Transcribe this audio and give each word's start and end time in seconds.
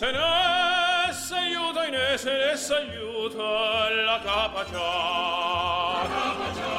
se 0.00 0.10
ne 0.12 1.12
s'aiuta 1.12 1.84
in 1.88 1.94
e 1.94 2.16
se 2.16 2.32
ne 2.32 2.56
s'aiuta 2.56 3.48
la 4.08 4.18
capacia 4.24 4.88
la 5.96 6.06
capaccia 6.14 6.74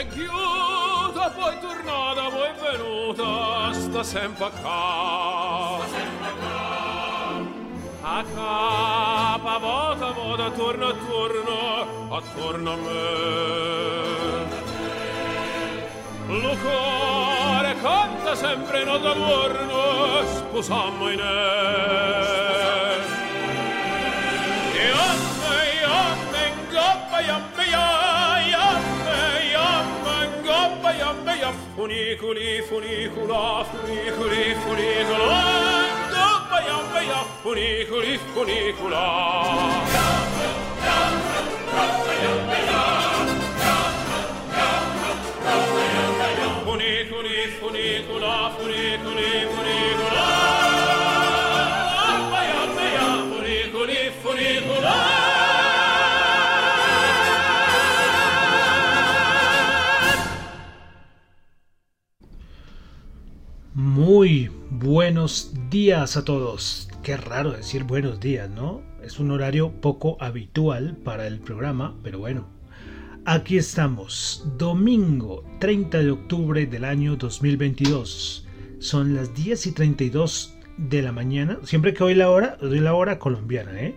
e 0.00 0.02
chiuda 0.08 1.24
poi 1.38 1.58
tornata 1.58 2.24
poi 2.36 2.52
venuta 2.60 3.72
sta 3.72 4.02
sempre 4.02 4.50
qua 4.60 5.78
sta 5.86 5.96
sempre 5.96 6.28
a 8.02 8.24
capa 8.34 9.56
vota 9.58 10.10
vota 10.10 10.44
attorno 10.44 10.86
attorno 10.86 11.56
attorno 12.10 12.72
a 12.72 12.76
me. 12.76 14.69
Lucore 16.30 17.74
canta 17.82 18.36
sempre 18.36 18.84
no 18.84 18.98
d'amorno 18.98 20.24
sposammo 20.24 21.08
in 21.08 21.18
er 21.18 23.00
Iamme, 24.78 25.58
iamme, 25.82 26.42
ingoppa, 26.46 27.18
iamme, 27.20 27.64
iamme, 27.66 29.18
iamme, 29.50 30.14
ingoppa, 30.24 30.90
iamme, 30.94 31.34
iamme 31.34 31.58
Funiculi, 31.74 32.62
funicula, 32.62 33.64
funiculi, 33.64 34.54
funicula 34.62 35.30
Ingoppa, 35.90 36.58
iamme, 36.62 37.00
iamme, 37.10 37.30
funiculi, 37.42 38.18
funicula 38.32 39.04
Iamme, 39.90 40.46
iamme, 40.86 41.38
ingoppa, 41.58 42.12
iamme, 42.22 42.99
Muy 63.74 64.50
buenos 64.70 65.52
días 65.70 66.16
a 66.16 66.24
todos. 66.24 66.88
Qué 67.02 67.16
raro 67.16 67.52
decir 67.52 67.84
buenos 67.84 68.20
días, 68.20 68.50
¿no? 68.50 68.82
Es 69.02 69.18
un 69.18 69.30
horario 69.30 69.72
poco 69.80 70.16
habitual 70.20 70.96
para 70.96 71.26
el 71.26 71.40
programa, 71.40 71.96
pero 72.02 72.18
bueno. 72.18 72.59
Aquí 73.26 73.58
estamos, 73.58 74.46
domingo 74.56 75.44
30 75.60 75.98
de 75.98 76.10
octubre 76.10 76.66
del 76.66 76.86
año 76.86 77.16
2022. 77.16 78.46
Son 78.78 79.14
las 79.14 79.34
10 79.34 79.66
y 79.66 79.72
32 79.72 80.54
de 80.78 81.02
la 81.02 81.12
mañana. 81.12 81.58
Siempre 81.62 81.92
que 81.92 82.02
doy 82.02 82.14
la 82.14 82.30
hora, 82.30 82.56
doy 82.62 82.80
la 82.80 82.94
hora 82.94 83.18
colombiana, 83.18 83.78
¿eh? 83.78 83.94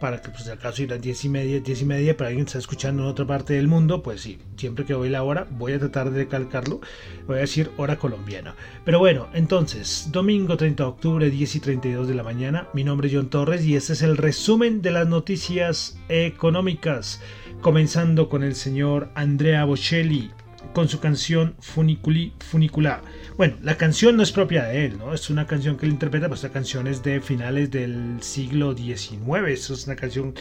Para 0.00 0.20
que, 0.20 0.30
pues, 0.30 0.44
si 0.44 0.50
acaso 0.50 0.82
ir 0.82 0.92
a 0.92 0.98
10 0.98 1.24
y 1.24 1.28
media, 1.28 1.60
10 1.60 1.82
y 1.82 1.84
media, 1.84 2.16
para 2.16 2.28
alguien 2.28 2.44
que 2.44 2.50
está 2.50 2.58
escuchando 2.58 3.02
en 3.02 3.08
otra 3.08 3.26
parte 3.26 3.54
del 3.54 3.68
mundo, 3.68 4.02
pues 4.02 4.20
sí, 4.20 4.38
siempre 4.56 4.84
que 4.84 4.92
doy 4.92 5.08
la 5.08 5.22
hora, 5.22 5.46
voy 5.50 5.72
a 5.72 5.78
tratar 5.78 6.10
de 6.10 6.28
calcarlo. 6.28 6.80
Voy 7.26 7.36
a 7.36 7.40
decir 7.40 7.70
hora 7.76 7.96
colombiana. 7.96 8.54
Pero 8.84 8.98
bueno, 8.98 9.28
entonces, 9.32 10.08
domingo 10.12 10.56
30 10.56 10.82
de 10.82 10.88
octubre, 10.88 11.30
10 11.30 11.56
y 11.56 11.60
32 11.60 12.08
de 12.08 12.14
la 12.14 12.22
mañana. 12.22 12.68
Mi 12.72 12.84
nombre 12.84 13.08
es 13.08 13.14
John 13.14 13.30
Torres 13.30 13.64
y 13.64 13.76
este 13.76 13.94
es 13.94 14.02
el 14.02 14.16
resumen 14.16 14.82
de 14.82 14.90
las 14.92 15.06
noticias 15.06 15.98
económicas. 16.08 17.20
Comenzando 17.60 18.28
con 18.28 18.44
el 18.44 18.54
señor 18.54 19.10
Andrea 19.14 19.64
Bocelli 19.64 20.30
con 20.72 20.88
su 20.88 21.00
canción 21.00 21.54
Funiculi 21.60 22.32
Funicula. 22.40 23.02
Bueno, 23.36 23.56
la 23.62 23.76
canción 23.76 24.16
no 24.16 24.22
es 24.22 24.32
propia 24.32 24.64
de 24.64 24.86
él, 24.86 24.98
¿no? 24.98 25.14
Es 25.14 25.30
una 25.30 25.46
canción 25.46 25.76
que 25.76 25.86
él 25.86 25.92
interpreta, 25.92 26.28
pues 26.28 26.44
esta 26.44 26.52
canción 26.52 26.86
es 26.86 27.02
de 27.02 27.20
finales 27.20 27.70
del 27.70 28.22
siglo 28.22 28.74
XIX. 28.74 29.48
Eso 29.48 29.74
es 29.74 29.86
una 29.86 29.96
canción 29.96 30.34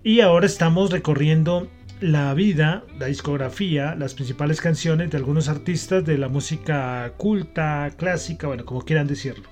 Y 0.02 0.20
ahora 0.20 0.46
estamos 0.46 0.90
recorriendo 0.90 1.68
la 2.00 2.32
vida, 2.32 2.84
la 2.98 3.04
discografía, 3.06 3.94
las 3.96 4.14
principales 4.14 4.62
canciones 4.62 5.10
de 5.10 5.18
algunos 5.18 5.50
artistas 5.50 6.06
de 6.06 6.16
la 6.16 6.28
música 6.28 7.12
culta, 7.18 7.90
clásica, 7.98 8.46
bueno, 8.46 8.64
como 8.64 8.80
quieran 8.82 9.08
decirlo. 9.08 9.46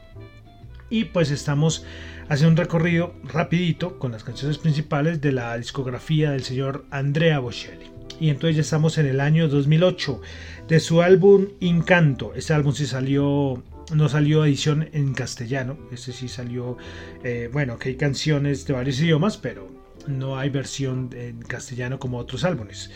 Y 0.88 1.04
pues 1.04 1.30
estamos 1.30 1.84
haciendo 2.30 2.52
un 2.52 2.56
recorrido 2.56 3.14
rapidito 3.24 3.98
con 3.98 4.12
las 4.12 4.24
canciones 4.24 4.56
principales 4.56 5.20
de 5.20 5.32
la 5.32 5.58
discografía 5.58 6.30
del 6.30 6.44
señor 6.44 6.86
Andrea 6.90 7.40
Bocelli 7.40 7.95
y 8.20 8.30
entonces 8.30 8.56
ya 8.56 8.62
estamos 8.62 8.98
en 8.98 9.06
el 9.06 9.20
año 9.20 9.48
2008 9.48 10.20
de 10.68 10.80
su 10.80 11.02
álbum 11.02 11.48
Encanto. 11.60 12.34
Este 12.34 12.54
álbum 12.54 12.72
sí 12.72 12.86
salió, 12.86 13.62
no 13.94 14.08
salió 14.08 14.44
edición 14.44 14.88
en 14.92 15.14
castellano, 15.14 15.78
este 15.92 16.12
sí 16.12 16.28
salió, 16.28 16.76
eh, 17.24 17.48
bueno, 17.52 17.78
que 17.78 17.90
hay 17.90 17.96
canciones 17.96 18.66
de 18.66 18.74
varios 18.74 19.00
idiomas, 19.00 19.36
pero 19.36 19.68
no 20.06 20.38
hay 20.38 20.50
versión 20.50 21.10
en 21.14 21.40
castellano 21.42 21.98
como 21.98 22.18
otros 22.18 22.44
álbumes. 22.44 22.90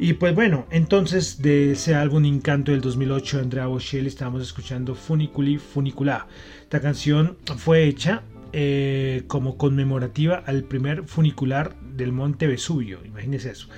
Y 0.00 0.12
pues 0.12 0.32
bueno, 0.34 0.66
entonces 0.70 1.42
de 1.42 1.72
ese 1.72 1.94
álbum 1.94 2.24
Encanto 2.24 2.70
del 2.70 2.80
2008 2.80 3.38
de 3.38 3.42
Andrea 3.42 3.66
Bocelli 3.66 4.06
estamos 4.06 4.42
escuchando 4.42 4.94
Funiculi 4.94 5.58
Funicula. 5.58 6.28
Esta 6.62 6.80
canción 6.80 7.36
fue 7.56 7.84
hecha 7.84 8.22
eh, 8.52 9.24
como 9.26 9.56
conmemorativa 9.56 10.42
al 10.46 10.62
primer 10.64 11.04
funicular 11.04 11.74
del 11.80 12.12
Monte 12.12 12.46
Vesubio, 12.46 13.00
imagínense 13.04 13.50
eso. 13.50 13.68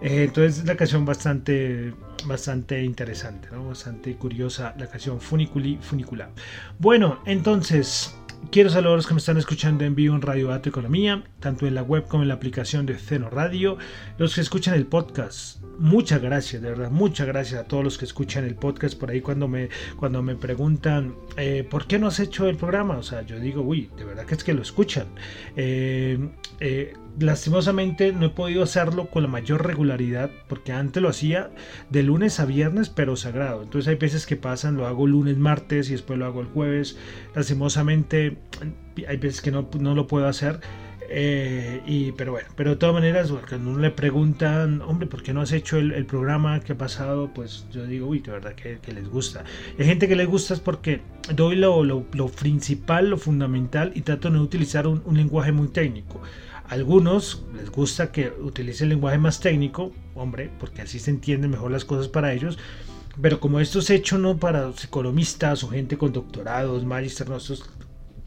Eh, 0.00 0.24
entonces 0.24 0.64
la 0.64 0.76
canción 0.76 1.04
bastante 1.04 1.94
bastante 2.24 2.82
interesante, 2.82 3.48
¿no? 3.52 3.68
bastante 3.68 4.14
curiosa 4.16 4.74
la 4.78 4.86
canción 4.86 5.20
Funiculi 5.20 5.78
Funicula. 5.80 6.30
Bueno, 6.78 7.20
entonces 7.24 8.14
Quiero 8.50 8.70
saludar 8.70 8.94
a 8.94 8.96
los 8.96 9.06
que 9.06 9.14
me 9.14 9.18
están 9.18 9.36
escuchando 9.36 9.84
en 9.84 9.94
vivo 9.94 10.14
en 10.14 10.22
Radio 10.22 10.48
Dato 10.48 10.70
Economía, 10.70 11.22
tanto 11.38 11.66
en 11.66 11.74
la 11.74 11.82
web 11.82 12.06
como 12.06 12.22
en 12.22 12.28
la 12.28 12.34
aplicación 12.34 12.86
de 12.86 12.96
Ceno 12.96 13.28
Radio, 13.28 13.76
los 14.16 14.34
que 14.34 14.40
escuchan 14.40 14.74
el 14.74 14.86
podcast. 14.86 15.58
Muchas 15.78 16.20
gracias, 16.20 16.60
de 16.60 16.70
verdad, 16.70 16.90
muchas 16.90 17.28
gracias 17.28 17.60
a 17.60 17.64
todos 17.64 17.84
los 17.84 17.98
que 17.98 18.04
escuchan 18.04 18.44
el 18.44 18.56
podcast 18.56 18.98
por 18.98 19.10
ahí 19.10 19.20
cuando 19.20 19.46
me, 19.46 19.68
cuando 19.96 20.22
me 20.24 20.34
preguntan 20.34 21.14
eh, 21.36 21.64
¿por 21.68 21.86
qué 21.86 22.00
no 22.00 22.08
has 22.08 22.18
hecho 22.18 22.48
el 22.48 22.56
programa? 22.56 22.98
O 22.98 23.04
sea, 23.04 23.22
yo 23.22 23.38
digo, 23.38 23.62
uy, 23.62 23.88
de 23.96 24.04
verdad 24.04 24.26
que 24.26 24.34
es 24.34 24.42
que 24.42 24.54
lo 24.54 24.62
escuchan. 24.62 25.06
Eh, 25.54 26.18
eh, 26.58 26.94
lastimosamente 27.20 28.12
no 28.12 28.26
he 28.26 28.30
podido 28.30 28.64
hacerlo 28.64 29.08
con 29.08 29.22
la 29.22 29.28
mayor 29.28 29.64
regularidad 29.64 30.30
porque 30.48 30.72
antes 30.72 31.00
lo 31.00 31.08
hacía 31.08 31.50
de 31.90 32.02
lunes 32.02 32.40
a 32.40 32.44
viernes 32.44 32.90
pero 32.90 33.16
sagrado 33.16 33.62
entonces 33.62 33.88
hay 33.88 33.96
veces 33.96 34.24
que 34.24 34.36
pasan 34.36 34.76
lo 34.76 34.86
hago 34.86 35.06
lunes 35.06 35.36
martes 35.36 35.88
y 35.88 35.92
después 35.92 36.18
lo 36.18 36.26
hago 36.26 36.40
el 36.40 36.46
jueves 36.46 36.96
lastimosamente 37.34 38.38
hay 39.08 39.16
veces 39.16 39.40
que 39.40 39.50
no, 39.50 39.68
no 39.80 39.94
lo 39.94 40.06
puedo 40.06 40.28
hacer 40.28 40.60
eh, 41.10 41.82
y, 41.86 42.12
pero 42.12 42.32
bueno, 42.32 42.48
pero 42.54 42.70
de 42.70 42.76
todas 42.76 42.94
maneras, 42.94 43.32
cuando 43.48 43.70
uno 43.70 43.78
le 43.78 43.90
preguntan, 43.90 44.82
hombre, 44.82 45.06
¿por 45.06 45.22
qué 45.22 45.32
no 45.32 45.40
has 45.40 45.52
hecho 45.52 45.78
el, 45.78 46.04
programa 46.06 46.60
que 46.60 46.72
ha 46.72 46.78
pasado? 46.78 47.30
Pues 47.34 47.66
yo 47.70 47.86
digo, 47.86 48.08
uy, 48.08 48.20
de 48.20 48.32
verdad 48.32 48.54
que, 48.54 48.78
les 48.92 49.08
gusta. 49.08 49.44
Hay 49.78 49.86
gente 49.86 50.08
que 50.08 50.16
les 50.16 50.26
gusta 50.26 50.54
es 50.54 50.60
porque 50.60 51.00
doy 51.34 51.56
lo, 51.56 51.82
lo, 51.84 52.28
principal, 52.28 53.10
lo 53.10 53.16
fundamental 53.16 53.92
y 53.94 54.02
trato 54.02 54.28
de 54.28 54.36
no 54.36 54.42
utilizar 54.42 54.86
un, 54.86 55.02
un 55.04 55.16
lenguaje 55.16 55.52
muy 55.52 55.68
técnico 55.68 56.20
algunos 56.68 57.44
les 57.54 57.70
gusta 57.70 58.12
que 58.12 58.30
utilice 58.42 58.84
el 58.84 58.90
lenguaje 58.90 59.16
más 59.16 59.40
técnico, 59.40 59.92
hombre, 60.14 60.50
porque 60.60 60.82
así 60.82 60.98
se 60.98 61.10
entienden 61.10 61.50
mejor 61.50 61.70
las 61.70 61.86
cosas 61.86 62.08
para 62.08 62.32
ellos. 62.34 62.58
Pero 63.20 63.40
como 63.40 63.58
esto 63.58 63.80
es 63.80 63.90
hecho 63.90 64.18
no 64.18 64.36
para 64.36 64.70
economistas 64.84 65.64
o 65.64 65.68
gente 65.68 65.96
con 65.96 66.12
doctorados, 66.12 66.84
magister, 66.84 67.28
no, 67.28 67.38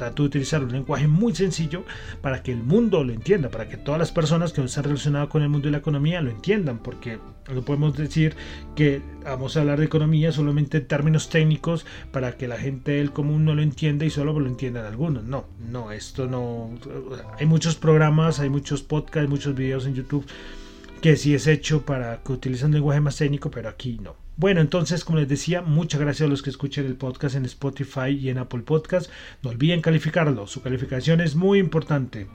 trato 0.02 0.24
de 0.24 0.28
utilizar 0.28 0.64
un 0.64 0.72
lenguaje 0.72 1.08
muy 1.08 1.36
sencillo 1.36 1.84
para 2.22 2.42
que 2.42 2.52
el 2.52 2.64
mundo 2.64 3.04
lo 3.04 3.14
entienda, 3.14 3.50
para 3.50 3.70
que 3.70 3.78
todas 3.78 4.00
las 4.00 4.12
personas 4.12 4.52
que 4.52 4.60
no 4.60 4.66
están 4.66 4.86
relacionadas 4.86 5.30
con 5.30 5.44
el 5.44 5.50
mundo 5.50 5.68
de 5.68 5.74
la 5.74 5.78
economía 5.78 6.22
lo 6.22 6.32
entiendan, 6.32 6.80
porque 6.80 7.20
no 7.54 7.62
podemos 7.62 7.96
decir 7.96 8.36
que 8.76 9.04
vamos 9.24 9.56
a 9.56 9.62
hablar 9.62 9.78
de 9.78 9.86
economía 9.86 10.32
solamente 10.32 10.80
en 10.80 10.88
términos 10.88 11.30
técnicos 11.30 11.86
para 12.12 12.36
que 12.36 12.48
la 12.48 12.58
gente 12.58 12.94
del 12.94 13.12
común 13.12 13.46
no 13.46 13.54
lo 13.54 13.62
entienda 13.62 14.04
y 14.04 14.10
solo 14.10 14.38
lo 14.40 14.48
entiendan 14.48 14.86
algunos. 14.86 15.24
No, 15.24 15.46
no, 15.70 15.92
esto 15.92 16.26
no. 16.26 16.72
Hay 17.38 17.46
muchos 17.46 17.76
programas, 17.76 18.40
hay 18.40 18.50
muchos 18.50 18.82
podcasts, 18.82 19.30
muchos 19.30 19.54
videos 19.54 19.86
en 19.86 19.94
YouTube 19.94 20.26
que 21.00 21.16
sí 21.16 21.36
es 21.36 21.46
hecho 21.46 21.84
para 21.84 22.24
que 22.24 22.32
utilicen 22.32 22.68
un 22.70 22.74
lenguaje 22.74 23.02
más 23.02 23.18
técnico, 23.18 23.52
pero 23.52 23.70
aquí 23.70 24.00
no. 24.02 24.16
Bueno, 24.42 24.60
entonces, 24.60 25.06
como 25.06 25.20
les 25.20 25.28
decía, 25.28 25.62
muchas 25.62 26.02
gracias 26.02 26.26
a 26.26 26.28
los 26.28 26.42
que 26.42 26.50
escuchen 26.50 26.88
el 26.88 26.96
podcast 26.96 27.36
en 27.36 27.46
Spotify 27.46 28.10
y 28.20 28.30
en 28.30 28.40
Apple 28.40 28.62
Podcast. 28.62 29.12
No 29.44 29.52
olviden 29.52 29.82
calificarlo, 29.82 30.48
su 30.48 30.64
calificación 30.64 31.22
es 31.22 31.36
muy 31.36 31.60
importante. 31.60 32.26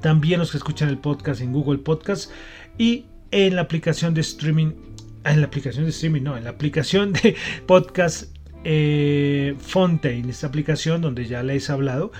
También 0.00 0.40
los 0.40 0.52
que 0.52 0.56
escuchan 0.56 0.88
el 0.88 0.96
podcast 0.96 1.42
en 1.42 1.52
Google 1.52 1.80
Podcast 1.80 2.30
y 2.78 3.04
en 3.30 3.56
la 3.56 3.60
aplicación 3.60 4.14
de 4.14 4.22
streaming, 4.22 4.72
ah, 5.24 5.32
en 5.34 5.42
la 5.42 5.48
aplicación 5.48 5.84
de 5.84 5.90
streaming, 5.90 6.22
no, 6.22 6.34
en 6.34 6.44
la 6.44 6.50
aplicación 6.50 7.12
de 7.12 7.36
podcast 7.66 8.34
eh, 8.64 9.54
Fontaine, 9.58 10.30
esta 10.30 10.46
aplicación 10.46 11.02
donde 11.02 11.26
ya 11.26 11.42
les 11.42 11.68
he 11.68 11.72
hablado 11.72 12.10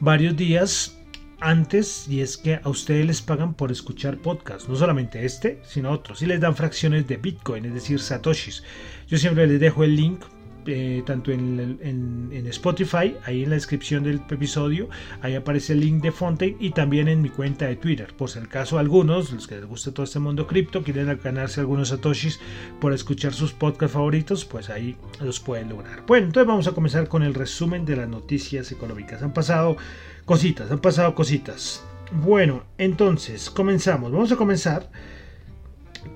varios 0.00 0.36
días 0.36 0.99
antes 1.40 2.06
y 2.08 2.20
es 2.20 2.36
que 2.36 2.60
a 2.62 2.68
ustedes 2.68 3.06
les 3.06 3.22
pagan 3.22 3.54
por 3.54 3.72
escuchar 3.72 4.18
podcast, 4.18 4.68
no 4.68 4.76
solamente 4.76 5.24
este, 5.24 5.60
sino 5.64 5.90
otros, 5.90 6.22
y 6.22 6.26
les 6.26 6.40
dan 6.40 6.56
fracciones 6.56 7.06
de 7.06 7.16
Bitcoin, 7.16 7.64
es 7.64 7.74
decir, 7.74 8.00
satoshis. 8.00 8.62
Yo 9.08 9.18
siempre 9.18 9.46
les 9.46 9.60
dejo 9.60 9.84
el 9.84 9.96
link 9.96 10.20
eh, 10.66 11.02
tanto 11.06 11.32
en, 11.32 11.78
en, 11.80 12.46
Spotify, 12.48 13.16
ahí 13.24 13.44
en 13.44 13.50
la 13.50 13.54
descripción 13.54 14.04
del 14.04 14.20
episodio, 14.28 14.88
ahí 15.22 15.34
aparece 15.34 15.72
el 15.72 15.80
link 15.80 16.02
de 16.02 16.12
Fontaine 16.12 16.56
y 16.60 16.70
también 16.70 17.08
en 17.08 17.22
mi 17.22 17.30
cuenta 17.30 17.66
de 17.66 17.76
Twitter. 17.76 18.12
Por 18.16 18.28
si 18.28 18.38
el 18.38 18.48
caso 18.48 18.78
algunos, 18.78 19.32
los 19.32 19.46
que 19.46 19.56
les 19.56 19.64
gusta 19.64 19.92
todo 19.92 20.04
este 20.04 20.18
mundo 20.18 20.46
cripto, 20.46 20.82
quieren 20.82 21.18
ganarse 21.22 21.60
algunos 21.60 21.88
satoshis 21.88 22.40
por 22.78 22.92
escuchar 22.92 23.32
sus 23.32 23.52
podcasts 23.52 23.94
favoritos, 23.94 24.44
pues 24.44 24.68
ahí 24.68 24.96
los 25.20 25.40
pueden 25.40 25.70
lograr. 25.70 26.04
Bueno, 26.06 26.26
entonces 26.26 26.46
vamos 26.46 26.66
a 26.66 26.72
comenzar 26.72 27.08
con 27.08 27.22
el 27.22 27.34
resumen 27.34 27.86
de 27.86 27.96
las 27.96 28.08
noticias 28.08 28.70
económicas. 28.70 29.22
Han 29.22 29.32
pasado 29.32 29.76
cositas, 30.30 30.70
han 30.70 30.78
pasado 30.78 31.12
cositas. 31.16 31.82
Bueno, 32.12 32.62
entonces 32.78 33.50
comenzamos. 33.50 34.12
Vamos 34.12 34.30
a 34.30 34.36
comenzar 34.36 34.88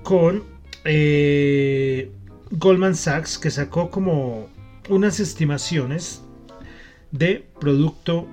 con 0.03 0.41
eh, 0.85 2.13
Goldman 2.49 2.95
Sachs 2.95 3.37
que 3.37 3.51
sacó 3.51 3.89
como 3.89 4.47
unas 4.87 5.19
estimaciones 5.19 6.23
de 7.11 7.45
Producto 7.59 8.25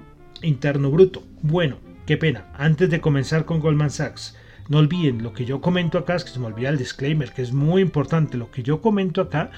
Interno 0.42 0.88
Bruto. 0.92 1.24
Bueno, 1.42 1.78
qué 2.06 2.16
pena. 2.16 2.46
Antes 2.54 2.88
de 2.88 3.00
comenzar 3.00 3.44
con 3.44 3.58
Goldman 3.58 3.90
Sachs, 3.90 4.36
no 4.68 4.78
olviden 4.78 5.24
lo 5.24 5.32
que 5.32 5.46
yo 5.46 5.60
comento 5.60 5.98
acá, 5.98 6.14
es 6.14 6.22
que 6.22 6.30
se 6.30 6.38
me 6.38 6.46
olvida 6.46 6.68
el 6.68 6.78
disclaimer, 6.78 7.32
que 7.32 7.42
es 7.42 7.52
muy 7.52 7.82
importante. 7.82 8.38
Lo 8.38 8.52
que 8.52 8.62
yo 8.62 8.80
comento 8.80 9.20
acá 9.20 9.50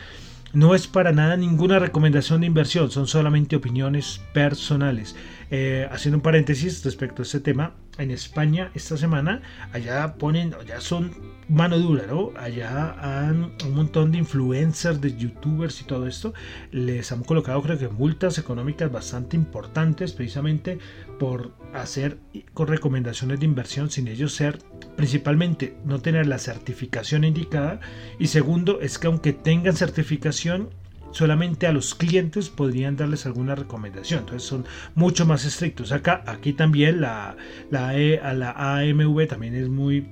no 0.55 0.75
es 0.75 0.87
para 0.87 1.13
nada 1.13 1.37
ninguna 1.37 1.79
recomendación 1.79 2.41
de 2.41 2.47
inversión, 2.47 2.91
son 2.91 3.09
solamente 3.09 3.57
opiniones 3.57 4.23
personales. 4.33 5.15
Eh, 5.57 5.87
haciendo 5.93 6.17
un 6.17 6.23
paréntesis 6.23 6.83
respecto 6.83 7.23
a 7.23 7.25
este 7.25 7.39
tema, 7.39 7.77
en 7.99 8.11
España 8.11 8.73
esta 8.75 8.97
semana, 8.97 9.41
allá 9.73 10.15
ponen, 10.15 10.53
ya 10.67 10.81
son 10.81 11.13
mano 11.49 11.79
dura, 11.79 12.09
¿no? 12.09 12.33
Allá 12.37 12.97
han 12.99 13.53
un 13.65 13.75
montón 13.77 14.11
de 14.11 14.19
influencers, 14.19 15.01
de 15.01 15.17
youtubers 15.17 15.81
y 15.81 15.85
todo 15.85 16.09
esto, 16.09 16.35
les 16.73 17.13
han 17.13 17.23
colocado 17.23 17.63
creo 17.63 17.79
que 17.79 17.87
multas 17.87 18.37
económicas 18.39 18.91
bastante 18.91 19.37
importantes 19.37 20.13
precisamente 20.13 20.81
por 21.21 21.53
hacer 21.73 22.19
recomendaciones 22.57 23.39
de 23.39 23.47
inversión 23.47 23.91
sin 23.91 24.09
ellos 24.09 24.35
ser 24.35 24.59
principalmente 24.97 25.77
no 25.85 26.01
tener 26.01 26.27
la 26.27 26.39
certificación 26.39 27.23
indicada 27.23 27.79
y 28.19 28.27
segundo 28.27 28.81
es 28.81 28.99
que 28.99 29.07
aunque 29.07 29.33
tengan 29.33 29.77
certificación 29.77 30.71
solamente 31.15 31.69
a 31.69 31.73
los 31.73 31.95
clientes 31.95 32.51
podrían 32.51 32.97
darles 32.97 33.25
alguna 33.25 33.55
recomendación. 33.55 34.21
Entonces 34.21 34.49
son 34.49 34.67
mucho 34.95 35.25
más 35.25 35.45
estrictos. 35.45 35.93
Acá, 35.93 36.25
aquí 36.27 36.53
también 36.53 37.01
la, 37.01 37.37
la, 37.71 37.97
e, 37.97 38.21
la 38.35 38.51
AMV 38.81 39.29
también 39.29 39.55
es 39.55 39.69
muy 39.69 40.07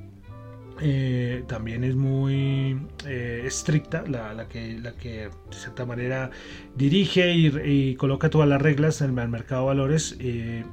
eh, 0.80 1.44
también 1.46 1.84
es 1.84 1.94
muy 1.94 2.76
eh, 3.06 3.42
estricta, 3.44 4.04
la, 4.06 4.48
que, 4.48 4.78
la 4.80 4.92
que 4.92 5.28
de 5.28 5.56
cierta 5.56 5.84
manera 5.84 6.30
dirige 6.76 7.32
y, 7.32 7.94
coloca 7.96 8.30
todas 8.30 8.48
las 8.48 8.60
reglas 8.60 9.00
en 9.00 9.16
el 9.18 9.28
mercado 9.28 9.62
de 9.62 9.66
valores. 9.66 10.16
Eh, 10.18 10.64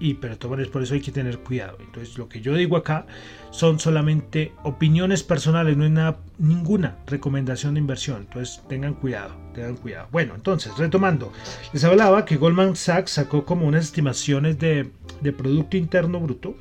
y 0.00 0.14
pero 0.14 0.36
por 0.38 0.82
eso 0.82 0.94
hay 0.94 1.00
que 1.00 1.12
tener 1.12 1.38
cuidado. 1.38 1.76
Entonces 1.80 2.18
lo 2.18 2.28
que 2.28 2.40
yo 2.40 2.54
digo 2.54 2.76
acá 2.76 3.06
son 3.50 3.78
solamente 3.78 4.52
opiniones 4.64 5.22
personales, 5.22 5.76
no 5.76 5.84
hay 5.84 6.14
ninguna 6.38 6.96
recomendación 7.06 7.74
de 7.74 7.80
inversión. 7.80 8.22
Entonces 8.22 8.62
tengan 8.68 8.94
cuidado, 8.94 9.36
tengan 9.54 9.76
cuidado. 9.76 10.08
Bueno, 10.10 10.34
entonces 10.34 10.76
retomando, 10.78 11.32
les 11.72 11.84
hablaba 11.84 12.24
que 12.24 12.36
Goldman 12.36 12.74
Sachs 12.74 13.12
sacó 13.12 13.44
como 13.44 13.66
unas 13.68 13.84
estimaciones 13.84 14.58
de, 14.58 14.90
de 15.20 15.32
Producto 15.32 15.76
Interno 15.76 16.18
Bruto 16.18 16.56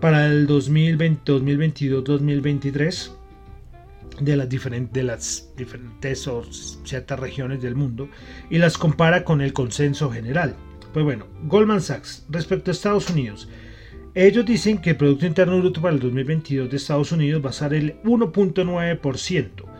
para 0.00 0.26
el 0.26 0.46
2020, 0.46 1.20
2022, 1.30 2.02
2023 2.02 3.12
de 4.20 4.36
las, 4.36 4.48
diferentes, 4.48 4.92
de 4.92 5.02
las 5.02 5.48
diferentes 5.56 6.26
o 6.26 6.44
ciertas 6.84 7.20
regiones 7.20 7.60
del 7.62 7.74
mundo 7.74 8.08
y 8.50 8.58
las 8.58 8.78
compara 8.78 9.24
con 9.24 9.40
el 9.40 9.52
consenso 9.52 10.10
general. 10.10 10.56
Pues 10.92 11.04
bueno, 11.04 11.26
Goldman 11.44 11.80
Sachs, 11.80 12.26
respecto 12.28 12.70
a 12.70 12.72
Estados 12.72 13.08
Unidos, 13.08 13.48
ellos 14.14 14.44
dicen 14.44 14.78
que 14.78 14.90
el 14.90 14.96
Producto 14.96 15.24
Interno 15.24 15.58
Bruto 15.58 15.80
para 15.80 15.94
el 15.94 16.00
2022 16.00 16.70
de 16.70 16.76
Estados 16.76 17.12
Unidos 17.12 17.42
va 17.42 17.48
a 17.48 17.54
ser 17.54 17.72
el 17.72 18.02
1.9%. 18.02 19.72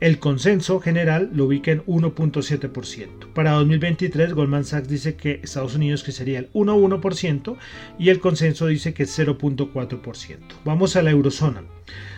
El 0.00 0.18
consenso 0.18 0.80
general 0.80 1.30
lo 1.34 1.44
ubica 1.44 1.70
en 1.70 1.84
1.7%. 1.84 3.32
Para 3.34 3.52
2023, 3.52 4.32
Goldman 4.32 4.64
Sachs 4.64 4.88
dice 4.88 5.16
que 5.16 5.40
Estados 5.42 5.76
Unidos 5.76 6.02
crecería 6.02 6.38
el 6.38 6.52
1.1% 6.52 7.56
y 7.98 8.08
el 8.08 8.20
consenso 8.20 8.66
dice 8.66 8.94
que 8.94 9.02
es 9.02 9.18
0.4%. 9.18 10.38
Vamos 10.64 10.96
a 10.96 11.02
la 11.02 11.10
eurozona. 11.10 11.62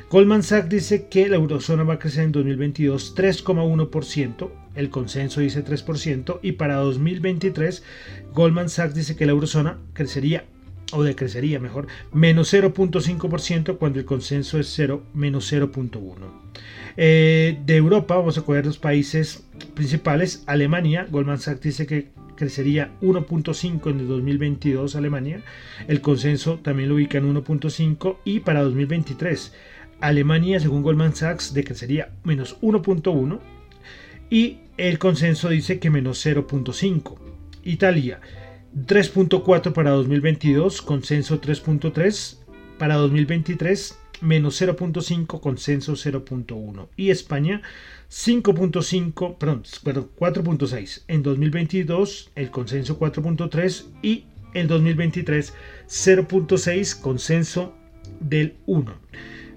Goldman 0.08 0.44
Sachs 0.44 0.68
dice 0.68 1.08
que 1.08 1.28
la 1.28 1.36
eurozona 1.36 1.82
va 1.82 1.94
a 1.94 1.98
crecer 1.98 2.24
en 2.24 2.32
2022 2.32 3.16
3,1%, 3.16 4.50
el 4.76 4.90
consenso 4.90 5.40
dice 5.40 5.64
3%, 5.64 6.38
y 6.42 6.52
para 6.52 6.76
2023 6.76 7.82
Goldman 8.32 8.68
Sachs 8.68 8.94
dice 8.94 9.16
que 9.16 9.26
la 9.26 9.32
eurozona 9.32 9.78
crecería, 9.94 10.44
o 10.92 11.02
decrecería 11.02 11.58
mejor, 11.58 11.88
menos 12.12 12.52
0.5% 12.52 13.78
cuando 13.78 13.98
el 13.98 14.04
consenso 14.04 14.58
es 14.58 14.72
0, 14.74 15.02
menos 15.14 15.52
0.1%. 15.52 16.16
Eh, 16.98 17.58
de 17.66 17.76
Europa, 17.76 18.16
vamos 18.16 18.38
a 18.38 18.42
coger 18.42 18.64
los 18.64 18.78
países 18.78 19.44
principales, 19.74 20.44
Alemania, 20.46 21.06
Goldman 21.10 21.38
Sachs 21.38 21.60
dice 21.60 21.86
que 21.86 22.08
crecería 22.36 22.92
1.5 23.02 23.90
en 23.90 24.00
el 24.00 24.08
2022 24.08 24.94
Alemania, 24.94 25.42
el 25.88 26.00
consenso 26.00 26.58
también 26.58 26.88
lo 26.88 26.94
ubica 26.94 27.18
en 27.18 27.34
1.5 27.34 28.18
y 28.24 28.40
para 28.40 28.62
2023 28.62 29.52
Alemania, 30.00 30.60
según 30.60 30.82
Goldman 30.82 31.14
Sachs, 31.14 31.54
decrecería 31.54 32.10
menos 32.22 32.60
1.1 32.60 33.40
y 34.30 34.58
el 34.76 34.98
consenso 34.98 35.48
dice 35.48 35.78
que 35.78 35.90
menos 35.90 36.24
0.5. 36.24 37.16
Italia 37.64 38.20
3.4 38.76 39.72
para 39.72 39.90
2022, 39.90 40.82
consenso 40.82 41.40
3.3. 41.40 42.38
Para 42.78 42.96
2023, 42.96 43.98
menos 44.20 44.60
0.5, 44.60 45.40
consenso 45.40 45.94
0.1. 45.94 46.88
Y 46.94 47.10
España 47.10 47.62
5.5, 48.10 49.38
perdón, 49.38 49.62
4.6. 49.62 51.04
En 51.08 51.22
2022, 51.22 52.32
el 52.34 52.50
consenso 52.50 52.98
4.3 52.98 53.86
y 54.02 54.26
en 54.52 54.68
2023 54.68 55.54
0.6, 55.88 57.00
consenso 57.00 57.74
del 58.20 58.56
1. 58.66 58.94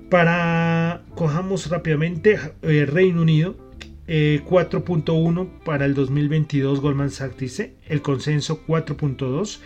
Para, 0.10 1.04
cojamos 1.14 1.70
rápidamente, 1.70 2.40
eh, 2.62 2.86
Reino 2.86 3.22
Unido 3.22 3.69
4.1 4.10 5.44
eh, 5.44 5.50
para 5.64 5.86
el 5.86 5.94
2022 5.94 6.82
Goldman 6.82 7.12
Sachs 7.12 7.38
dice, 7.38 7.76
el 7.88 8.02
consenso 8.02 8.66
4.2, 8.66 9.60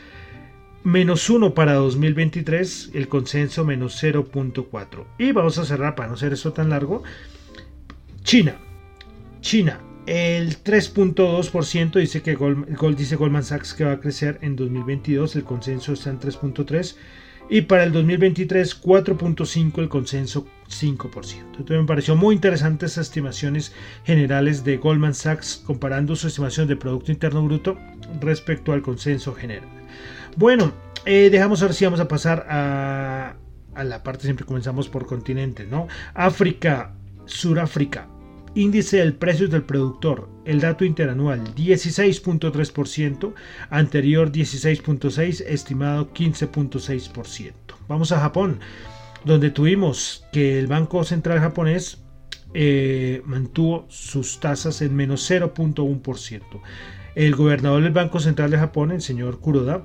menos 0.83 1.29
1 1.29 1.53
para 1.53 1.73
2023, 1.75 2.91
el 2.93 3.07
consenso 3.07 3.63
menos 3.63 4.03
0.4. 4.03 5.05
Y 5.17 5.31
vamos 5.31 5.57
a 5.57 5.65
cerrar 5.65 5.95
para 5.95 6.09
no 6.09 6.17
ser 6.17 6.33
eso 6.33 6.51
tan 6.51 6.69
largo. 6.69 7.03
China, 8.23 8.57
China, 9.39 9.79
el 10.05 10.61
3.2% 10.61 11.99
dice 11.99 12.21
que 12.21 12.35
Gold, 12.35 12.97
dice 12.97 13.15
Goldman 13.15 13.43
Sachs 13.43 13.73
que 13.73 13.85
va 13.85 13.93
a 13.93 13.99
crecer 14.01 14.39
en 14.41 14.57
2022, 14.57 15.37
el 15.37 15.43
consenso 15.45 15.93
está 15.93 16.09
en 16.09 16.19
3.3 16.19 16.95
y 17.49 17.61
para 17.61 17.83
el 17.83 17.93
2023 17.93 18.81
4.5 18.81 19.79
el 19.79 19.89
consenso 19.89 20.45
5%. 20.45 20.52
Entonces 20.67 21.79
me 21.79 21.85
pareció 21.85 22.15
muy 22.15 22.35
interesante 22.35 22.85
esas 22.85 23.07
estimaciones 23.07 23.73
generales 24.03 24.63
de 24.63 24.77
Goldman 24.77 25.13
Sachs 25.13 25.63
comparando 25.65 26.15
su 26.15 26.27
estimación 26.27 26.67
de 26.67 26.75
Producto 26.75 27.11
Interno 27.11 27.43
Bruto 27.43 27.77
respecto 28.19 28.73
al 28.73 28.81
consenso 28.81 29.33
general. 29.33 29.67
Bueno, 30.35 30.73
eh, 31.05 31.29
dejamos 31.31 31.61
ahora 31.61 31.73
sí 31.73 31.85
vamos 31.85 31.99
a 31.99 32.07
pasar 32.07 32.45
a, 32.49 33.35
a 33.75 33.83
la 33.83 34.03
parte, 34.03 34.23
siempre 34.23 34.45
comenzamos 34.45 34.89
por 34.89 35.05
continentes, 35.05 35.67
¿no? 35.67 35.87
África, 36.13 36.93
Suráfrica, 37.25 38.07
Índice 38.55 38.97
del 38.97 39.15
precio 39.15 39.47
del 39.47 39.63
productor, 39.63 40.29
el 40.45 40.59
dato 40.59 40.85
interanual 40.85 41.55
16.3%, 41.55 43.33
anterior 43.71 44.31
16.6%, 44.31 45.43
estimado 45.47 46.13
15.6%. 46.13 47.51
Vamos 47.87 48.11
a 48.11 48.19
Japón, 48.19 48.59
donde 49.25 49.51
tuvimos 49.51 50.25
que 50.31 50.59
el 50.59 50.67
Banco 50.67 51.03
Central 51.03 51.39
japonés 51.39 52.03
eh, 52.53 53.21
mantuvo 53.25 53.85
sus 53.89 54.39
tasas 54.39 54.81
en 54.81 54.95
menos 54.95 55.29
0.1%. 55.29 56.41
El 57.15 57.35
gobernador 57.35 57.83
del 57.83 57.93
Banco 57.93 58.19
Central 58.19 58.51
de 58.51 58.57
Japón, 58.57 58.91
el 58.91 59.01
señor 59.01 59.39
Kuroda, 59.39 59.83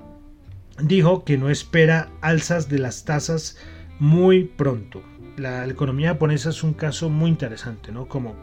dijo 0.82 1.24
que 1.24 1.38
no 1.38 1.50
espera 1.50 2.10
alzas 2.20 2.68
de 2.68 2.78
las 2.78 3.04
tasas 3.04 3.56
muy 3.98 4.44
pronto 4.44 5.02
la, 5.38 5.66
economía 5.66 6.08
japonesa 6.08 6.50
es 6.50 6.62
un 6.62 6.74
caso 6.74 7.08
muy 7.10 7.30
interesante, 7.30 7.92
¿no? 7.92 8.06
Como 8.06 8.36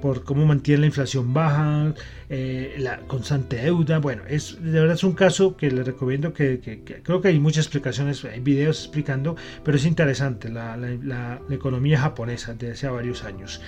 por 0.00 0.24
cómo 0.24 0.46
mantiene 0.46 0.80
la 0.80 0.86
inflación 0.86 1.34
baja, 1.34 1.94
eh, 2.28 2.76
la 2.78 3.00
constante 3.00 3.56
deuda. 3.56 3.98
Bueno, 3.98 4.22
es 4.28 4.56
de 4.62 4.80
verdad 4.80 4.94
es 4.94 5.04
un 5.04 5.12
caso 5.12 5.56
que 5.56 5.70
les 5.70 5.86
recomiendo 5.86 6.32
que, 6.32 6.60
creo 7.02 7.20
que 7.20 7.28
hay 7.28 7.38
muchas 7.38 7.66
explicaciones, 7.66 8.24
hay 8.24 8.40
videos 8.40 8.80
explicando, 8.84 9.36
pero 9.64 9.76
es 9.76 9.86
interesante 9.86 10.48
la, 10.48 11.40
economía 11.50 12.00
japonesa 12.00 12.54
desde 12.54 12.72
hace 12.72 12.88
varios 12.88 13.24
años. 13.24 13.60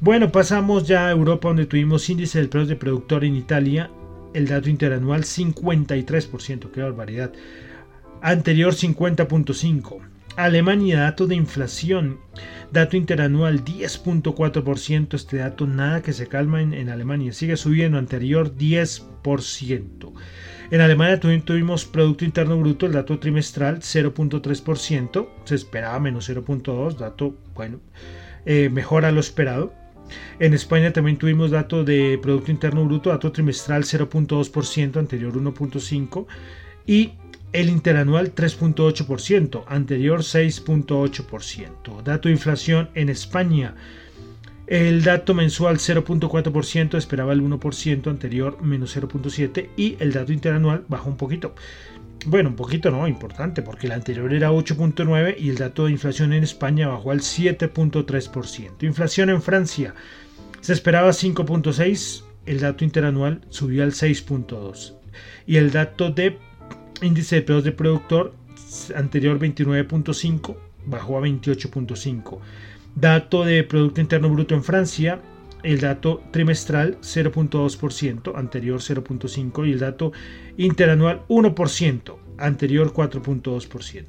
Bueno, 0.00 0.32
pasamos 0.32 0.86
ya 0.86 1.08
a 1.08 1.10
Europa 1.10 1.48
donde 1.48 1.66
tuvimos 1.66 2.08
índice 2.08 2.38
del 2.38 2.48
precio 2.48 2.68
de 2.68 2.76
productor 2.76 3.24
en 3.24 3.36
Italia, 3.36 3.90
el 4.34 4.48
dato 4.48 4.70
interanual 4.70 5.24
53%, 5.24 6.70
qué 6.70 6.82
barbaridad. 6.82 7.32
Anterior 8.22 8.74
50.5. 8.74 10.09
Alemania, 10.44 11.00
dato 11.00 11.26
de 11.26 11.34
inflación, 11.34 12.20
dato 12.72 12.96
interanual 12.96 13.64
10.4%, 13.64 15.14
este 15.14 15.38
dato 15.38 15.66
nada 15.66 16.02
que 16.02 16.12
se 16.12 16.28
calma 16.28 16.62
en, 16.62 16.88
Alemania, 16.88 17.32
sigue 17.32 17.56
subiendo, 17.56 17.98
anterior 17.98 18.56
10%. 18.56 20.12
En 20.70 20.80
Alemania 20.80 21.20
tuvimos 21.20 21.84
Producto 21.84 22.24
Interno 22.24 22.58
Bruto, 22.58 22.86
el 22.86 22.92
dato 22.92 23.18
trimestral 23.18 23.80
0.3%, 23.80 25.28
se 25.44 25.54
esperaba 25.54 25.98
menos 26.00 26.30
0.2%, 26.30 26.96
dato, 26.96 27.36
bueno, 27.54 27.80
eh, 28.46 28.68
mejor 28.70 29.04
a 29.04 29.12
lo 29.12 29.20
esperado. 29.20 29.74
En 30.38 30.54
España 30.54 30.92
también 30.92 31.18
tuvimos 31.18 31.50
dato 31.50 31.84
de 31.84 32.18
Producto 32.22 32.50
Interno 32.50 32.84
Bruto, 32.84 33.10
dato 33.10 33.30
trimestral 33.32 33.82
0.2%, 33.82 34.96
anterior 34.96 35.32
1.5%, 35.34 36.26
y 36.86 37.12
el 37.52 37.68
interanual 37.68 38.34
3.8%, 38.34 39.64
anterior 39.66 40.20
6.8%. 40.20 42.02
Dato 42.02 42.28
de 42.28 42.32
inflación 42.32 42.90
en 42.94 43.08
España. 43.08 43.74
El 44.66 45.02
dato 45.02 45.34
mensual 45.34 45.78
0.4%, 45.78 46.96
esperaba 46.96 47.32
el 47.32 47.42
1%, 47.42 48.06
anterior 48.08 48.62
menos 48.62 48.96
0.7% 48.96 49.68
y 49.76 49.96
el 49.98 50.12
dato 50.12 50.32
interanual 50.32 50.84
bajó 50.88 51.10
un 51.10 51.16
poquito. 51.16 51.54
Bueno, 52.26 52.50
un 52.50 52.56
poquito 52.56 52.90
no, 52.90 53.08
importante, 53.08 53.62
porque 53.62 53.86
el 53.86 53.92
anterior 53.92 54.32
era 54.32 54.52
8.9 54.52 55.36
y 55.38 55.48
el 55.48 55.56
dato 55.56 55.86
de 55.86 55.92
inflación 55.92 56.32
en 56.32 56.44
España 56.44 56.86
bajó 56.86 57.10
al 57.10 57.20
7.3%. 57.20 58.82
Inflación 58.84 59.30
en 59.30 59.42
Francia 59.42 59.94
se 60.60 60.74
esperaba 60.74 61.10
5.6, 61.10 62.22
el 62.46 62.60
dato 62.60 62.84
interanual 62.84 63.40
subió 63.48 63.82
al 63.82 63.92
6.2 63.92 64.94
y 65.46 65.56
el 65.56 65.72
dato 65.72 66.10
de 66.10 66.38
Índice 67.02 67.36
de 67.36 67.42
precios 67.42 67.64
de 67.64 67.72
productor 67.72 68.34
anterior 68.94 69.38
29.5 69.38 70.56
bajó 70.86 71.16
a 71.16 71.22
28.5. 71.22 72.38
Dato 72.94 73.44
de 73.44 73.64
Producto 73.64 74.00
Interno 74.00 74.28
Bruto 74.28 74.54
en 74.54 74.62
Francia, 74.62 75.20
el 75.62 75.80
dato 75.80 76.22
trimestral 76.30 76.98
0.2%, 77.00 78.32
anterior 78.36 78.80
0.5% 78.80 79.66
y 79.66 79.72
el 79.72 79.78
dato 79.78 80.12
interanual 80.56 81.22
1%, 81.28 82.16
anterior 82.38 82.92
4.2%. 82.92 84.04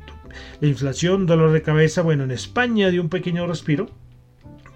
La 0.60 0.67
inflación, 0.67 1.25
dolor 1.25 1.51
de 1.51 1.62
cabeza, 1.62 2.01
bueno, 2.01 2.24
en 2.24 2.31
España 2.31 2.89
dio 2.89 3.01
un 3.01 3.10
pequeño 3.10 3.48
respiro, 3.48 3.89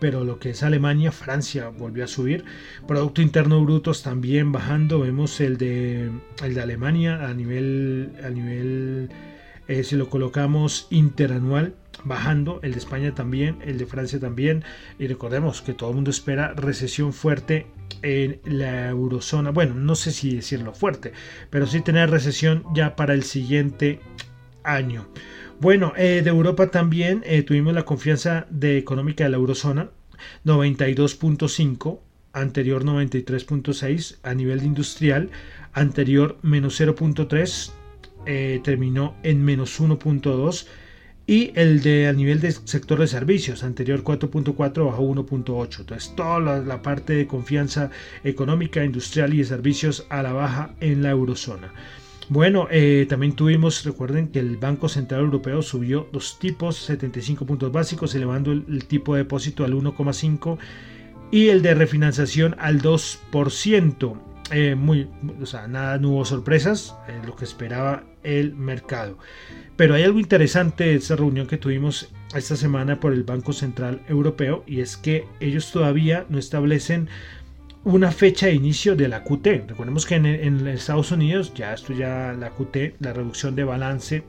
pero 0.05 0.23
lo 0.23 0.37
que 0.37 0.51
es 0.51 0.61
Alemania, 0.61 1.11
Francia 1.11 1.69
volvió 1.69 2.03
a 2.03 2.07
subir. 2.07 2.45
Producto 2.87 3.23
Interno 3.23 3.65
Brutos 3.65 4.03
también 4.03 4.51
bajando. 4.51 4.99
Vemos 4.99 5.41
el 5.41 5.57
de, 5.57 6.11
el 6.43 6.53
de 6.53 6.61
Alemania 6.61 7.27
a 7.27 7.33
nivel, 7.33 8.11
a 8.23 8.29
nivel 8.29 9.09
eh, 9.67 9.83
si 9.83 9.95
lo 9.95 10.07
colocamos 10.07 10.85
interanual, 10.91 11.73
bajando. 12.03 12.59
El 12.61 12.73
de 12.73 12.77
España 12.77 13.15
también, 13.15 13.57
el 13.65 13.79
de 13.79 13.87
Francia 13.87 14.19
también. 14.19 14.63
Y 14.99 15.07
recordemos 15.07 15.63
que 15.63 15.73
todo 15.73 15.89
el 15.89 15.95
mundo 15.95 16.11
espera 16.11 16.53
recesión 16.53 17.11
fuerte 17.11 17.65
en 18.03 18.39
la 18.45 18.89
eurozona. 18.89 19.49
Bueno, 19.49 19.73
no 19.73 19.95
sé 19.95 20.11
si 20.11 20.35
decirlo 20.35 20.75
fuerte, 20.75 21.13
pero 21.49 21.65
sí 21.65 21.81
tener 21.81 22.11
recesión 22.11 22.63
ya 22.75 22.95
para 22.95 23.15
el 23.15 23.23
siguiente 23.23 24.01
año. 24.63 25.07
Bueno, 25.59 25.93
eh, 25.95 26.21
de 26.21 26.29
Europa 26.29 26.69
también 26.69 27.23
eh, 27.25 27.41
tuvimos 27.41 27.73
la 27.73 27.85
confianza 27.85 28.45
económica 28.61 29.23
de 29.23 29.29
la 29.29 29.37
eurozona, 29.37 29.89
92.5, 30.43 31.99
anterior 32.33 32.83
93.6 32.83 34.17
a 34.23 34.33
nivel 34.33 34.63
industrial, 34.63 35.29
anterior 35.71 36.37
menos 36.41 36.79
0.3, 36.79 37.71
eh, 38.25 38.59
terminó 38.63 39.15
en 39.23 39.43
menos 39.45 39.79
1.2 39.79 40.67
y 41.25 41.51
el 41.55 41.81
de 41.81 42.07
a 42.07 42.13
nivel 42.13 42.41
de 42.41 42.51
sector 42.51 42.99
de 42.99 43.07
servicios, 43.07 43.63
anterior 43.63 44.03
4.4 44.03 44.85
bajó 44.85 45.03
1.8. 45.03 45.79
Entonces 45.79 46.13
toda 46.17 46.39
la, 46.41 46.59
la, 46.59 46.81
parte 46.81 47.13
de 47.13 47.27
confianza 47.27 47.89
económica, 48.25 48.83
industrial 48.83 49.33
y 49.33 49.37
de 49.37 49.45
servicios 49.45 50.05
a 50.09 50.21
la 50.21 50.33
baja 50.33 50.75
en 50.81 51.01
la 51.01 51.11
eurozona. 51.11 51.73
Bueno, 52.27 52.67
eh, 52.71 53.05
también 53.07 53.33
tuvimos, 53.33 53.85
recuerden 53.85 54.29
que 54.29 54.39
el 54.39 54.57
Banco 54.57 54.89
Central 54.89 55.21
Europeo 55.21 55.61
subió 55.61 56.09
los 56.11 56.39
tipos 56.39 56.75
75 56.77 57.45
puntos 57.45 57.71
básicos, 57.71 58.15
elevando 58.15 58.51
el, 58.51 58.85
tipo 58.85 59.13
de 59.13 59.23
depósito 59.23 59.63
al 59.63 59.73
1,5 59.73 60.57
y 61.29 61.49
el 61.49 61.61
de 61.61 61.75
refinanciación 61.75 62.55
al 62.57 62.81
2%. 62.81 64.19
Eh, 64.51 64.75
muy, 64.75 65.07
o 65.41 65.45
sea, 65.45 65.67
nada, 65.67 65.99
no 65.99 66.09
hubo 66.09 66.25
sorpresas, 66.25 66.95
eh, 67.07 67.19
lo 67.25 67.35
que 67.35 67.45
esperaba 67.45 68.03
el 68.23 68.55
mercado. 68.55 69.19
Pero 69.75 69.93
hay 69.93 70.03
algo 70.03 70.19
interesante 70.19 70.85
de 70.85 70.95
esta 70.95 71.15
reunión 71.15 71.45
que 71.45 71.57
tuvimos 71.57 72.11
esta 72.33 72.55
semana 72.55 72.99
por 72.99 73.13
el 73.13 73.23
Banco 73.23 73.53
Central 73.53 74.01
Europeo 74.07 74.63
y 74.65 74.81
es 74.81 74.97
que 74.97 75.27
ellos 75.39 75.71
todavía 75.71 76.25
no 76.29 76.39
establecen 76.39 77.07
una 77.85 78.11
fecha 78.11 78.47
de 78.47 78.53
inicio 78.53 78.95
de 78.95 79.07
la 79.07 79.23
QT. 79.23 79.67
Recordemos 79.67 80.05
que 80.05 80.15
en, 80.15 80.67
Estados 80.67 81.11
Unidos 81.11 81.53
ya 81.53 81.73
esto 81.73 81.93
ya 81.93 82.33
la 82.33 82.49
QT, 82.49 82.95
la 82.99 83.13
reducción 83.13 83.55
de 83.55 83.63
balance 83.63 84.23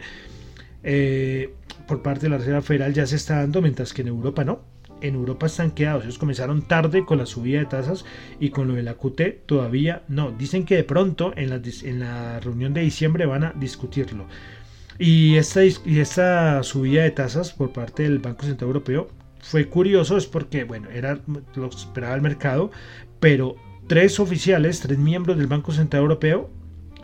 eh, 0.84 1.54
por 1.88 2.02
parte 2.02 2.26
de 2.26 2.30
la 2.30 2.38
Reserva 2.38 2.62
Federal 2.62 2.92
ya 2.92 3.06
se 3.06 3.16
está 3.16 3.36
dando, 3.36 3.62
mientras 3.62 3.92
que 3.92 4.02
en 4.02 4.08
Europa 4.08 4.44
no. 4.44 4.60
en 5.00 5.14
Europa 5.14 5.46
están 5.46 5.70
quedados. 5.70 6.04
Ellos 6.04 6.18
comenzaron 6.18 6.68
tarde 6.68 7.06
con 7.06 7.16
la 7.18 7.26
subida 7.26 7.58
de 7.60 7.66
tasas 7.66 8.04
y 8.38 8.50
con 8.50 8.68
lo 8.68 8.74
de 8.74 8.82
la 8.82 8.94
QT 8.94 9.46
todavía 9.46 10.02
no. 10.06 10.32
Dicen 10.32 10.66
que 10.66 10.76
de 10.76 10.84
pronto 10.84 11.32
en 11.34 11.48
la, 11.48 11.60
en 11.82 12.00
la 12.00 12.40
reunión 12.40 12.74
de 12.74 12.82
diciembre 12.82 13.24
van 13.24 13.44
a 13.44 13.52
discutirlo. 13.56 14.26
Y 14.98 15.36
esta, 15.36 15.64
y 15.64 15.98
esta 15.98 16.62
subida 16.62 17.04
de 17.04 17.10
tasas 17.10 17.52
por 17.52 17.72
parte 17.72 18.02
del 18.02 18.18
Banco 18.18 18.44
Central 18.44 18.68
Europeo 18.68 19.08
fue 19.46 19.68
curioso, 19.68 20.16
es 20.16 20.26
porque, 20.26 20.64
bueno, 20.64 20.90
era 20.90 21.20
lo 21.54 21.68
esperaba 21.68 22.16
el 22.16 22.20
mercado, 22.20 22.72
pero 23.20 23.56
tres 23.86 24.20
oficiales, 24.20 24.80
tres 24.80 24.98
miembros 24.98 25.36
del 25.36 25.46
Banco 25.46 25.72
Central 25.72 26.02
Europeo 26.02 26.50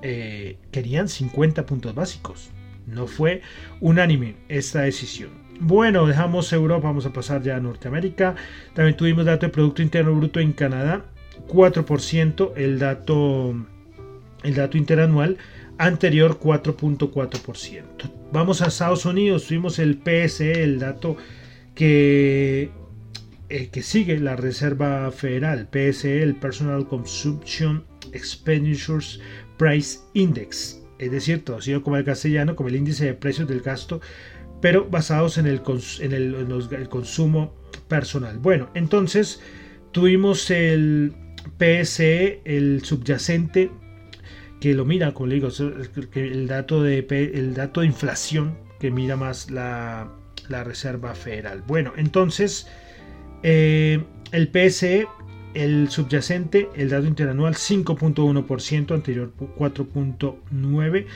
eh, 0.02 0.58
querían 0.70 1.08
50 1.08 1.64
puntos 1.66 1.94
básicos. 1.94 2.50
No 2.86 3.06
fue 3.06 3.42
unánime 3.80 4.36
esta 4.48 4.82
decisión. 4.82 5.30
Bueno, 5.60 6.06
dejamos 6.06 6.52
Europa, 6.52 6.88
vamos 6.88 7.06
a 7.06 7.12
pasar 7.12 7.42
ya 7.42 7.56
a 7.56 7.60
Norteamérica. 7.60 8.34
También 8.74 8.96
tuvimos 8.96 9.24
dato 9.24 9.46
de 9.46 9.52
Producto 9.52 9.82
Interno 9.82 10.14
Bruto 10.14 10.40
en 10.40 10.52
Canadá, 10.52 11.04
4%, 11.46 12.52
el 12.56 12.78
dato, 12.80 13.54
el 14.42 14.54
dato 14.54 14.76
interanual 14.76 15.38
anterior 15.78 16.38
4.4%. 16.40 17.82
Vamos 18.32 18.62
a 18.62 18.66
Estados 18.66 19.04
Unidos, 19.04 19.46
tuvimos 19.46 19.78
el 19.78 19.98
PSE, 19.98 20.62
el 20.62 20.78
dato 20.78 21.16
que, 21.74 22.70
que 23.70 23.82
sigue 23.82 24.18
la 24.18 24.36
Reserva 24.36 25.10
Federal, 25.10 25.68
PSE, 25.70 26.22
el 26.22 26.34
Personal 26.34 26.86
Consumption 26.86 27.84
Expenditures 28.12 29.20
Price 29.58 29.98
Index, 30.14 30.82
es 30.98 31.10
decir, 31.10 31.44
traducido 31.44 31.82
como 31.82 31.96
el 31.96 32.04
castellano, 32.04 32.56
como 32.56 32.68
el 32.68 32.76
índice 32.76 33.06
de 33.06 33.14
precios 33.14 33.48
del 33.48 33.60
gasto, 33.60 34.00
pero 34.60 34.88
basados 34.88 35.38
en 35.38 35.46
el, 35.46 35.60
en 36.00 36.12
el 36.12 36.88
consumo 36.88 37.54
personal. 37.88 38.38
Bueno, 38.38 38.70
entonces 38.74 39.40
tuvimos 39.92 40.50
el 40.50 41.12
PSE, 41.58 42.40
el 42.44 42.82
subyacente 42.84 43.70
que 44.60 44.74
lo 44.74 44.84
mira, 44.84 45.12
como 45.12 45.26
le 45.26 45.34
digo, 45.34 45.48
el 46.14 46.46
dato 46.46 46.82
de, 46.84 47.04
el 47.34 47.54
dato 47.54 47.80
de 47.80 47.86
inflación 47.86 48.56
que 48.78 48.92
mira 48.92 49.16
más 49.16 49.50
la, 49.50 50.08
Reserva 50.48 51.14
Federal. 51.14 51.62
Bueno, 51.66 51.92
entonces 51.96 52.68
eh, 53.42 54.04
el 54.32 54.48
PSE, 54.48 55.06
el 55.54 55.90
subyacente, 55.90 56.68
el 56.74 56.90
dato 56.90 57.06
interanual 57.06 57.54
5.1%, 57.54 58.94
anterior 58.94 59.32
4.9%, 59.58 61.06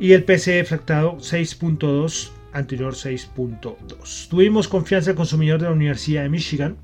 y 0.00 0.12
el 0.12 0.24
PSE 0.24 0.64
fractado 0.64 1.18
6.2%, 1.18 2.30
anterior 2.52 2.94
6.2%. 2.94 4.28
Tuvimos 4.28 4.68
confianza 4.68 5.10
del 5.10 5.16
consumidor 5.16 5.60
de 5.60 5.66
la 5.66 5.72
Universidad 5.72 6.22
de 6.22 6.28
Michigan, 6.28 6.76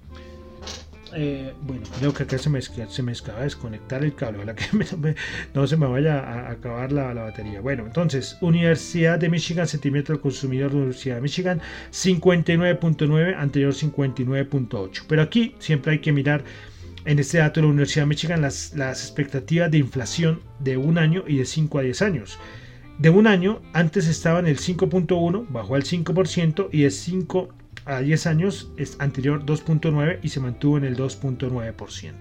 eh, 1.17 1.55
bueno, 1.63 1.83
creo 1.99 2.13
que 2.13 2.25
acá 2.25 2.39
se 2.39 2.51
me, 2.51 2.61
se 2.61 3.03
me 3.03 3.13
acaba 3.13 3.39
de 3.39 3.45
desconectar 3.45 4.05
el 4.05 4.15
cable, 4.15 4.39
ojalá 4.39 4.55
que 4.55 4.65
no 5.55 5.67
se 5.67 5.77
me 5.77 5.87
vaya 5.87 6.21
a 6.21 6.51
acabar 6.51 6.93
la, 6.93 7.13
batería. 7.13 7.61
Bueno, 7.61 7.85
entonces, 7.87 8.37
Universidad 8.41 9.19
de 9.19 9.29
Michigan, 9.29 9.67
sentimiento 9.67 10.13
del 10.13 10.21
consumidor 10.21 10.71
de 10.71 10.77
Universidad 10.79 11.17
de 11.17 11.21
Michigan, 11.23 11.61
59.9, 11.93 13.35
anterior 13.37 13.73
59.8. 13.73 15.05
Pero 15.09 15.23
aquí 15.23 15.55
siempre 15.59 15.93
hay 15.93 15.99
que 16.01 16.13
mirar 16.13 16.45
en 17.05 17.19
este 17.19 17.39
dato 17.39 17.61
de 17.61 17.67
la 17.67 17.73
Universidad 17.73 18.03
de 18.03 18.09
Michigan 18.09 18.41
las, 18.43 18.75
las 18.75 19.03
expectativas 19.03 19.71
de 19.71 19.79
inflación 19.79 20.41
de 20.59 20.77
un 20.77 20.99
año 20.99 21.25
y 21.27 21.39
de 21.39 21.45
5 21.45 21.79
a 21.79 21.83
10 21.83 22.03
años. 22.03 22.39
De 22.99 23.11
un 23.11 23.27
año, 23.27 23.61
antes 23.73 24.07
estaba 24.07 24.39
en 24.39 24.47
el 24.47 24.59
5.1, 24.59 25.47
bajó 25.49 25.75
al 25.75 25.83
5% 25.83 26.69
y 26.71 26.85
es 26.85 26.97
5 27.01 27.49
a 27.85 28.01
10 28.01 28.27
años 28.27 28.71
es 28.77 28.97
anterior 29.01 29.45
2.9 29.45 30.19
y 30.23 30.29
se 30.29 30.41
mantuvo 30.41 30.79
en 30.79 30.85
el 30.85 30.97
2.9%. 30.97 32.13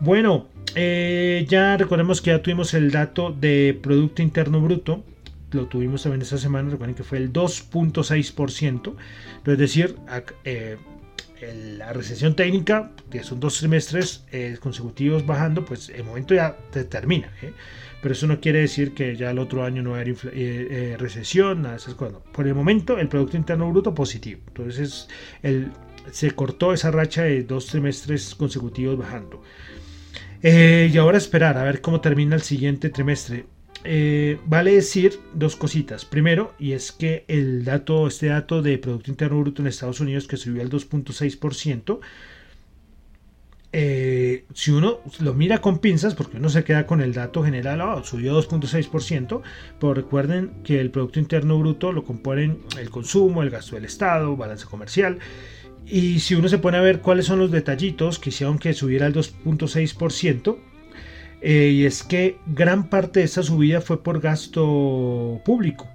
Bueno, 0.00 0.48
eh, 0.74 1.46
ya 1.48 1.76
recordemos 1.76 2.20
que 2.20 2.30
ya 2.30 2.42
tuvimos 2.42 2.74
el 2.74 2.90
dato 2.90 3.30
de 3.32 3.78
Producto 3.80 4.22
Interno 4.22 4.60
Bruto, 4.60 5.04
lo 5.52 5.66
tuvimos 5.66 6.02
también 6.02 6.22
esta 6.22 6.38
semana, 6.38 6.70
recuerden 6.70 6.96
que 6.96 7.04
fue 7.04 7.18
el 7.18 7.32
2.6%, 7.32 8.94
es 9.46 9.58
decir, 9.58 9.96
eh, 10.44 10.76
la 11.76 11.92
recesión 11.92 12.34
técnica, 12.34 12.90
que 13.10 13.22
son 13.22 13.40
dos 13.40 13.58
trimestres 13.58 14.24
eh, 14.32 14.56
consecutivos 14.60 15.26
bajando, 15.26 15.64
pues 15.64 15.88
el 15.90 16.04
momento 16.04 16.34
ya 16.34 16.56
termina 16.88 17.30
pero 18.02 18.14
eso 18.14 18.26
no 18.26 18.40
quiere 18.40 18.58
decir 18.58 18.94
que 18.94 19.16
ya 19.16 19.30
el 19.30 19.38
otro 19.38 19.64
año 19.64 19.80
no 19.80 19.94
haya 19.94 20.10
eh, 20.10 20.16
eh, 20.32 20.96
recesión, 20.98 21.62
nada 21.62 21.74
de 21.74 21.78
esas 21.78 21.94
cosas. 21.94 22.18
Por 22.32 22.48
el 22.48 22.54
momento, 22.54 22.98
el 22.98 23.08
Producto 23.08 23.36
Interno 23.36 23.70
Bruto 23.70 23.94
positivo. 23.94 24.40
Entonces, 24.48 25.08
se 26.10 26.30
cortó 26.32 26.72
esa 26.72 26.90
racha 26.90 27.22
de 27.22 27.44
dos 27.44 27.66
trimestres 27.66 28.34
consecutivos 28.34 28.98
bajando. 28.98 29.40
Eh, 30.42 30.90
y 30.92 30.98
ahora 30.98 31.16
esperar 31.16 31.56
a 31.56 31.62
ver 31.62 31.80
cómo 31.80 32.00
termina 32.00 32.34
el 32.34 32.42
siguiente 32.42 32.90
trimestre. 32.90 33.46
vale 34.46 34.72
decir 34.74 35.20
dos 35.32 35.54
cositas. 35.54 36.04
Primero, 36.04 36.54
y 36.58 36.72
es 36.72 36.90
que 36.90 37.24
el 37.28 37.64
dato, 37.64 38.08
este 38.08 38.26
dato 38.26 38.62
de 38.62 38.78
Producto 38.78 39.12
Interno 39.12 39.38
Bruto 39.38 39.62
en 39.62 39.68
Estados 39.68 40.00
Unidos 40.00 40.26
que 40.26 40.36
subió 40.36 40.60
al 40.60 40.70
2.6%, 40.70 42.00
eh, 43.74 44.44
si 44.52 44.70
uno 44.70 44.98
lo 45.20 45.32
mira 45.32 45.62
con 45.62 45.78
pinzas, 45.78 46.14
porque 46.14 46.36
uno 46.36 46.50
se 46.50 46.62
queda 46.62 46.86
con 46.86 47.00
el 47.00 47.14
dato 47.14 47.42
general, 47.42 47.80
oh, 47.80 48.04
subió 48.04 48.38
2.6%, 48.38 49.40
pero 49.80 49.94
recuerden 49.94 50.52
que 50.62 50.78
el 50.78 50.90
Producto 50.90 51.18
Interno 51.18 51.58
Bruto 51.58 51.90
lo 51.90 52.04
componen 52.04 52.58
el 52.78 52.90
consumo, 52.90 53.42
el 53.42 53.48
gasto 53.48 53.76
del 53.76 53.86
Estado, 53.86 54.36
balance 54.36 54.66
comercial, 54.66 55.18
y 55.86 56.20
si 56.20 56.34
uno 56.34 56.48
se 56.48 56.58
pone 56.58 56.76
a 56.76 56.82
ver 56.82 57.00
cuáles 57.00 57.26
son 57.26 57.38
los 57.38 57.50
detallitos 57.50 58.18
que 58.18 58.28
hicieron 58.28 58.58
que 58.58 58.74
subiera 58.74 59.06
el 59.06 59.14
2.6%, 59.14 60.58
eh, 61.40 61.70
y 61.70 61.86
es 61.86 62.02
que 62.02 62.38
gran 62.46 62.88
parte 62.88 63.20
de 63.20 63.24
esta 63.24 63.42
subida 63.42 63.80
fue 63.80 64.02
por 64.02 64.20
gasto 64.20 65.40
público. 65.44 65.88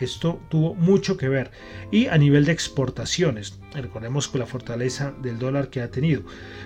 Esto 0.00 0.40
tuvo 0.48 0.74
mucho 0.74 1.16
que 1.16 1.28
ver. 1.28 1.50
Y 1.90 2.06
a 2.06 2.18
nivel 2.18 2.44
de 2.44 2.52
exportaciones, 2.52 3.58
recordemos 3.72 4.28
con 4.28 4.40
la 4.40 4.46
fortaleza 4.46 5.14
del 5.22 5.38
dólar 5.38 5.70
que 5.70 5.80
ha 5.80 5.90
tenido. 5.90 6.22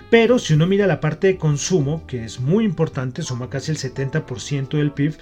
Pero 0.09 0.39
si 0.39 0.53
uno 0.53 0.67
mira 0.67 0.87
la 0.87 0.99
parte 0.99 1.27
de 1.27 1.37
consumo, 1.37 2.05
que 2.07 2.25
es 2.25 2.39
muy 2.39 2.65
importante, 2.65 3.21
suma 3.21 3.49
casi 3.49 3.71
el 3.71 3.77
70% 3.77 4.77
del 4.77 4.91
PIB, 4.91 5.15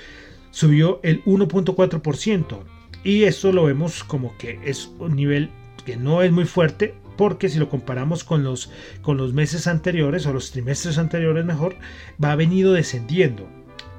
subió 0.52 1.00
el 1.04 1.24
1.4%. 1.26 2.64
Y 3.04 3.24
esto 3.24 3.52
lo 3.52 3.66
vemos 3.66 4.04
como 4.04 4.36
que 4.38 4.60
es 4.64 4.92
un 5.00 5.16
nivel 5.16 5.52
que 5.86 5.96
no 5.96 6.22
es 6.22 6.32
muy 6.32 6.46
fuerte, 6.46 6.96
porque 7.18 7.50
si 7.50 7.60
lo 7.60 7.70
comparamos 7.70 8.24
con 8.24 8.44
los, 8.44 8.72
con 9.02 9.18
los 9.18 9.34
meses 9.34 9.68
anteriores 9.68 10.26
o 10.26 10.34
los 10.34 10.52
trimestres 10.52 10.98
anteriores 10.98 11.46
mejor, 11.46 11.76
va 12.24 12.36
venido 12.36 12.74
descendiendo. 12.74 13.48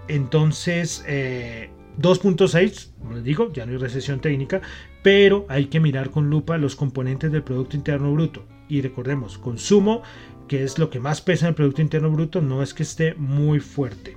Entonces, 0.08 1.04
eh, 1.06 1.70
2.6, 1.98 2.90
como 2.98 3.14
les 3.14 3.24
digo, 3.24 3.52
ya 3.52 3.66
no 3.66 3.72
hay 3.72 3.78
recesión 3.78 4.20
técnica, 4.20 4.60
pero 5.02 5.46
hay 5.48 5.66
que 5.66 5.80
mirar 5.80 6.10
con 6.10 6.30
lupa 6.30 6.58
los 6.58 6.76
componentes 6.76 7.32
del 7.32 7.42
Producto 7.42 7.76
Interno 7.76 8.12
Bruto. 8.12 8.44
Y 8.68 8.82
recordemos, 8.82 9.38
consumo, 9.38 10.02
que 10.48 10.62
es 10.64 10.78
lo 10.78 10.90
que 10.90 11.00
más 11.00 11.20
pesa 11.20 11.46
en 11.46 11.50
el 11.50 11.54
Producto 11.54 11.82
Interno 11.82 12.10
Bruto, 12.10 12.40
no 12.40 12.62
es 12.62 12.74
que 12.74 12.82
esté 12.82 13.14
muy 13.14 13.60
fuerte. 13.60 14.16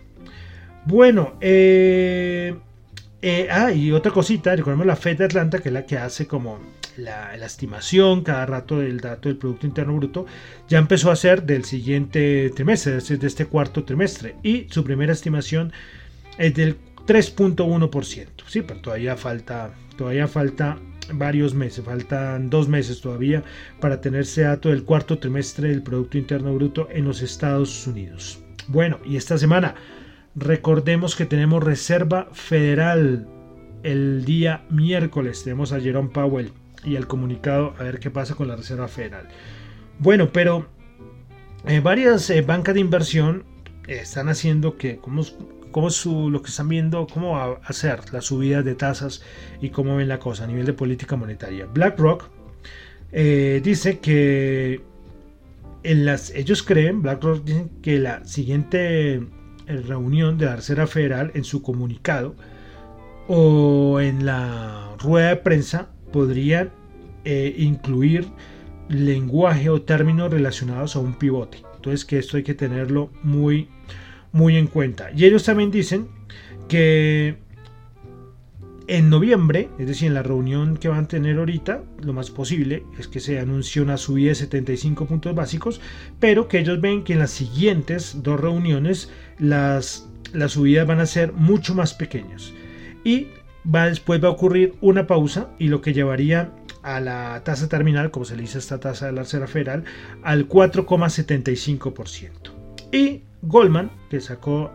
Bueno, 0.85 1.35
eh, 1.39 2.55
eh, 3.21 3.47
ah, 3.49 3.71
y 3.71 3.91
otra 3.91 4.11
cosita, 4.11 4.55
recordemos 4.55 4.85
la 4.85 4.95
Fed 4.95 5.17
de 5.17 5.25
Atlanta, 5.25 5.59
que 5.59 5.69
es 5.69 5.73
la 5.73 5.85
que 5.85 5.97
hace 5.97 6.27
como 6.27 6.59
la, 6.97 7.35
la, 7.37 7.45
estimación 7.45 8.21
cada 8.21 8.45
rato 8.45 8.79
del 8.79 8.99
dato 8.99 9.29
del 9.29 9.37
Producto 9.37 9.65
Interno 9.65 9.95
Bruto, 9.95 10.25
ya 10.67 10.77
empezó 10.77 11.09
a 11.09 11.15
ser 11.15 11.43
del 11.43 11.63
siguiente 11.63 12.51
trimestre, 12.53 12.97
es 12.97 13.03
decir, 13.03 13.19
de 13.19 13.27
este 13.27 13.45
cuarto 13.45 13.85
trimestre. 13.85 14.35
Y 14.43 14.67
su 14.69 14.83
primera 14.83 15.13
estimación 15.13 15.71
es 16.37 16.53
del 16.53 16.77
3.1%. 17.07 18.27
Sí, 18.47 18.61
pero 18.61 18.79
todavía 18.79 19.15
falta, 19.15 19.73
todavía 19.97 20.27
falta 20.27 20.77
varios 21.11 21.53
meses, 21.53 21.83
faltan 21.83 22.49
dos 22.49 22.67
meses 22.67 23.01
todavía 23.01 23.43
para 23.79 23.99
tener 23.99 24.21
ese 24.21 24.43
dato 24.43 24.69
del 24.69 24.83
cuarto 24.83 25.19
trimestre 25.19 25.69
del 25.69 25.83
Producto 25.83 26.17
Interno 26.17 26.53
Bruto 26.53 26.87
en 26.91 27.05
los 27.05 27.21
Estados 27.21 27.85
Unidos. 27.87 28.39
Bueno, 28.67 28.99
y 29.05 29.17
esta 29.17 29.37
semana 29.37 29.75
recordemos 30.35 31.15
que 31.15 31.25
tenemos 31.25 31.63
Reserva 31.63 32.29
Federal 32.31 33.27
el 33.83 34.23
día 34.25 34.63
miércoles. 34.69 35.43
Tenemos 35.43 35.73
a 35.73 35.79
Jerome 35.79 36.09
Powell 36.09 36.51
y 36.83 36.95
el 36.95 37.07
comunicado 37.07 37.75
a 37.77 37.83
ver 37.83 37.99
qué 37.99 38.09
pasa 38.09 38.35
con 38.35 38.47
la 38.47 38.55
Reserva 38.55 38.87
Federal. 38.87 39.27
Bueno, 39.99 40.31
pero 40.31 40.67
eh, 41.65 41.79
varias 41.79 42.29
eh, 42.29 42.41
bancas 42.41 42.73
de 42.73 42.81
inversión 42.81 43.45
están 43.87 44.29
haciendo 44.29 44.77
que, 44.77 44.97
como, 44.97 45.23
cómo 45.73 45.89
su, 45.89 46.29
lo 46.29 46.41
que 46.41 46.49
están 46.49 46.69
viendo, 46.69 47.05
cómo 47.07 47.31
va 47.31 47.43
a 47.43 47.53
hacer 47.65 48.13
la 48.13 48.21
subida 48.21 48.61
de 48.61 48.75
tasas 48.75 49.21
y 49.61 49.71
cómo 49.71 49.97
ven 49.97 50.07
la 50.07 50.19
cosa 50.19 50.45
a 50.45 50.47
nivel 50.47 50.65
de 50.65 50.71
política 50.71 51.17
monetaria. 51.17 51.65
BlackRock 51.65 52.29
eh, 53.11 53.59
dice 53.61 53.99
que 53.99 54.81
las, 55.83 56.29
ellos 56.31 56.63
creen, 56.63 57.01
BlackRock 57.01 57.43
dicen 57.43 57.69
que 57.81 57.99
la 57.99 58.23
siguiente 58.23 59.15
eh, 59.15 59.21
reunión 59.67 60.37
de 60.37 60.45
la 60.45 60.55
Reserva 60.55 60.87
Federal 60.87 61.31
en 61.33 61.43
su 61.43 61.61
comunicado 61.61 62.35
o 63.27 63.99
en 63.99 64.25
la 64.25 64.95
rueda 64.99 65.29
de 65.29 65.35
prensa 65.37 65.89
podrían 66.11 66.71
eh, 67.25 67.53
incluir 67.57 68.27
lenguaje 68.89 69.69
o 69.69 69.81
términos 69.81 70.31
relacionados 70.31 70.95
a 70.95 70.99
un 70.99 71.13
pivote. 71.15 71.59
Entonces 71.75 72.05
que 72.05 72.17
esto 72.19 72.37
hay 72.37 72.43
que 72.43 72.53
tenerlo 72.53 73.09
muy, 73.23 73.67
muy 74.33 74.57
en 74.57 74.67
cuenta. 74.67 75.11
Y 75.15 75.23
ellos 75.23 75.45
también 75.45 75.71
dicen 75.71 76.09
que 76.67 77.37
en 78.87 79.09
noviembre, 79.09 79.69
es 79.79 79.87
decir, 79.87 80.09
en 80.09 80.13
la 80.13 80.23
reunión 80.23 80.75
que 80.75 80.89
van 80.89 81.05
a 81.05 81.07
tener 81.07 81.37
ahorita, 81.37 81.83
lo 82.01 82.11
más 82.11 82.29
posible 82.31 82.83
es 82.99 83.07
que 83.07 83.21
se 83.21 83.39
anuncie 83.39 83.81
una 83.81 83.95
subida 83.95 84.29
de 84.29 84.35
75 84.35 85.05
puntos 85.05 85.33
básicos, 85.33 85.79
pero 86.19 86.49
que 86.49 86.59
ellos 86.59 86.81
ven 86.81 87.05
que 87.05 87.13
en 87.13 87.19
las 87.19 87.31
siguientes 87.31 88.17
dos 88.21 88.39
reuniones 88.39 89.09
las, 89.39 90.09
las 90.33 90.51
subidas 90.51 90.85
van 90.85 90.99
a 90.99 91.05
ser 91.05 91.31
mucho 91.31 91.75
más 91.75 91.93
pequeñas. 91.93 92.51
Y 93.05 93.27
va, 93.73 93.87
después 93.87 94.21
va 94.21 94.27
a 94.27 94.31
ocurrir 94.31 94.75
una 94.81 95.07
pausa 95.07 95.49
y 95.59 95.69
lo 95.69 95.81
que 95.81 95.93
llevaría 95.93 96.51
a 96.81 96.99
la 96.99 97.41
tasa 97.45 97.69
terminal, 97.69 98.11
como 98.11 98.25
se 98.25 98.35
le 98.35 98.41
dice 98.41 98.57
a 98.57 98.59
esta 98.59 98.79
tasa 98.79 99.05
de 99.05 99.13
la 99.13 99.21
Reserva 99.21 99.47
Federal, 99.47 99.85
al 100.23 100.49
4,75%. 100.49 102.31
Y 102.91 103.21
Goldman, 103.43 103.91
que 104.09 104.19
sacó 104.19 104.71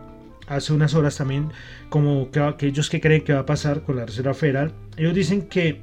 hace 0.47 0.73
unas 0.73 0.95
horas 0.95 1.17
también 1.17 1.51
como 1.89 2.31
que, 2.31 2.39
aquellos 2.39 2.89
que 2.89 3.01
creen 3.01 3.23
que 3.23 3.33
va 3.33 3.41
a 3.41 3.45
pasar 3.45 3.83
con 3.83 3.95
la 3.95 4.05
Reserva 4.05 4.33
Federal, 4.33 4.73
ellos 4.97 5.13
dicen 5.13 5.43
que 5.43 5.81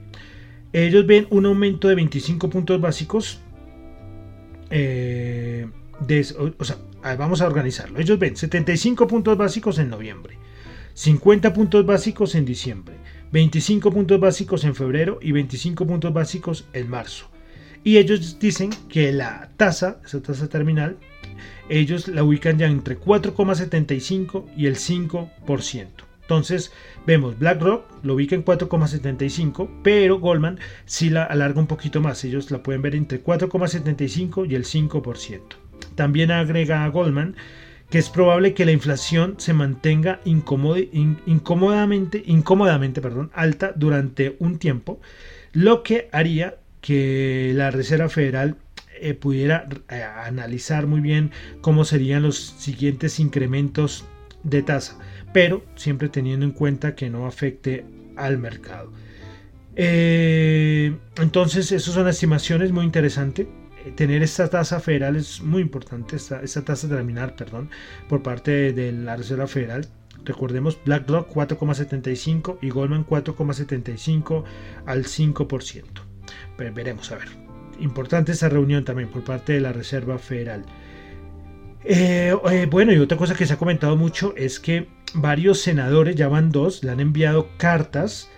ellos 0.72 1.06
ven 1.06 1.26
un 1.30 1.46
aumento 1.46 1.88
de 1.88 1.94
25 1.94 2.50
puntos 2.50 2.80
básicos. 2.80 3.40
Eh, 4.70 5.66
vamos 7.18 7.40
a 7.40 7.46
organizarlo. 7.46 7.98
Ellos 7.98 8.18
ven 8.18 8.36
75 8.36 9.06
puntos 9.06 9.38
básicos 9.38 9.78
en 9.78 9.88
noviembre, 9.88 10.36
50 10.94 11.52
puntos 11.52 11.86
básicos 11.86 12.34
en 12.34 12.44
diciembre, 12.44 12.96
25 13.32 13.90
puntos 13.90 14.20
básicos 14.20 14.64
en 14.64 14.74
febrero 14.74 15.18
y 15.22 15.32
25 15.32 15.86
puntos 15.86 16.12
básicos 16.12 16.66
en 16.72 16.90
marzo. 16.90 17.30
Y 17.84 17.98
ellos 17.98 18.38
dicen 18.40 18.70
que 18.88 19.12
la 19.12 19.50
tasa, 19.56 20.00
esa 20.04 20.20
tasa 20.20 20.48
terminal, 20.48 20.98
ellos 21.68 22.08
la 22.08 22.24
ubican 22.24 22.58
ya 22.58 22.66
entre 22.66 22.98
4,75 22.98 24.46
y 24.56 24.66
el 24.66 24.76
5%. 24.76 25.86
Entonces 26.22 26.72
vemos 27.06 27.38
BlackRock 27.38 27.84
lo 28.02 28.14
ubica 28.14 28.34
en 28.34 28.44
4,75, 28.44 29.68
pero 29.84 30.18
Goldman 30.18 30.58
sí 30.84 31.08
la 31.08 31.22
alarga 31.22 31.60
un 31.60 31.68
poquito 31.68 32.00
más. 32.00 32.24
Ellos 32.24 32.50
la 32.50 32.62
pueden 32.62 32.82
ver 32.82 32.96
entre 32.96 33.22
4,75 33.22 34.50
y 34.50 34.56
el 34.56 34.64
5%. 34.64 35.40
También 35.94 36.32
agrega 36.32 36.84
a 36.84 36.88
Goldman 36.88 37.36
que 37.90 37.98
es 37.98 38.08
probable 38.10 38.54
que 38.54 38.64
la 38.64 38.72
inflación 38.72 39.34
se 39.38 39.52
mantenga 39.52 40.20
incómodamente, 40.24 43.00
perdón, 43.00 43.30
alta 43.32 43.72
durante 43.76 44.36
un 44.40 44.58
tiempo, 44.58 45.00
lo 45.52 45.82
que 45.82 46.08
haría 46.12 46.56
que 46.80 47.52
la 47.54 47.70
Reserva 47.70 48.08
Federal 48.08 48.56
eh, 49.00 49.14
pudiera 49.14 49.68
eh, 49.90 50.02
analizar 50.02 50.86
muy 50.86 51.00
bien 51.00 51.30
cómo 51.60 51.84
serían 51.84 52.22
los 52.22 52.36
siguientes 52.36 53.20
incrementos 53.20 54.04
de 54.42 54.62
tasa, 54.62 54.98
pero 55.32 55.64
siempre 55.74 56.08
teniendo 56.08 56.46
en 56.46 56.52
cuenta 56.52 56.94
que 56.94 57.10
no 57.10 57.26
afecte 57.26 57.84
al 58.16 58.38
mercado. 58.38 58.92
Eh, 59.74 60.96
entonces, 61.18 61.70
esas 61.72 61.94
son 61.94 62.08
estimaciones 62.08 62.72
muy 62.72 62.84
interesantes. 62.84 63.46
Tener 63.94 64.22
esta 64.22 64.48
tasa 64.48 64.80
federal 64.80 65.16
es 65.16 65.40
muy 65.42 65.62
importante, 65.62 66.16
esta, 66.16 66.42
esta 66.42 66.64
tasa 66.64 66.88
terminal, 66.88 67.34
perdón, 67.34 67.70
por 68.08 68.22
parte 68.22 68.72
de 68.72 68.92
la 68.92 69.16
Reserva 69.16 69.46
Federal. 69.46 69.86
Recordemos 70.24 70.78
BlackRock 70.84 71.32
4,75 71.32 72.58
y 72.62 72.70
Goldman 72.70 73.06
4,75 73.06 74.44
al 74.86 75.04
5%. 75.04 75.84
Pero 76.56 76.74
veremos 76.74 77.12
a 77.12 77.16
ver 77.16 77.45
importante 77.80 78.32
esa 78.32 78.48
reunión 78.48 78.84
también 78.84 79.08
por 79.08 79.24
parte 79.24 79.52
de 79.54 79.60
la 79.60 79.72
Reserva 79.72 80.18
Federal. 80.18 80.64
Eh, 81.84 82.34
eh, 82.50 82.66
bueno, 82.70 82.92
y 82.92 82.98
otra 82.98 83.16
cosa 83.16 83.34
que 83.34 83.46
se 83.46 83.52
ha 83.52 83.58
comentado 83.58 83.96
mucho 83.96 84.34
es 84.36 84.58
que 84.58 84.88
varios 85.14 85.60
senadores, 85.60 86.16
ya 86.16 86.28
van 86.28 86.50
dos, 86.50 86.82
le 86.82 86.90
han 86.90 87.00
enviado 87.00 87.48
cartas 87.58 88.28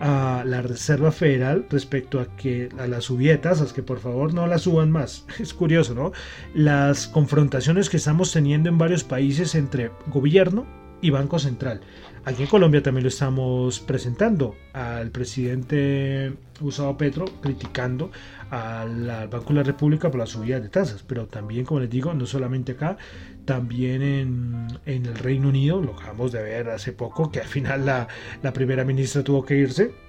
a 0.00 0.42
la 0.44 0.60
Reserva 0.60 1.10
Federal 1.12 1.66
respecto 1.70 2.20
a 2.20 2.36
que 2.36 2.68
a 2.78 2.86
las 2.86 3.04
subietas, 3.04 3.72
que 3.72 3.82
por 3.82 4.00
favor 4.00 4.34
no 4.34 4.46
las 4.46 4.62
suban 4.62 4.90
más. 4.90 5.24
Es 5.38 5.54
curioso, 5.54 5.94
¿no? 5.94 6.12
Las 6.54 7.06
confrontaciones 7.06 7.88
que 7.88 7.96
estamos 7.96 8.32
teniendo 8.32 8.68
en 8.68 8.78
varios 8.78 9.04
países 9.04 9.54
entre 9.54 9.90
gobierno 10.08 10.66
y 11.00 11.10
Banco 11.10 11.38
Central. 11.38 11.80
Aquí 12.24 12.42
en 12.42 12.48
Colombia 12.48 12.82
también 12.82 13.04
lo 13.04 13.08
estamos 13.08 13.78
presentando 13.80 14.56
al 14.72 15.10
presidente 15.10 16.32
Gustavo 16.60 16.96
Petro 16.96 17.24
criticando 17.40 18.10
al, 18.50 19.28
Banco 19.28 19.50
de 19.50 19.54
la 19.54 19.62
República 19.62 20.10
por 20.10 20.18
la 20.18 20.26
subida 20.26 20.58
de 20.58 20.68
tasas, 20.68 21.04
pero 21.04 21.26
también, 21.26 21.64
como 21.64 21.80
les 21.80 21.90
digo, 21.90 22.12
no 22.14 22.26
solamente 22.26 22.72
acá, 22.72 22.96
también 23.44 24.02
en, 24.02 24.66
el 24.86 25.14
Reino 25.16 25.48
Unido, 25.48 25.80
lo 25.80 25.94
acabamos 25.94 26.32
de 26.32 26.42
ver 26.42 26.68
hace 26.70 26.92
poco, 26.92 27.30
que 27.30 27.40
al 27.40 27.46
final 27.46 27.86
la, 27.86 28.08
la 28.42 28.52
primera 28.52 28.84
ministra 28.84 29.22
tuvo 29.22 29.44
que 29.44 29.56
irse 29.56 30.05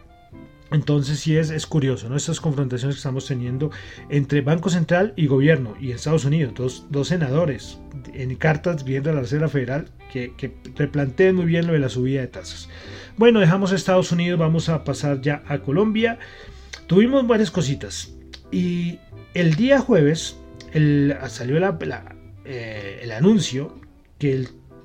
entonces 0.72 1.20
sí 1.20 1.38
es, 1.38 1.50
es 1.50 1.66
curioso, 1.66 2.10
¿no? 2.10 2.16
Estas 2.16 2.42
confrontaciones 2.42 2.96
que 2.96 3.00
estamos 3.00 3.26
teniendo 3.26 3.72
entre 4.10 4.42
Banco 4.42 4.70
Central 4.70 5.14
y 5.16 5.28
Gobierno 5.28 5.76
y 5.80 5.92
Estados 5.92 6.26
Unidos, 6.26 6.54
dos, 6.56 6.86
dos 6.90 7.08
senadores 7.08 7.80
en 8.14 8.36
cartas 8.36 8.84
viendo 8.84 9.10
a 9.10 9.14
la 9.14 9.22
Reserva 9.22 9.48
Federal 9.48 9.90
que, 10.12 10.54
replanteen 10.76 11.36
muy 11.36 11.46
bien 11.46 11.68
lo 11.68 11.74
de 11.74 11.80
la 11.80 11.90
subida 11.90 12.22
de 12.22 12.28
tasas. 12.28 12.70
Bueno, 13.18 13.40
dejamos 13.40 13.72
Estados 13.72 14.12
Unidos, 14.12 14.40
vamos 14.40 14.70
a 14.70 14.84
pasar 14.84 15.22
ya 15.22 15.44
a 15.48 15.60
Colombia. 15.60 16.20
Tuvimos 16.88 17.28
varias 17.28 17.52
cositas 17.52 18.14
y 18.52 19.00
el 19.34 19.56
día 19.56 19.80
jueves 19.80 20.38
el, 20.74 21.16
salió 21.28 21.58
eh, 22.46 23.00
el 23.04 23.12
anuncio 23.12 23.80
que 24.18 24.34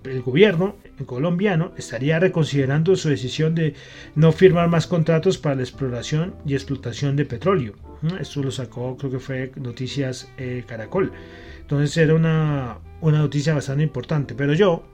el 0.04 0.22
gobierno 0.22 0.76
colombiano 1.06 1.72
estaría 1.76 2.18
reconsiderando 2.18 2.94
su 2.96 3.08
decisión 3.08 3.54
de 3.54 3.74
no 4.14 4.32
firmar 4.32 4.68
más 4.68 4.86
contratos 4.86 5.38
para 5.38 5.56
la 5.56 5.62
exploración 5.62 6.34
y 6.46 6.54
explotación 6.54 7.16
de 7.16 7.24
petróleo. 7.24 7.74
Esto 8.20 8.42
lo 8.42 8.50
sacó, 8.50 8.96
creo 8.96 9.12
que 9.12 9.18
fue 9.18 9.52
Noticias 9.56 10.30
eh, 10.36 10.64
Caracol. 10.66 11.12
Entonces 11.60 11.96
era 11.96 12.14
una, 12.14 12.78
una 13.00 13.18
noticia 13.18 13.54
bastante 13.54 13.82
importante. 13.82 14.34
Pero 14.34 14.54
yo, 14.54 14.84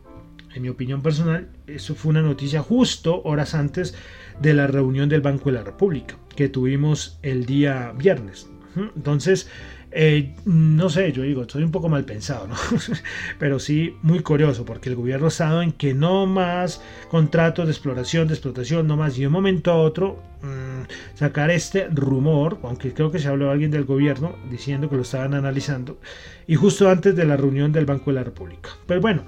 en 0.54 0.62
mi 0.62 0.68
opinión 0.68 1.02
personal, 1.02 1.48
eso 1.66 1.94
fue 1.94 2.10
una 2.10 2.22
noticia 2.22 2.62
justo 2.62 3.22
horas 3.24 3.54
antes 3.54 3.94
de 4.40 4.54
la 4.54 4.66
reunión 4.66 5.08
del 5.08 5.20
Banco 5.20 5.50
de 5.50 5.56
la 5.56 5.64
República 5.64 6.16
que 6.36 6.48
tuvimos 6.48 7.18
el 7.22 7.46
día 7.46 7.92
viernes. 7.96 8.48
Entonces, 8.94 9.50
eh, 9.90 10.34
no 10.44 10.90
sé, 10.90 11.12
yo 11.12 11.22
digo, 11.22 11.42
estoy 11.42 11.62
un 11.62 11.70
poco 11.70 11.88
mal 11.88 12.04
pensado, 12.04 12.46
¿no? 12.46 12.54
Pero 13.38 13.58
sí 13.58 13.96
muy 14.02 14.20
curioso, 14.20 14.64
porque 14.64 14.90
el 14.90 14.96
gobierno 14.96 15.28
estado 15.28 15.62
en 15.62 15.72
que 15.72 15.94
no 15.94 16.26
más 16.26 16.82
contratos 17.10 17.66
de 17.66 17.72
exploración, 17.72 18.28
de 18.28 18.34
explotación, 18.34 18.86
no 18.86 18.96
más, 18.96 19.16
y 19.16 19.22
de 19.22 19.28
un 19.28 19.32
momento 19.32 19.70
a 19.70 19.76
otro 19.76 20.22
mm, 20.42 21.16
sacar 21.16 21.50
este 21.50 21.88
rumor, 21.88 22.58
aunque 22.62 22.92
creo 22.92 23.10
que 23.10 23.18
se 23.18 23.28
habló 23.28 23.50
alguien 23.50 23.70
del 23.70 23.84
gobierno 23.84 24.36
diciendo 24.50 24.90
que 24.90 24.96
lo 24.96 25.02
estaban 25.02 25.32
analizando, 25.32 25.98
y 26.46 26.54
justo 26.56 26.90
antes 26.90 27.16
de 27.16 27.24
la 27.24 27.36
reunión 27.36 27.72
del 27.72 27.86
Banco 27.86 28.10
de 28.10 28.16
la 28.16 28.24
República. 28.24 28.70
Pero 28.86 29.00
bueno, 29.00 29.22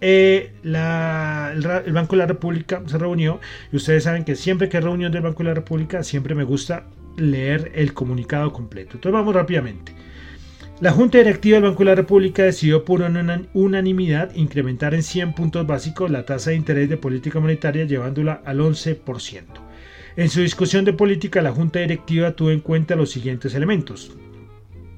eh, 0.00 0.52
el, 0.62 0.76
el, 0.76 1.92
Banco 1.92 2.14
de 2.14 2.18
la 2.18 2.26
República 2.26 2.82
se 2.86 2.98
reunió 2.98 3.40
y 3.72 3.76
ustedes 3.76 4.04
saben 4.04 4.24
que 4.24 4.36
siempre 4.36 4.68
que 4.68 4.76
hay 4.76 4.82
reunión 4.82 5.10
del 5.10 5.22
Banco 5.22 5.42
de 5.42 5.48
la 5.48 5.54
República 5.54 6.04
siempre 6.04 6.34
me 6.34 6.44
gusta 6.44 6.84
leer 7.16 7.72
el 7.74 7.94
comunicado 7.94 8.52
completo. 8.52 8.92
Entonces 8.94 9.12
vamos 9.12 9.34
rápidamente. 9.34 9.92
La 10.80 10.90
Junta 10.90 11.18
Directiva 11.18 11.56
del 11.56 11.70
Banco 11.70 11.78
de 11.78 11.84
la 11.84 11.94
República 11.94 12.42
decidió 12.42 12.84
por 12.84 13.00
unanimidad 13.52 14.34
incrementar 14.34 14.92
en 14.92 15.04
100 15.04 15.32
puntos 15.34 15.66
básicos 15.66 16.10
la 16.10 16.26
tasa 16.26 16.50
de 16.50 16.56
interés 16.56 16.88
de 16.88 16.96
política 16.96 17.38
monetaria 17.38 17.84
llevándola 17.84 18.42
al 18.44 18.58
11%. 18.58 19.44
En 20.16 20.28
su 20.28 20.40
discusión 20.40 20.84
de 20.84 20.92
política, 20.92 21.42
la 21.42 21.52
Junta 21.52 21.78
Directiva 21.78 22.32
tuvo 22.32 22.50
en 22.50 22.60
cuenta 22.60 22.96
los 22.96 23.10
siguientes 23.10 23.54
elementos. 23.54 24.16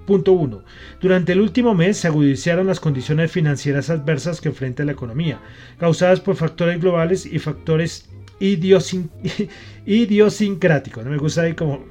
Punto 0.07 0.33
1. 0.33 0.63
Durante 1.01 1.33
el 1.33 1.41
último 1.41 1.75
mes 1.75 1.99
se 1.99 2.07
agudiciaron 2.07 2.67
las 2.67 2.81
condiciones 2.81 3.31
financieras 3.31 3.91
adversas 3.91 4.41
que 4.41 4.49
enfrenta 4.49 4.85
la 4.85 4.93
economía, 4.93 5.41
causadas 5.79 6.21
por 6.21 6.37
factores 6.37 6.81
globales 6.81 7.27
y 7.27 7.39
factores 7.39 8.09
idiosincrático, 9.87 11.03
no 11.03 11.11
me 11.11 11.17
gusta 11.17 11.43
ahí 11.43 11.55
como, 11.55 11.85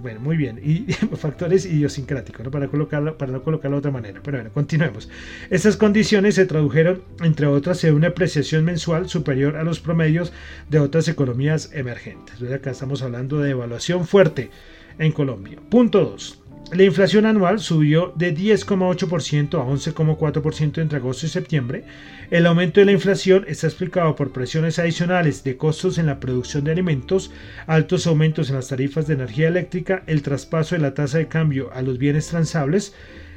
bueno, 0.00 0.20
muy 0.20 0.36
bien, 0.36 0.60
y, 0.62 0.92
factores 1.16 1.66
idiosincráticos, 1.66 2.44
¿no? 2.44 2.50
para, 2.50 2.68
colocarlo, 2.68 3.16
para 3.16 3.32
no 3.32 3.42
colocarlo 3.42 3.76
de 3.76 3.78
otra 3.78 3.90
manera, 3.90 4.20
pero 4.22 4.38
bueno, 4.38 4.50
continuemos. 4.52 5.08
Estas 5.50 5.76
condiciones 5.76 6.34
se 6.34 6.46
tradujeron, 6.46 7.02
entre 7.22 7.46
otras, 7.46 7.82
en 7.84 7.94
una 7.94 8.08
apreciación 8.08 8.64
mensual 8.64 9.08
superior 9.08 9.56
a 9.56 9.64
los 9.64 9.80
promedios 9.80 10.32
de 10.68 10.78
otras 10.78 11.08
economías 11.08 11.70
emergentes. 11.72 12.40
Acá 12.52 12.70
estamos 12.70 13.02
hablando 13.02 13.38
de 13.40 13.50
evaluación 13.50 14.06
fuerte 14.06 14.50
en 14.98 15.12
Colombia. 15.12 15.58
Punto 15.70 16.04
2. 16.04 16.39
La 16.72 16.84
inflación 16.84 17.26
anual 17.26 17.58
subió 17.58 18.12
de 18.14 18.32
10,8% 18.32 19.54
a 19.54 19.66
11,4% 19.66 20.80
entre 20.80 20.98
agosto 20.98 21.26
y 21.26 21.28
septiembre. 21.28 21.84
El 22.30 22.46
aumento 22.46 22.78
de 22.78 22.86
la 22.86 22.92
inflación 22.92 23.44
está 23.48 23.66
explicado 23.66 24.14
por 24.14 24.30
presiones 24.30 24.78
adicionales 24.78 25.42
de 25.42 25.56
costos 25.56 25.98
en 25.98 26.06
la 26.06 26.20
producción 26.20 26.62
de 26.62 26.70
alimentos, 26.70 27.32
altos 27.66 28.06
aumentos 28.06 28.50
en 28.50 28.56
las 28.56 28.68
tarifas 28.68 29.08
de 29.08 29.14
energía 29.14 29.48
eléctrica, 29.48 30.04
el 30.06 30.22
traspaso 30.22 30.76
de 30.76 30.82
la 30.82 30.94
tasa 30.94 31.18
de 31.18 31.26
cambio 31.26 31.72
a 31.72 31.82
los 31.82 31.98
bienes 31.98 32.28
transables, 32.28 32.94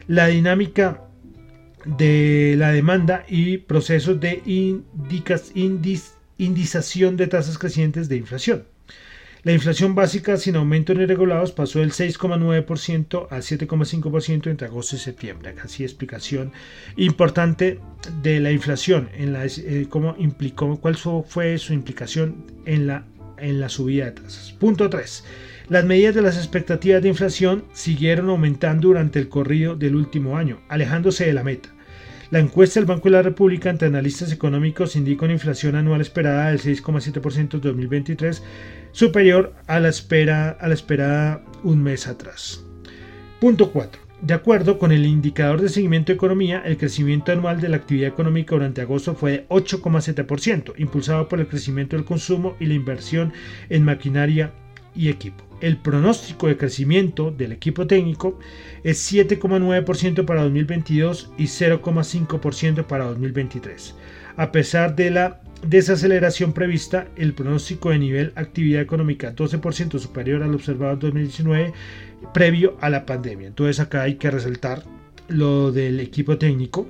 la 0.08 0.28
dinámica 0.28 1.02
de 1.86 2.54
la 2.58 2.72
demanda 2.72 3.26
y 3.28 3.58
procesos 3.58 4.20
de 4.20 4.44
indización 6.38 7.18
de 7.18 7.28
tasas 7.28 7.58
crecientes 7.58 8.10
de 8.10 8.18
inflación. 8.18 8.73
La 9.44 9.52
inflación 9.52 9.94
básica 9.94 10.38
sin 10.38 10.56
aumento 10.56 10.94
ni 10.94 11.06
regulados 11.06 11.52
pasó 11.52 11.80
del 11.80 11.92
6,9% 11.92 13.28
al 13.30 13.42
7,5% 13.42 14.50
entre 14.50 14.68
agosto 14.68 14.96
y 14.96 15.00
septiembre. 15.00 15.54
Así 15.62 15.84
explicación 15.84 16.54
importante 16.96 17.82
de 18.22 18.40
la 18.40 18.54
inflación, 18.54 19.10
en 19.14 19.34
la, 19.34 19.46
eh, 19.46 19.88
cómo 19.90 20.16
implicó, 20.18 20.80
cuál 20.80 20.96
fue 20.96 21.58
su 21.58 21.74
implicación 21.74 22.46
en 22.66 22.88
la, 22.88 23.06
en 23.38 23.60
la 23.60 23.68
subida 23.68 24.06
de 24.06 24.12
tasas. 24.12 24.54
Punto 24.54 24.90
3. 24.90 25.26
Las 25.68 25.84
medidas 25.84 26.16
de 26.16 26.22
las 26.22 26.38
expectativas 26.38 27.02
de 27.02 27.10
inflación 27.10 27.66
siguieron 27.74 28.30
aumentando 28.30 28.88
durante 28.88 29.20
el 29.20 29.28
corrido 29.28 29.76
del 29.76 29.98
último 29.98 30.38
año, 30.38 30.62
alejándose 30.70 31.26
de 31.26 31.34
la 31.34 31.44
meta. 31.44 31.68
La 32.32 32.40
encuesta 32.40 32.80
del 32.80 32.88
Banco 32.88 33.10
de 33.10 33.12
la 33.12 33.22
República 33.22 33.70
ante 33.70 33.86
analistas 33.86 34.32
económicos 34.32 34.96
indica 34.96 35.26
una 35.26 35.34
inflación 35.34 35.76
anual 35.76 36.02
esperada 36.02 36.48
del 36.48 36.62
6,7% 36.62 37.56
en 37.56 37.62
2023, 37.62 38.42
superior 38.94 39.54
a 39.68 39.82
la, 39.82 39.90
espera, 39.90 40.52
a 40.52 40.68
la 40.70 40.74
esperada 40.74 41.44
un 41.64 41.84
mes 41.84 42.08
atrás. 42.08 42.64
Punto 43.42 43.72
4. 43.72 44.02
De 44.22 44.34
acuerdo 44.34 44.80
con 44.80 44.94
el 44.94 45.06
indicador 45.06 45.62
de 45.62 45.68
seguimiento 45.68 46.14
de 46.14 46.16
economía, 46.16 46.62
el 46.66 46.78
crecimiento 46.78 47.34
anual 47.34 47.60
de 47.60 47.68
la 47.68 47.76
actividad 47.76 48.08
económica 48.08 48.56
durante 48.56 48.80
agosto 48.80 49.16
fue 49.16 49.32
de 49.32 49.48
8,7%, 49.50 50.76
impulsado 50.78 51.28
por 51.28 51.42
el 51.42 51.48
crecimiento 51.48 51.98
del 51.98 52.06
consumo 52.06 52.56
y 52.58 52.68
la 52.68 52.76
inversión 52.76 53.34
en 53.68 53.84
maquinaria 53.84 54.54
y 54.96 55.10
equipo. 55.10 55.44
El 55.60 55.76
pronóstico 55.78 56.48
de 56.48 56.56
crecimiento 56.56 57.32
del 57.32 57.52
equipo 57.52 57.86
técnico 57.86 58.40
es 58.84 59.12
7,9% 59.12 60.24
para 60.24 60.44
2022 60.44 61.32
y 61.38 61.44
0,5% 61.44 62.86
para 62.86 63.06
2023. 63.06 63.96
A 64.38 64.52
pesar 64.54 64.96
de 64.96 65.12
la 65.12 65.43
desaceleración 65.66 66.54
prevista, 66.54 67.08
el 67.16 67.34
pronóstico 67.34 67.90
de 67.90 68.00
nivel 68.00 68.34
actividad 68.36 68.82
económica 68.82 69.36
12% 69.36 70.00
superior 70.00 70.44
al 70.44 70.54
observado 70.56 70.94
en 70.94 71.00
2019 71.00 71.74
previo 72.34 72.78
a 72.82 72.90
la 72.90 73.06
pandemia. 73.06 73.48
Entonces 73.48 73.80
acá 73.80 74.04
hay 74.04 74.16
que 74.16 74.32
resaltar 74.32 74.84
lo 75.28 75.72
del 75.72 76.00
equipo 76.00 76.38
técnico 76.38 76.88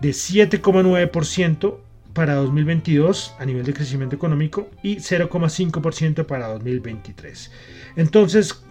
de 0.00 0.10
7,9% 0.10 1.78
para 2.12 2.34
2022 2.34 3.34
a 3.38 3.44
nivel 3.44 3.64
de 3.64 3.74
crecimiento 3.74 4.16
económico 4.16 4.68
y 4.82 4.96
0,5% 4.96 6.26
para 6.26 6.48
2023. 6.48 7.50
Entonces, 7.96 8.62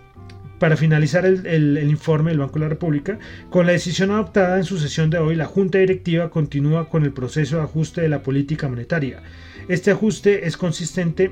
para 0.59 0.77
finalizar 0.77 1.25
el, 1.25 1.77
informe 1.89 2.31
del 2.31 2.39
Banco 2.39 2.55
de 2.55 2.61
la 2.61 2.69
República, 2.69 3.19
con 3.49 3.65
la 3.65 3.73
decisión 3.73 4.11
adoptada 4.11 4.57
en 4.57 4.63
su 4.63 4.77
sesión 4.77 5.09
de 5.09 5.17
hoy, 5.19 5.35
la 5.35 5.45
Junta 5.45 5.77
Directiva 5.77 6.29
continúa 6.29 6.89
con 6.89 7.03
el 7.03 7.13
proceso 7.13 7.57
de 7.57 7.63
ajuste 7.63 8.01
de 8.01 8.09
la 8.09 8.23
política 8.23 8.67
monetaria. 8.67 9.21
Este 9.67 9.91
ajuste 9.91 10.47
es 10.47 10.57
consistente 10.57 11.31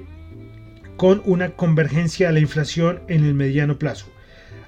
con 0.97 1.21
una 1.25 1.51
convergencia 1.51 2.29
a 2.29 2.31
la 2.31 2.39
inflación 2.39 3.01
en 3.07 3.23
el 3.25 3.33
mediano 3.33 3.77
plazo 3.77 4.15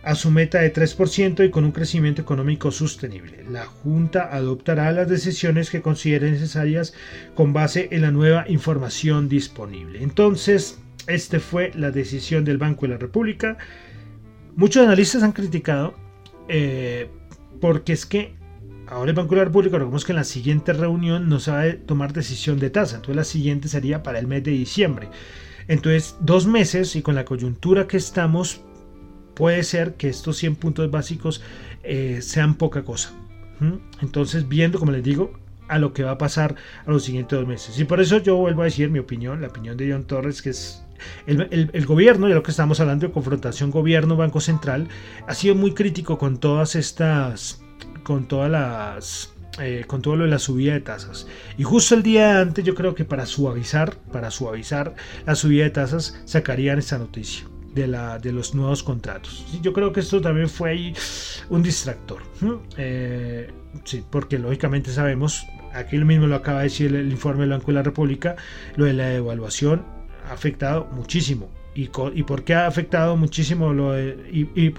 a 0.07 0.15
su 0.15 0.31
meta 0.31 0.59
de 0.59 0.73
3% 0.73 1.45
y 1.45 1.49
con 1.49 1.65
un 1.65 1.73
crecimiento 1.73 2.21
económico 2.21 2.71
sostenible. 2.71 3.43
La 3.51 3.65
Junta 3.65 4.29
adoptará 4.31 4.89
las 4.93 5.09
decisiones 5.09 5.69
que 5.69 5.81
considere 5.81 6.31
necesarias 6.31 6.93
con 7.35 7.51
base 7.51 7.89
en 7.91 8.03
la 8.03 8.11
nueva 8.11 8.45
información 8.47 9.27
disponible. 9.27 10.01
Entonces, 10.01 10.79
esta 11.07 11.41
fue 11.41 11.71
la 11.75 11.91
decisión 11.91 12.45
del 12.45 12.57
Banco 12.57 12.85
de 12.85 12.93
la 12.93 12.97
República. 12.97 13.57
Muchos 14.57 14.83
analistas 14.83 15.21
han 15.21 15.33
criticado 15.33 15.93
eh, 16.49 17.11
porque 17.61 17.93
es 17.93 18.07
que 18.07 18.33
ahora 18.87 19.11
el 19.11 19.15
Banco 19.15 19.35
de 19.35 19.41
la 19.41 19.45
República, 19.45 19.77
recordemos 19.77 20.03
que 20.03 20.13
en 20.13 20.15
la 20.15 20.23
siguiente 20.23 20.73
reunión 20.73 21.29
no 21.29 21.39
se 21.39 21.51
va 21.51 21.61
a 21.61 21.77
tomar 21.77 22.11
decisión 22.11 22.57
de 22.57 22.71
tasa, 22.71 22.95
entonces 22.95 23.15
la 23.15 23.23
siguiente 23.23 23.67
sería 23.67 24.01
para 24.01 24.17
el 24.17 24.25
mes 24.25 24.43
de 24.43 24.51
diciembre. 24.51 25.09
Entonces, 25.67 26.15
dos 26.21 26.47
meses 26.47 26.95
y 26.95 27.03
con 27.03 27.13
la 27.13 27.23
coyuntura 27.23 27.85
que 27.85 27.97
estamos, 27.97 28.61
puede 29.35 29.61
ser 29.61 29.93
que 29.93 30.09
estos 30.09 30.37
100 30.37 30.55
puntos 30.55 30.89
básicos 30.89 31.43
eh, 31.83 32.19
sean 32.23 32.55
poca 32.55 32.83
cosa. 32.83 33.13
Entonces, 34.01 34.47
viendo, 34.47 34.79
como 34.79 34.91
les 34.91 35.03
digo, 35.03 35.33
a 35.67 35.77
lo 35.77 35.93
que 35.93 36.03
va 36.03 36.11
a 36.11 36.17
pasar 36.17 36.55
a 36.83 36.89
los 36.89 37.03
siguientes 37.03 37.37
dos 37.37 37.47
meses. 37.47 37.77
Y 37.79 37.85
por 37.85 37.99
eso 38.01 38.17
yo 38.17 38.37
vuelvo 38.37 38.63
a 38.63 38.65
decir 38.65 38.89
mi 38.89 38.97
opinión, 38.97 39.41
la 39.41 39.49
opinión 39.49 39.77
de 39.77 39.91
John 39.91 40.05
Torres, 40.05 40.41
que 40.41 40.49
es 40.49 40.83
el, 41.25 41.85
gobierno, 41.85 42.27
de 42.27 42.33
lo 42.33 42.43
que 42.43 42.51
estamos 42.51 42.79
hablando 42.79 43.07
de 43.07 43.13
confrontación 43.13 43.71
gobierno-banco 43.71 44.41
central, 44.41 44.87
ha 45.27 45.33
sido 45.33 45.55
muy 45.55 45.73
crítico 45.73 46.17
con 46.17 46.37
todas 46.37 46.75
estas, 46.75 47.61
con 48.03 48.27
todas 48.27 48.49
las 48.51 49.33
eh, 49.59 49.85
con 49.87 50.03
todo 50.03 50.15
lo 50.17 50.25
de 50.25 50.29
la 50.29 50.37
subida 50.37 50.73
de 50.73 50.81
tasas. 50.81 51.27
Y 51.57 51.63
justo 51.63 51.95
el 51.95 52.03
día 52.03 52.39
antes, 52.39 52.63
yo 52.63 52.75
creo 52.75 52.93
que 52.93 53.05
para 53.05 53.25
suavizar, 53.25 53.97
para 54.11 54.29
suavizar 54.29 54.93
la 55.25 55.33
subida 55.33 55.63
de 55.63 55.71
tasas, 55.71 56.21
sacarían 56.25 56.77
esta 56.77 56.99
noticia 56.99 57.47
de, 57.73 57.87
la, 57.87 58.19
de 58.19 58.31
los 58.33 58.53
nuevos 58.53 58.83
contratos. 58.83 59.45
Yo 59.63 59.73
creo 59.73 59.91
que 59.93 60.01
esto 60.01 60.21
también 60.21 60.47
fue 60.47 60.69
ahí 60.71 60.93
un 61.49 61.63
distractor. 61.63 62.21
Eh, 62.77 63.51
sí, 63.83 64.03
porque 64.09 64.37
lógicamente 64.37 64.91
sabemos, 64.91 65.47
aquí 65.73 65.97
lo 65.97 66.05
mismo 66.05 66.27
lo 66.27 66.35
acaba 66.35 66.59
de 66.59 66.65
decir 66.65 66.95
el, 66.95 67.11
informe 67.11 67.41
del 67.41 67.51
Banco 67.51 67.67
de 67.67 67.73
la 67.73 67.83
República, 67.83 68.35
lo 68.75 68.85
de 68.85 68.93
la 68.93 69.07
devaluación 69.07 69.96
ha 70.27 70.33
afectado 70.33 70.87
muchísimo. 70.91 71.49
¿Y, 71.75 71.91
y 72.15 72.23
por 72.23 72.43
qué 72.43 72.55
ha 72.55 72.65
afectado 72.65 73.15
muchísimo 73.17 73.71
lo 73.71 73.99
y, 73.99 74.71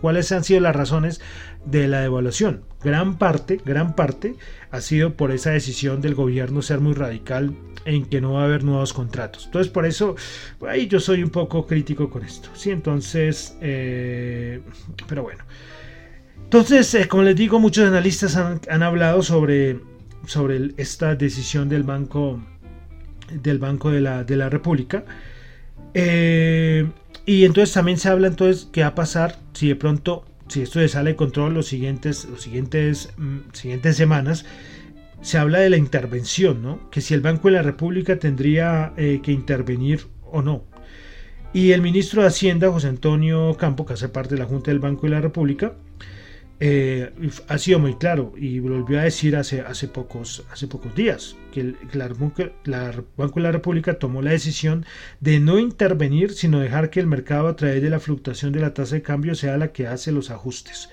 cuáles 0.00 0.32
han 0.32 0.42
sido 0.42 0.60
las 0.60 0.74
razones 0.74 1.20
de 1.64 1.86
la 1.86 2.00
devaluación? 2.00 2.64
Gran 2.82 3.18
parte, 3.18 3.60
gran 3.64 3.94
parte 3.94 4.34
ha 4.72 4.80
sido 4.80 5.14
por 5.14 5.30
esa 5.30 5.50
decisión 5.50 6.00
del 6.00 6.16
gobierno 6.16 6.60
ser 6.60 6.80
muy 6.80 6.94
radical 6.94 7.54
en 7.84 8.04
que 8.04 8.20
no 8.20 8.32
va 8.32 8.42
a 8.42 8.44
haber 8.46 8.64
nuevos 8.64 8.92
contratos. 8.92 9.46
Entonces 9.46 9.72
por 9.72 9.86
eso 9.86 10.16
ahí 10.66 10.88
yo 10.88 10.98
soy 10.98 11.22
un 11.22 11.30
poco 11.30 11.68
crítico 11.68 12.10
con 12.10 12.24
esto. 12.24 12.48
Sí, 12.54 12.70
entonces, 12.70 13.56
eh, 13.60 14.60
pero 15.06 15.22
bueno. 15.22 15.44
Entonces, 16.42 16.92
eh, 16.96 17.06
como 17.06 17.22
les 17.22 17.36
digo, 17.36 17.60
muchos 17.60 17.86
analistas 17.86 18.36
han, 18.36 18.82
hablado 18.82 19.22
sobre, 19.22 19.78
sobre 20.26 20.72
esta 20.78 21.14
decisión 21.14 21.68
del 21.68 21.84
banco 21.84 22.40
del 23.32 23.58
banco 23.58 23.90
de 23.90 24.00
la, 24.00 24.24
de 24.24 24.36
la 24.36 24.48
República. 24.48 25.04
Eh, 25.94 26.86
y 27.26 27.44
entonces 27.44 27.72
también 27.74 27.98
se 27.98 28.08
habla 28.08 28.28
entonces 28.28 28.68
qué 28.72 28.82
va 28.82 28.88
a 28.88 28.94
pasar 28.94 29.38
si 29.52 29.68
de 29.68 29.76
pronto 29.76 30.24
si 30.48 30.62
esto 30.62 30.86
sale 30.88 31.10
de 31.10 31.16
control 31.16 31.54
los 31.54 31.66
siguientes 31.66 32.26
los 32.30 32.42
siguientes 32.42 33.12
mm, 33.16 33.38
siguientes 33.52 33.96
semanas 33.96 34.44
se 35.20 35.38
habla 35.38 35.58
de 35.58 35.70
la 35.70 35.76
intervención, 35.76 36.62
¿no? 36.62 36.90
Que 36.90 37.00
si 37.00 37.14
el 37.14 37.20
Banco 37.20 37.48
de 37.48 37.54
la 37.54 37.62
República 37.62 38.18
tendría 38.18 38.92
eh, 38.96 39.20
que 39.22 39.32
intervenir 39.32 40.06
o 40.30 40.42
no. 40.42 40.64
Y 41.52 41.72
el 41.72 41.82
ministro 41.82 42.22
de 42.22 42.28
Hacienda, 42.28 42.70
José 42.70 42.88
Antonio 42.88 43.54
Campo, 43.58 43.84
que 43.84 43.94
hace 43.94 44.08
parte 44.08 44.34
de 44.34 44.40
la 44.40 44.46
Junta 44.46 44.70
del 44.70 44.78
Banco 44.78 45.02
de 45.02 45.10
la 45.10 45.20
República, 45.20 45.74
eh, 46.62 47.10
ha 47.48 47.56
sido 47.56 47.78
muy 47.78 47.94
claro 47.94 48.34
y 48.36 48.60
volvió 48.60 49.00
a 49.00 49.04
decir 49.04 49.34
hace, 49.34 49.62
hace, 49.62 49.88
pocos, 49.88 50.44
hace 50.52 50.66
pocos 50.66 50.94
días 50.94 51.36
que 51.52 51.60
el, 51.60 51.76
Banco 52.18 52.42
de 53.34 53.42
la 53.42 53.52
República 53.52 53.98
tomó 53.98 54.20
la 54.20 54.32
decisión 54.32 54.84
de 55.20 55.40
no 55.40 55.58
intervenir, 55.58 56.32
sino 56.32 56.60
dejar 56.60 56.90
que 56.90 57.00
el 57.00 57.06
mercado 57.06 57.48
a 57.48 57.56
través 57.56 57.82
de 57.82 57.88
la 57.88 57.98
fluctuación 57.98 58.52
de 58.52 58.60
la 58.60 58.74
tasa 58.74 58.96
de 58.96 59.02
cambio 59.02 59.34
sea 59.34 59.56
la 59.56 59.72
que 59.72 59.86
hace 59.86 60.12
los 60.12 60.30
ajustes. 60.30 60.90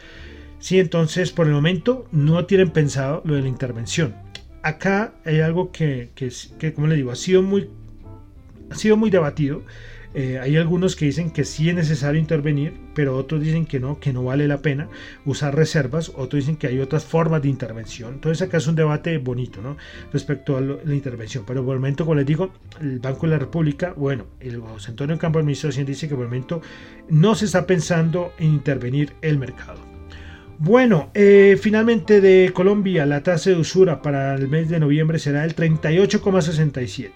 Sí, 0.60 0.80
entonces 0.80 1.32
por 1.32 1.48
el 1.48 1.54
momento 1.54 2.08
no 2.14 2.46
tienen 2.46 2.72
pensado 2.72 3.22
lo 3.26 3.36
de 3.36 3.42
la 3.42 3.50
intervención. 3.50 4.16
Acá 4.64 5.14
hay 5.26 5.42
algo 5.42 5.72
que, 5.72 6.12
que, 6.16 6.74
como 6.74 6.88
le 6.88 6.96
digo, 6.96 7.12
ha 7.12 7.16
sido 7.16 7.42
muy, 7.42 7.70
ha 8.70 8.76
sido 8.76 8.96
muy 8.96 9.10
debatido. 9.10 9.64
Eh, 10.14 10.40
hay 10.40 10.58
algunos 10.58 10.96
que 10.96 11.06
dicen 11.06 11.32
que 11.32 11.44
sí 11.44 11.70
es 11.70 11.76
necesario 11.76 12.20
intervenir, 12.20 12.74
pero 12.94 13.16
otros 13.16 13.42
dicen 13.42 13.66
que 13.66 13.80
no, 13.80 14.00
que 14.00 14.14
no 14.14 14.24
vale 14.24 14.48
la 14.48 14.62
pena 14.62 14.90
usar 15.26 15.56
reservas. 15.56 16.10
Otros 16.16 16.44
dicen 16.44 16.56
que 16.56 16.68
hay 16.68 16.80
otras 16.80 17.06
formas 17.06 17.42
de 17.42 17.50
intervención. 17.50 18.16
Entonces 18.16 18.48
acá 18.48 18.58
es 18.58 18.68
un 18.68 18.76
debate 18.76 19.18
bonito 19.18 19.62
¿no? 19.62 19.78
respecto 20.12 20.58
a 20.58 20.62
la 20.62 20.96
intervención. 20.96 21.44
Pero 21.46 21.64
por 21.64 21.76
el 21.76 21.80
momento, 21.80 22.06
como 22.06 22.16
les 22.16 22.26
digo, 22.26 22.52
el 22.82 23.00
Banco 23.00 23.28
de 23.28 23.34
la 23.34 23.40
República, 23.40 23.94
bueno, 23.96 24.26
el 24.40 24.60
José 24.60 24.92
Antonio 24.92 25.18
Campo, 25.18 25.40
el 25.40 25.46
ministro 25.46 25.68
de 25.68 25.74
Hacienda, 25.74 25.90
dice 25.90 26.08
que 26.08 26.16
por 26.16 26.24
el 26.24 26.30
momento 26.30 26.62
no 27.10 27.36
se 27.36 27.46
está 27.46 27.68
pensando 27.68 28.32
en 28.40 28.54
intervenir 28.54 29.14
el 29.22 29.38
mercado. 29.38 29.98
Bueno, 30.60 31.12
eh, 31.14 31.56
finalmente 31.62 32.20
de 32.20 32.52
Colombia 32.52 33.06
la 33.06 33.22
tasa 33.22 33.52
de 33.52 33.58
usura 33.58 34.02
para 34.02 34.34
el 34.34 34.48
mes 34.48 34.70
de 34.70 34.80
noviembre 34.80 35.20
será 35.20 35.46
el 35.46 35.56
38,67. 35.56 37.12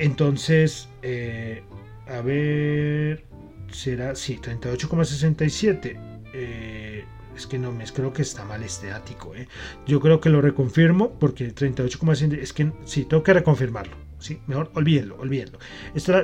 Entonces, 0.00 0.88
eh, 1.02 1.62
a 2.08 2.20
ver, 2.20 3.24
será, 3.70 4.14
sí, 4.14 4.38
38,67. 4.42 5.98
Eh, 6.34 7.04
es 7.36 7.46
que 7.46 7.58
no, 7.58 7.72
me 7.72 7.84
creo 7.84 8.12
que 8.12 8.22
está 8.22 8.44
mal 8.44 8.62
este 8.62 8.92
ático. 8.92 9.34
¿eh? 9.34 9.48
Yo 9.86 10.00
creo 10.00 10.20
que 10.20 10.30
lo 10.30 10.40
reconfirmo 10.40 11.12
porque 11.18 11.54
38,5 11.54 12.38
es 12.38 12.52
que 12.52 12.72
sí, 12.84 13.04
tengo 13.04 13.22
que 13.22 13.32
reconfirmarlo. 13.32 13.96
Sí, 14.18 14.38
mejor 14.46 14.70
olvídenlo, 14.74 15.16
olvídenlo. 15.18 15.58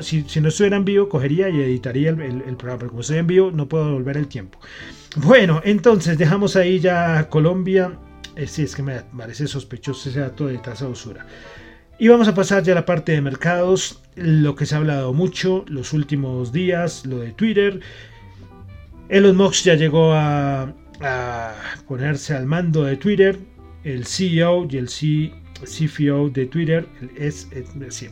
Si, 0.02 0.22
si, 0.22 0.40
no 0.40 0.48
estuviera 0.48 0.76
en 0.76 0.85
vivo, 0.85 1.09
cogería 1.09 1.48
y 1.48 1.61
editaría 1.61 2.11
el, 2.11 2.57
programa, 2.57 2.78
pero 2.78 2.90
como 2.90 3.00
estoy 3.00 3.18
en 3.18 3.26
vivo, 3.26 3.50
no 3.50 3.68
puedo 3.68 3.92
volver 3.92 4.16
el 4.16 4.28
tiempo. 4.28 4.61
Bueno, 5.16 5.61
entonces 5.64 6.16
dejamos 6.16 6.54
ahí 6.54 6.78
ya 6.78 7.28
Colombia. 7.28 7.98
Eh, 8.37 8.46
sí, 8.46 8.62
es 8.62 8.76
que 8.76 8.85
me 8.85 9.00
parece 9.00 9.48
sospechoso 9.48 10.11
ese 10.11 10.20
dato 10.20 10.46
de 10.46 10.59
tasa 10.59 10.85
de 10.85 10.92
usura. 10.92 11.26
Y 12.00 12.06
vamos 12.06 12.28
a 12.28 12.34
pasar 12.34 12.62
ya 12.62 12.72
a 12.72 12.74
la 12.76 12.87
parte 12.87 13.11
de 13.11 13.20
mercados, 13.20 14.00
lo 14.14 14.54
que 14.54 14.66
se 14.66 14.76
ha 14.76 14.78
hablado 14.78 15.12
mucho 15.12 15.64
los 15.66 15.92
últimos 15.92 16.52
días, 16.52 17.04
lo 17.04 17.18
de 17.18 17.32
Twitter. 17.32 17.80
Elon 19.08 19.37
Musk 19.37 19.64
ya 19.64 19.74
llegó 19.74 20.12
a, 20.14 20.72
ponerse 21.88 22.34
al 22.34 22.46
mando 22.46 22.84
de 22.84 22.96
Twitter, 22.96 23.37
el 23.82 24.06
CEO 24.06 24.68
y 24.70 24.76
el 24.76 24.87
CFO 24.87 26.30
de 26.30 26.46
Twitter, 26.46 26.87
es, 27.16 27.48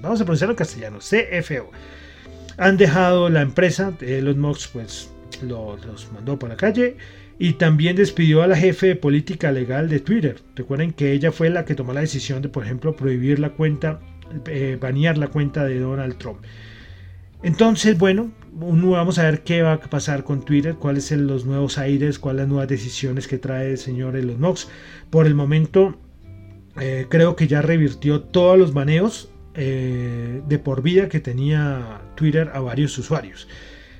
vamos 0.00 0.20
a 0.20 0.24
pronunciarlo 0.24 0.54
en 0.54 0.58
castellano, 0.58 0.98
CFO. 0.98 1.70
Han 2.56 2.76
dejado 2.76 3.28
la 3.28 3.42
empresa, 3.42 3.92
Elon 4.00 4.40
Musk 4.40 4.72
pues 4.72 5.10
los 5.42 6.10
mandó 6.12 6.36
por 6.36 6.48
la 6.48 6.56
calle 6.56 6.96
y 7.38 7.54
también 7.54 7.96
despidió 7.96 8.42
a 8.42 8.46
la 8.46 8.56
jefe 8.56 8.88
de 8.88 8.96
política 8.96 9.52
legal 9.52 9.88
de 9.88 10.00
Twitter. 10.00 10.40
Recuerden 10.54 10.92
que 10.92 11.12
ella 11.12 11.32
fue 11.32 11.50
la 11.50 11.64
que 11.64 11.74
tomó 11.74 11.92
la 11.92 12.00
decisión 12.00 12.42
de, 12.42 12.48
por 12.48 12.64
ejemplo, 12.64 12.96
prohibir 12.96 13.38
la 13.38 13.50
cuenta, 13.50 14.00
eh, 14.46 14.78
banear 14.80 15.18
la 15.18 15.28
cuenta 15.28 15.64
de 15.64 15.78
Donald 15.78 16.16
Trump. 16.16 16.38
Entonces, 17.42 17.98
bueno, 17.98 18.32
vamos 18.52 19.18
a 19.18 19.24
ver 19.24 19.42
qué 19.42 19.62
va 19.62 19.74
a 19.74 19.80
pasar 19.80 20.24
con 20.24 20.44
Twitter, 20.44 20.76
cuáles 20.76 21.04
son 21.04 21.26
los 21.26 21.44
nuevos 21.44 21.76
aires, 21.78 22.18
cuáles 22.18 22.40
las 22.40 22.48
nuevas 22.48 22.68
decisiones 22.68 23.28
que 23.28 23.38
trae 23.38 23.72
el 23.72 23.78
señor 23.78 24.16
Elon 24.16 24.40
Musk. 24.40 24.68
Por 25.10 25.26
el 25.26 25.34
momento, 25.34 25.98
eh, 26.80 27.06
creo 27.10 27.36
que 27.36 27.46
ya 27.46 27.60
revirtió 27.60 28.22
todos 28.22 28.58
los 28.58 28.72
baneos 28.72 29.30
eh, 29.54 30.42
de 30.48 30.58
por 30.58 30.82
vida 30.82 31.08
que 31.08 31.20
tenía 31.20 32.00
Twitter 32.14 32.50
a 32.54 32.60
varios 32.60 32.96
usuarios. 32.98 33.48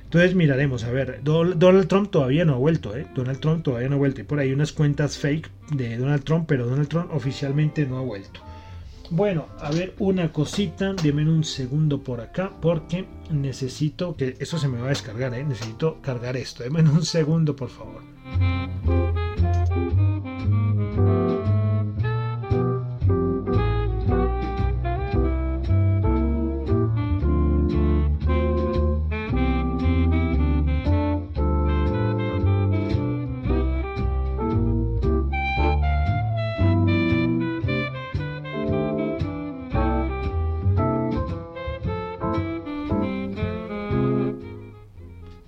Entonces 0.07 0.35
miraremos, 0.35 0.85
a 0.85 0.91
ver, 0.91 1.19
Donald 1.21 1.87
Trump 1.89 2.09
todavía 2.09 2.45
no 2.45 2.53
ha 2.53 2.57
vuelto, 2.57 2.95
¿eh? 2.95 3.07
Donald 3.13 3.41
Trump 3.41 3.61
todavía 3.63 3.89
no 3.89 3.95
ha 3.95 3.97
vuelto. 3.97 4.21
Hay 4.21 4.25
por 4.25 4.39
ahí 4.39 4.53
unas 4.53 4.71
cuentas 4.71 5.17
fake 5.17 5.51
de 5.71 5.97
Donald 5.97 6.23
Trump, 6.23 6.45
pero 6.47 6.65
Donald 6.65 6.87
Trump 6.87 7.13
oficialmente 7.13 7.85
no 7.85 7.97
ha 7.97 8.01
vuelto. 8.01 8.39
Bueno, 9.09 9.47
a 9.59 9.69
ver 9.69 9.95
una 9.99 10.31
cosita, 10.31 10.93
denme 10.93 11.29
un 11.29 11.43
segundo 11.43 12.01
por 12.03 12.21
acá 12.21 12.53
porque 12.61 13.05
necesito 13.29 14.15
que 14.15 14.37
eso 14.39 14.57
se 14.57 14.69
me 14.69 14.79
va 14.79 14.85
a 14.85 14.89
descargar, 14.89 15.33
¿eh? 15.33 15.43
necesito 15.43 15.99
cargar 16.01 16.37
esto, 16.37 16.63
denme 16.63 16.81
un 16.83 17.03
segundo 17.03 17.53
por 17.53 17.69
favor. 17.69 19.26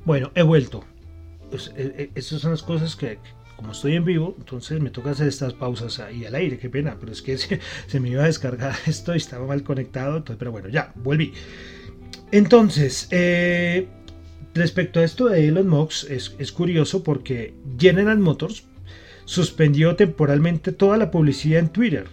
Bueno, 0.10 0.32
he 0.34 0.42
vuelto. 0.42 0.84
Pues, 1.52 1.68
eh, 1.78 1.94
eh, 1.96 2.10
esas 2.16 2.42
son 2.42 2.50
las 2.50 2.64
cosas 2.64 2.96
que, 2.96 3.20
como 3.56 3.74
estoy 3.74 3.94
en 3.94 4.06
vivo, 4.06 4.34
entonces 4.40 4.82
me 4.82 4.90
toca 4.90 5.12
hacer 5.12 5.28
estas 5.28 5.54
pausas 5.54 6.00
ahí 6.00 6.26
al 6.26 6.34
aire, 6.34 6.58
qué 6.58 6.68
pena, 6.68 6.98
pero 7.00 7.12
es 7.12 7.22
que 7.22 7.38
se, 7.88 8.00
me 8.00 8.10
iba 8.10 8.24
a 8.24 8.26
descargar 8.26 8.76
esto 8.88 9.14
y 9.14 9.18
estaba 9.18 9.46
mal 9.46 9.62
conectado, 9.62 10.26
pero 10.26 10.52
bueno, 10.52 10.68
ya, 10.68 10.94
volví. 10.96 11.32
Entonces, 12.32 13.08
eh, 13.12 13.88
respecto 14.56 15.00
a 15.00 15.04
esto 15.04 15.28
de 15.28 15.48
Elon 15.48 15.68
Musk, 15.68 16.10
es, 16.10 16.52
curioso 16.54 17.04
porque 17.04 17.54
General 17.78 18.18
Motors 18.18 18.64
suspendió 19.26 19.96
temporalmente 19.96 20.72
toda 20.72 20.98
la 20.98 21.12
publicidad 21.12 21.60
en 21.60 21.70
Twitter. 21.70 22.08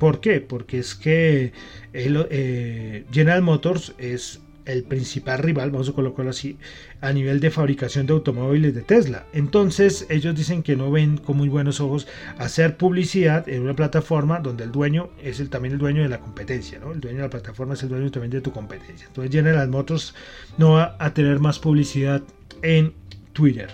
¿Por 0.00 0.18
qué? 0.20 0.40
Porque 0.40 0.80
es 0.80 0.96
que 0.96 1.52
General 1.92 3.42
Motors 3.42 3.94
es 3.98 4.40
el 4.70 4.84
principal 4.84 5.38
rival, 5.38 5.70
vamos 5.70 5.88
a 5.88 5.92
colocarlo 5.92 6.30
así, 6.30 6.56
a 7.00 7.12
nivel 7.12 7.40
de 7.40 7.50
fabricación 7.50 8.06
de 8.06 8.12
automóviles 8.12 8.74
de 8.74 8.82
Tesla. 8.82 9.26
Entonces 9.32 10.06
ellos 10.08 10.34
dicen 10.34 10.62
que 10.62 10.76
no 10.76 10.90
ven 10.90 11.16
con 11.18 11.36
muy 11.36 11.48
buenos 11.48 11.80
ojos 11.80 12.06
hacer 12.38 12.76
publicidad 12.76 13.48
en 13.48 13.62
una 13.62 13.74
plataforma 13.74 14.40
donde 14.40 14.64
el 14.64 14.72
dueño 14.72 15.10
es 15.22 15.40
el, 15.40 15.50
también 15.50 15.74
el 15.74 15.78
dueño 15.78 16.02
de 16.02 16.08
la 16.08 16.20
competencia, 16.20 16.78
¿no? 16.78 16.92
El 16.92 17.00
dueño 17.00 17.18
de 17.18 17.24
la 17.24 17.30
plataforma 17.30 17.74
es 17.74 17.82
el 17.82 17.88
dueño 17.88 18.10
también 18.10 18.30
de 18.30 18.40
tu 18.40 18.52
competencia. 18.52 19.06
Entonces 19.06 19.32
General 19.32 19.68
Motors 19.68 20.14
no 20.58 20.72
va 20.72 20.96
a 20.98 21.14
tener 21.14 21.40
más 21.40 21.58
publicidad 21.58 22.22
en 22.62 22.92
Twitter. 23.32 23.70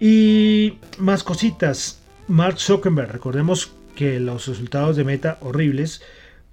Y 0.00 0.78
más 0.98 1.22
cositas. 1.22 2.02
Mark 2.28 2.58
Zuckerberg, 2.58 3.12
recordemos 3.12 3.72
que 3.94 4.20
los 4.20 4.46
resultados 4.46 4.96
de 4.96 5.04
Meta 5.04 5.38
horribles 5.40 6.02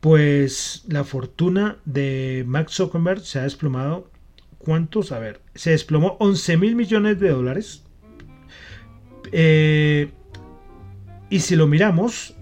pues 0.04 0.84
la 0.90 1.06
fortuna 1.06 1.78
de 1.86 2.44
Max 2.46 2.74
Zuckerberg 2.74 3.22
se 3.22 3.40
ha 3.40 3.44
desplomado. 3.44 4.12
¿Cuántos? 4.58 5.14
A 5.14 5.20
ver, 5.20 5.40
se 5.56 5.72
desplomó 5.72 6.18
11 6.20 6.58
mil 6.58 6.76
millones 6.76 7.22
de 7.22 7.30
dólares. 7.30 7.84
Eh, 9.32 10.12
y 11.30 11.40
si 11.40 11.56
lo 11.56 11.68
miramos, 11.68 12.36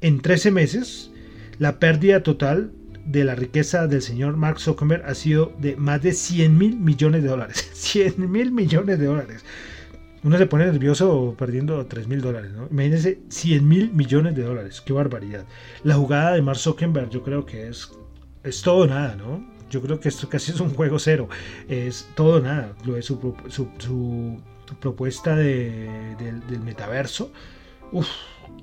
en 0.00 0.22
13 0.22 0.50
meses, 0.50 1.10
la 1.58 1.78
pérdida 1.78 2.22
total 2.22 2.72
de 3.04 3.24
la 3.24 3.34
riqueza 3.34 3.86
del 3.86 4.00
señor 4.00 4.38
Mark 4.38 4.58
Zuckerberg 4.58 5.04
ha 5.04 5.14
sido 5.14 5.52
de 5.58 5.76
más 5.76 6.00
de 6.00 6.12
100 6.12 6.56
mil 6.56 6.76
millones 6.78 7.22
de 7.22 7.28
dólares. 7.28 7.68
100 7.74 8.32
mil 8.32 8.50
millones 8.50 8.98
de 8.98 9.04
dólares 9.04 9.44
uno 10.24 10.36
se 10.36 10.46
pone 10.46 10.66
nervioso 10.66 11.34
perdiendo 11.38 11.84
3 11.86 12.08
mil 12.08 12.20
dólares. 12.20 12.52
¿no? 12.52 12.68
Imagínense 12.70 13.20
100 13.28 13.68
mil 13.68 13.92
millones 13.92 14.34
de 14.34 14.42
dólares. 14.42 14.82
Qué 14.84 14.92
barbaridad. 14.92 15.44
La 15.84 15.94
jugada 15.94 16.32
de 16.32 16.42
Mark 16.42 16.58
Zuckerberg 16.58 17.10
yo 17.10 17.22
creo 17.22 17.46
que 17.46 17.68
es, 17.68 17.90
es 18.42 18.62
todo 18.62 18.86
nada, 18.86 19.14
¿no? 19.16 19.46
Yo 19.70 19.82
creo 19.82 20.00
que 20.00 20.08
esto 20.08 20.28
casi 20.28 20.52
es 20.52 20.60
un 20.60 20.70
juego 20.70 20.98
cero. 20.98 21.28
Es 21.68 22.08
todo 22.14 22.40
nada. 22.40 22.74
Lo 22.84 22.94
de 22.94 23.02
su, 23.02 23.34
su, 23.48 24.40
propuesta 24.80 25.36
de, 25.36 26.16
del, 26.18 26.60
metaverso. 26.60 27.30
Uf, 27.92 28.08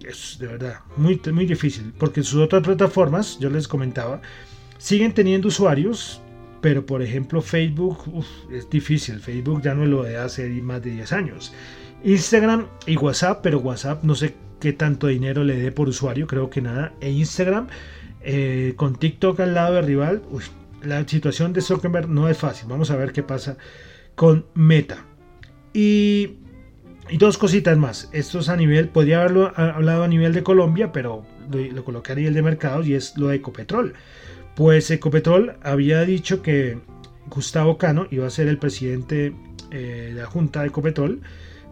es 0.04 0.38
de 0.39 0.48
verdad 0.48 0.80
muy, 0.98 1.22
muy 1.32 1.46
difícil. 1.46 1.94
Porque 1.98 2.24
sus 2.24 2.41
otras 2.41 2.63
plataformas, 2.63 3.38
yo 3.39 3.50
les 3.50 3.68
comentaba, 3.68 4.22
siguen 4.78 5.13
teniendo 5.13 5.48
usuarios 5.48 6.22
pero 6.65 6.84
por 6.84 7.04
ejemplo 7.04 7.43
Facebook 7.43 8.25
es 8.51 8.67
difícil, 8.71 9.19
Facebook 9.19 9.62
ya 9.62 9.75
no 9.75 9.86
lo 9.86 10.01
de 10.01 10.17
hace 10.17 10.49
más 10.63 10.82
de 10.82 10.89
10 10.93 11.13
años. 11.13 11.54
Instagram 12.04 12.65
y 12.88 12.97
WhatsApp, 12.97 13.41
pero 13.43 13.60
WhatsApp 13.60 14.04
no 14.04 14.15
sé 14.15 14.34
qué 14.60 14.73
tanto 14.73 15.06
dinero 15.06 15.43
le 15.43 15.58
dé 15.58 15.71
por 15.71 15.88
usuario, 15.88 16.25
creo 16.25 16.49
que 16.49 16.63
nada. 16.63 16.91
E 17.01 17.12
Instagram 17.12 17.67
eh, 18.21 18.73
con 18.78 18.95
TikTok 18.95 19.41
al 19.41 19.54
lado 19.54 19.75
de 19.75 19.84
rival, 19.84 20.23
la 20.82 21.08
situación 21.08 21.54
de 21.54 21.62
Zuckerberg 21.62 22.10
no 22.10 22.28
es 22.30 22.38
fácil. 22.39 22.67
Vamos 22.67 22.89
a 22.89 22.95
ver 22.95 23.12
qué 23.12 23.21
pasa 23.21 23.58
con 24.15 24.47
Meta. 24.56 25.06
Y, 25.71 26.38
y 27.12 27.17
dos 27.19 27.38
cositas 27.38 27.78
más. 27.78 28.10
Esto 28.12 28.39
es 28.39 28.49
a 28.49 28.56
nivel, 28.56 28.89
podría 28.89 29.19
haberlo 29.19 29.54
hablado 29.56 30.04
a 30.04 30.08
nivel 30.08 30.34
de 30.34 30.41
Colombia, 30.41 30.91
pero 30.91 31.28
lo, 31.51 31.60
lo 31.60 31.86
coloqué 31.86 32.13
a 32.13 32.15
nivel 32.15 32.34
de 32.34 32.41
mercados 32.41 32.88
y 32.88 32.95
es 32.95 33.15
lo 33.17 33.28
de 33.28 33.36
Ecopetrol. 33.36 33.93
Pues 34.56 34.89
Ecopetrol 34.89 35.58
había 35.63 36.02
dicho 36.02 36.41
que 36.41 36.78
Gustavo 37.30 37.78
Cano 37.78 38.08
iba 38.10 38.26
a 38.26 38.30
ser 38.30 38.48
el 38.48 38.58
presidente 38.58 39.34
eh, 39.72 40.12
de 40.13 40.22
la 40.22 40.28
Junta 40.28 40.62
de 40.62 40.68
Ecopetrol, 40.68 41.22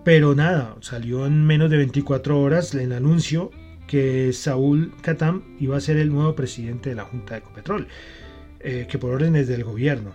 pero 0.04 0.36
nada, 0.36 0.76
salió 0.82 1.26
en 1.26 1.46
menos 1.46 1.70
de 1.70 1.78
24 1.78 2.40
horas 2.42 2.74
el 2.74 2.92
anuncio 2.92 3.52
que 3.88 4.34
Saúl 4.34 4.94
Catam 5.02 5.44
iba 5.60 5.78
a 5.78 5.82
ser 5.82 5.98
el 5.98 6.10
nuevo 6.10 6.36
presidente 6.36 6.90
de 6.90 6.96
la 6.96 7.06
Junta 7.06 7.36
de 7.36 7.40
Ecopetrol, 7.40 7.88
eh, 8.60 8.86
que 8.90 8.98
por 8.98 9.12
órdenes 9.12 9.48
del 9.48 9.64
gobierno. 9.64 10.14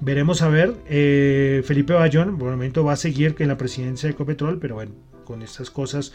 Veremos 0.00 0.42
a 0.42 0.48
ver, 0.48 0.74
eh, 0.88 1.62
Felipe 1.64 1.92
Bayón 1.92 2.38
por 2.38 2.50
el 2.50 2.54
momento 2.54 2.84
va 2.84 2.92
a 2.92 2.96
seguir 2.96 3.34
en 3.40 3.48
la 3.48 3.56
presidencia 3.56 4.08
de 4.08 4.12
Ecopetrol, 4.12 4.60
pero 4.60 4.76
bueno, 4.76 4.92
con 5.24 5.42
estas 5.42 5.70
cosas 5.70 6.12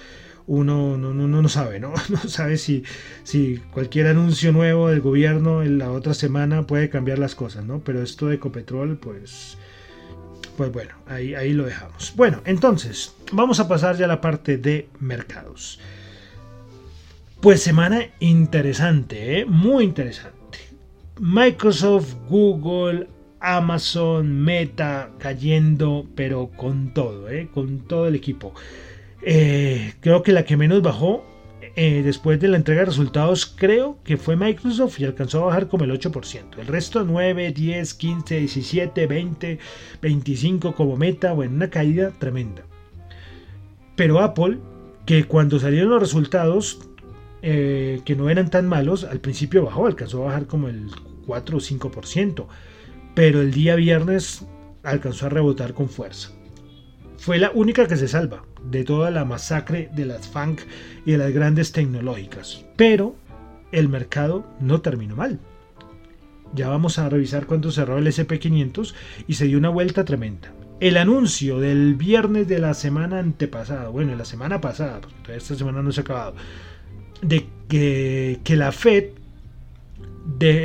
uno 0.52 0.98
no, 0.98 1.14
no, 1.14 1.28
no, 1.28 1.50
sabe, 1.50 1.80
¿no? 1.80 1.94
No 2.10 2.18
sabe 2.28 2.58
si, 2.58 2.84
si 3.24 3.62
cualquier 3.72 4.08
anuncio 4.08 4.52
nuevo 4.52 4.90
del 4.90 5.00
gobierno 5.00 5.64
en 5.64 5.78
la 5.78 5.92
otra 5.92 6.14
semana 6.14 6.68
puede 6.68 6.90
cambiar 6.90 7.20
las 7.20 7.36
cosas, 7.36 7.64
¿no? 7.64 7.80
Pero 7.80 8.04
esto 8.04 8.28
de 8.28 8.36
Ecopetrol, 8.36 8.98
pues, 8.98 9.58
pues 10.58 10.70
bueno, 10.74 10.92
ahí, 11.08 11.36
ahí 11.36 11.54
lo 11.54 11.64
dejamos. 11.64 12.14
Bueno, 12.18 12.42
entonces, 12.44 13.16
vamos 13.32 13.62
a 13.62 13.70
pasar 13.70 13.96
ya 13.96 14.06
a 14.06 14.08
la 14.10 14.20
parte 14.20 14.58
de 14.58 14.90
mercados. 15.00 15.80
Pues 17.40 17.64
semana 17.64 18.08
interesante, 18.20 19.40
¿eh? 19.40 19.46
muy 19.46 19.86
interesante. 19.86 20.60
Microsoft, 21.18 22.14
Google, 22.28 23.08
Amazon, 23.40 24.42
Meta 24.42 25.12
cayendo, 25.18 26.06
pero 26.14 26.52
con 26.58 26.94
todo, 26.94 27.30
¿eh? 27.30 27.48
con 27.54 27.88
todo 27.88 28.08
el 28.10 28.16
equipo. 28.16 28.54
Eh, 29.24 29.94
creo 30.00 30.24
que 30.24 30.32
la 30.32 30.46
que 30.46 30.58
menos 30.58 30.82
bajó 30.82 31.24
eh, 31.76 32.02
después 32.04 32.40
de 32.40 32.50
la 32.50 32.58
entrega 32.58 32.82
de 32.82 32.88
resultados, 32.88 33.46
creo 33.46 33.98
que 34.04 34.18
fue 34.18 34.36
Microsoft 34.36 35.00
y 35.00 35.06
alcanzó 35.06 35.44
a 35.44 35.46
bajar 35.48 35.68
como 35.68 35.86
el 35.86 35.92
8%. 35.92 36.58
El 36.58 36.68
resto 36.68 37.04
9, 37.04 37.54
10, 37.54 37.94
15, 37.94 38.40
17, 38.40 39.08
20, 39.08 39.60
25 40.02 40.76
como 40.76 40.98
meta, 40.98 41.32
bueno, 41.34 41.56
una 41.56 41.70
caída 41.70 42.12
tremenda. 42.12 42.64
Pero 43.96 44.20
Apple, 44.20 44.58
que 45.06 45.24
cuando 45.26 45.60
salieron 45.60 45.92
los 45.92 46.02
resultados, 46.02 46.80
eh, 47.42 48.02
que 48.04 48.16
no 48.16 48.30
eran 48.30 48.50
tan 48.50 48.68
malos, 48.68 49.06
al 49.06 49.20
principio 49.20 49.64
bajó, 49.64 49.86
alcanzó 49.88 50.24
a 50.24 50.26
bajar 50.26 50.48
como 50.48 50.68
el 50.68 50.90
4 51.26 51.58
o 51.58 51.62
5%. 51.62 52.48
Pero 53.16 53.42
el 53.42 53.52
día 53.52 53.76
viernes 53.76 54.46
alcanzó 54.84 55.28
a 55.28 55.30
rebotar 55.30 55.74
con 55.74 55.88
fuerza. 55.88 56.32
Fue 57.22 57.38
la 57.38 57.52
única 57.52 57.88
que 57.88 57.98
se 57.98 58.08
salva 58.08 58.44
de 58.64 58.84
toda 58.84 59.12
la 59.12 59.26
masacre 59.26 59.92
de 59.94 60.08
las 60.08 60.28
FANG 60.28 60.58
y 61.06 61.12
de 61.12 61.20
las 61.20 61.32
grandes 61.32 61.72
tecnológicas. 61.72 62.66
Pero 62.76 63.16
el 63.72 63.90
mercado 63.90 64.44
no 64.60 64.82
terminó 64.82 65.16
mal. 65.16 65.40
Ya 66.56 66.68
vamos 66.68 66.98
a 66.98 67.10
revisar 67.10 67.46
cuánto 67.46 67.72
cerró 67.72 68.00
el 68.00 68.08
SP500 68.08 68.96
y 69.28 69.36
se 69.36 69.46
dio 69.46 69.60
una 69.60 69.70
vuelta 69.70 70.04
tremenda. 70.04 70.52
El 70.80 70.98
anuncio 70.98 71.60
del 71.60 71.94
viernes 71.94 72.48
de 72.48 72.58
la 72.58 72.74
semana 72.74 73.20
antepasada, 73.20 73.90
bueno, 73.90 74.16
la 74.16 74.26
semana 74.26 74.60
pasada, 74.60 75.00
porque 75.02 75.36
esta 75.36 75.54
semana 75.54 75.84
no 75.84 75.92
se 75.92 76.02
ha 76.02 76.04
acabado, 76.04 76.34
de 77.22 77.46
que, 77.70 78.56
la 78.56 78.72
Fed 78.72 79.12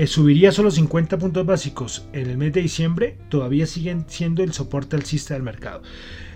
subiría 0.06 0.52
solo 0.52 0.70
50 0.70 1.18
puntos 1.18 1.44
básicos 1.44 2.08
en 2.14 2.30
el 2.30 2.38
mes 2.38 2.54
de 2.54 2.62
diciembre, 2.62 3.18
todavía 3.28 3.66
siguen 3.66 4.06
siendo 4.08 4.42
el 4.42 4.54
soporte 4.54 4.96
alcista 4.96 5.34
del 5.34 5.42
mercado. 5.42 5.82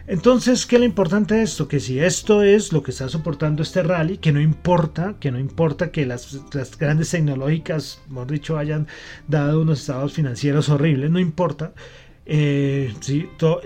Entonces, 0.07 0.67
¿qué 0.67 0.77
es 0.77 0.81
lo 0.81 0.87
importante 0.87 1.35
de 1.35 1.43
esto? 1.43 1.69
Que 1.69 1.81
si 1.81 2.01
esto 2.01 2.43
es 2.43 2.73
lo 2.73 2.83
que 2.83 2.91
está 2.91 3.09
soportando 3.09 3.63
este 3.63 3.83
rally, 3.83 4.19
que 4.19 4.33
no 4.33 4.41
importa, 4.41 5.17
que 5.21 5.31
no 5.31 5.39
importa 5.39 5.91
que 5.91 6.07
las, 6.07 6.41
grandes 6.79 7.11
tecnológicas, 7.11 8.03
mejor 8.09 8.31
dicho, 8.31 8.59
hayan 8.59 8.87
dado 9.29 9.63
unos 9.63 9.81
estados 9.81 10.13
financieros 10.13 10.69
horribles, 10.69 11.11
no 11.11 11.21
importa. 11.21 11.73
Eh, 12.27 12.93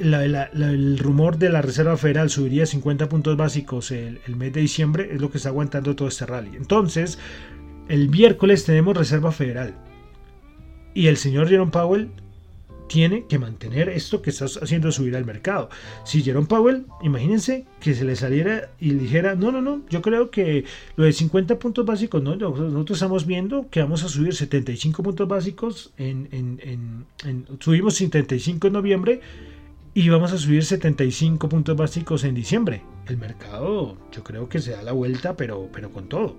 el 0.01 0.99
rumor 0.99 1.39
de 1.39 1.51
la 1.51 1.61
Reserva 1.61 1.97
Federal 1.97 2.30
subiría 2.30 2.66
50 2.66 3.09
puntos 3.09 3.37
básicos 3.37 3.91
el, 3.91 4.20
el 4.26 4.37
mes 4.37 4.53
de 4.53 4.61
diciembre, 4.61 5.11
es 5.12 5.20
lo 5.20 5.30
que 5.30 5.39
está 5.39 5.51
aguantando 5.51 5.95
todo 5.95 6.09
este 6.09 6.26
rally. 6.26 6.57
Entonces, 6.57 7.18
el 7.89 8.09
miércoles 8.09 8.64
tenemos 8.64 8.97
Reserva 8.97 9.32
Federal. 9.32 9.74
Y 10.95 11.09
el 11.09 11.16
señor 11.16 11.49
Jerome 11.49 11.72
Powell 11.72 12.11
tiene 12.87 13.26
que 13.26 13.39
mantener 13.39 13.89
esto 13.89 14.22
que 14.22 14.30
está 14.30 14.45
haciendo 14.45 14.93
subir 14.93 15.16
al 15.16 15.24
mercado. 15.24 15.68
Si 16.05 16.22
Jerome 16.22 16.47
Powell, 16.47 16.87
imagínense 17.03 17.66
que 17.80 17.95
se 17.95 18.05
le 18.05 18.16
saliera 18.16 18.70
y 18.80 18.91
dijera, 18.91 19.35
no, 19.35 19.53
no, 19.53 19.61
no, 19.61 19.82
yo 19.89 20.03
creo 20.03 20.30
que 20.30 20.64
lo 20.97 21.05
de 21.05 21.12
50 21.12 21.59
puntos 21.59 21.85
básicos, 21.85 22.22
no, 22.22 22.37
nosotros 22.37 22.99
estamos 22.99 23.26
viendo 23.26 23.68
que 23.70 23.80
vamos 23.80 24.05
a 24.05 24.09
subir 24.09 24.35
75 24.35 25.03
puntos 25.03 25.28
básicos, 25.28 25.93
en, 25.97 26.28
en, 26.32 27.07
en, 27.24 27.47
subimos 27.61 27.95
75 27.95 28.66
en 28.66 28.72
noviembre 28.72 29.20
y 29.95 30.09
vamos 30.09 30.32
a 30.32 30.39
subir 30.39 30.64
75 30.64 31.49
puntos 31.49 31.76
básicos 31.76 32.24
en 32.24 32.35
diciembre. 32.35 32.82
El 33.07 33.16
mercado 33.16 33.97
yo 34.12 34.24
creo 34.24 34.49
que 34.49 34.59
se 34.61 34.72
da 34.72 34.82
la 34.82 34.93
vuelta, 34.93 35.37
pero, 35.37 35.68
pero 35.72 35.91
con 35.91 36.09
todo 36.09 36.37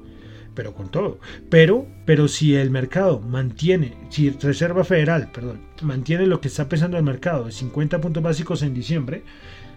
pero 0.55 0.73
con 0.73 0.89
todo. 0.89 1.19
Pero, 1.49 1.85
pero 2.05 2.27
si 2.27 2.55
el 2.55 2.71
mercado 2.71 3.19
mantiene, 3.19 3.93
si 4.09 4.29
Reserva 4.29 4.83
Federal, 4.83 5.31
perdón, 5.31 5.61
mantiene 5.81 6.25
lo 6.25 6.41
que 6.41 6.47
está 6.47 6.67
pesando 6.67 6.97
el 6.97 7.03
mercado 7.03 7.45
de 7.45 7.51
50 7.51 8.01
puntos 8.01 8.23
básicos 8.23 8.63
en 8.63 8.73
diciembre, 8.73 9.23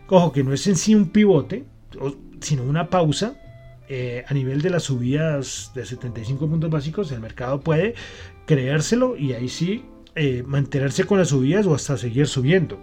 cojo 0.07 0.33
que 0.33 0.45
no 0.45 0.53
es 0.53 0.67
en 0.67 0.77
sí 0.77 0.95
un 0.95 1.11
pivote, 1.11 1.65
sino 2.41 2.63
una 2.63 2.89
pausa. 2.89 3.37
Eh, 3.91 4.23
a 4.29 4.35
nivel 4.35 4.61
de 4.61 4.69
las 4.69 4.83
subidas 4.83 5.73
de 5.75 5.87
75 5.87 6.47
puntos 6.47 6.69
básicos, 6.69 7.11
el 7.11 7.21
mercado 7.21 7.61
puede 7.61 7.95
creérselo 8.45 9.17
y 9.17 9.33
ahí 9.33 9.49
sí 9.49 9.83
eh, 10.15 10.43
mantenerse 10.47 11.05
con 11.05 11.19
las 11.19 11.29
subidas 11.29 11.67
o 11.67 11.75
hasta 11.75 11.97
seguir 11.97 12.27
subiendo. 12.27 12.79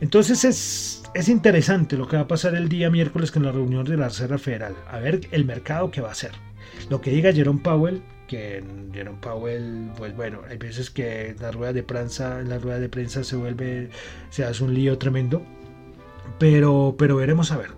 Entonces 0.00 0.44
es, 0.44 1.02
es 1.14 1.28
interesante 1.28 1.96
lo 1.96 2.08
que 2.08 2.16
va 2.16 2.22
a 2.22 2.28
pasar 2.28 2.54
el 2.54 2.68
día 2.68 2.90
miércoles 2.90 3.30
con 3.30 3.44
la 3.44 3.52
reunión 3.52 3.84
de 3.84 3.96
la 3.96 4.08
Reserva 4.08 4.38
Federal. 4.38 4.74
A 4.90 4.98
ver 4.98 5.28
el 5.30 5.44
mercado 5.44 5.90
que 5.90 6.00
va 6.00 6.08
a 6.08 6.12
hacer. 6.12 6.32
Lo 6.90 7.00
que 7.00 7.10
diga 7.10 7.32
Jerome 7.32 7.60
Powell, 7.60 8.02
que 8.26 8.62
Jerome 8.92 9.18
Powell, 9.20 9.90
pues 9.96 10.14
bueno, 10.16 10.40
hay 10.48 10.56
veces 10.56 10.90
que 10.90 11.34
la 11.40 11.50
rueda 11.50 11.72
de 11.72 11.82
prensa, 11.82 12.42
la 12.42 12.58
rueda 12.58 12.78
de 12.78 12.88
prensa 12.88 13.24
se 13.24 13.36
vuelve, 13.36 13.90
se 14.30 14.44
hace 14.44 14.64
un 14.64 14.74
lío 14.74 14.98
tremendo. 14.98 15.42
Pero, 16.38 16.96
pero 16.98 17.16
veremos 17.16 17.52
a 17.52 17.58
ver. 17.58 17.70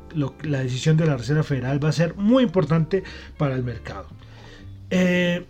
la 0.42 0.60
decisión 0.60 0.96
de 0.96 1.06
la 1.06 1.16
Reserva 1.16 1.42
Federal 1.42 1.82
va 1.82 1.90
a 1.90 1.92
ser 1.92 2.14
muy 2.14 2.44
importante 2.44 3.02
para 3.36 3.54
el 3.54 3.64
mercado. 3.64 4.06
Eh, 4.88 5.44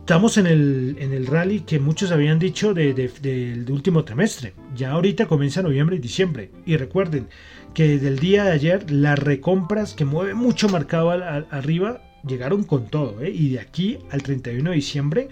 estamos 0.00 0.36
en 0.36 0.46
el, 0.46 0.96
en 0.98 1.12
el, 1.12 1.26
rally 1.26 1.60
que 1.60 1.78
muchos 1.80 2.12
habían 2.12 2.38
dicho 2.38 2.74
del 2.74 3.66
último 3.70 4.04
trimestre. 4.04 4.54
Ya 4.76 4.92
ahorita 4.92 5.26
comienza 5.26 5.62
noviembre 5.62 5.96
y 5.96 6.00
diciembre. 6.00 6.50
Y 6.66 6.76
recuerden 6.76 7.28
que 7.74 7.98
del 7.98 8.18
día 8.18 8.44
de 8.44 8.52
ayer 8.52 8.90
las 8.90 9.18
recompras 9.18 9.94
que 9.94 10.04
mueve 10.04 10.34
mucho 10.34 10.68
mercado 10.68 11.10
arriba 11.10 12.02
llegaron 12.26 12.64
con 12.64 12.86
todo, 12.86 13.20
¿eh? 13.20 13.30
y 13.30 13.50
de 13.50 13.60
aquí 13.60 13.98
al 14.10 14.22
31 14.22 14.70
de 14.70 14.76
diciembre, 14.76 15.28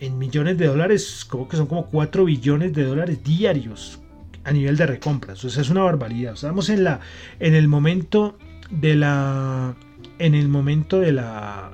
en, 0.00 0.18
millones 0.18 0.58
de 0.58 0.66
dólares, 0.66 1.24
como 1.28 1.48
que 1.48 1.56
son 1.56 1.66
como 1.66 1.86
4 1.86 2.24
billones 2.24 2.72
de 2.72 2.84
dólares 2.84 3.22
diarios 3.22 4.00
a 4.44 4.52
nivel 4.52 4.76
de 4.76 4.86
recompras. 4.86 5.44
O 5.44 5.50
sea, 5.50 5.62
es 5.62 5.70
una 5.70 5.82
barbaridad. 5.82 6.34
Estamos 6.34 6.68
en 6.68 6.84
la, 6.84 7.00
en 7.38 7.54
el 7.54 7.68
momento 7.68 8.36
de 8.70 8.96
la, 8.96 9.74
en 10.18 10.34
el 10.34 10.48
momento 10.48 10.98
de 11.00 11.12
la, 11.12 11.72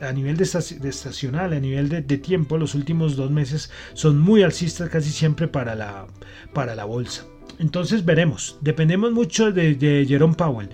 a 0.00 0.12
nivel 0.12 0.36
de, 0.36 0.44
estacional, 0.44 1.52
a 1.52 1.60
nivel 1.60 1.88
de, 1.88 2.18
tiempo, 2.18 2.58
los 2.58 2.74
últimos 2.74 3.16
dos 3.16 3.30
meses 3.30 3.70
son 3.94 4.18
muy 4.18 4.42
alcistas 4.42 4.90
casi 4.90 5.10
siempre 5.10 5.48
para 5.48 5.74
la, 5.74 6.06
para 6.52 6.74
la 6.74 6.84
bolsa. 6.84 7.24
Entonces 7.58 8.04
veremos. 8.04 8.58
Dependemos 8.62 9.12
mucho 9.12 9.52
de, 9.52 9.74
de 9.74 10.06
Jerome 10.06 10.34
Powell. 10.34 10.70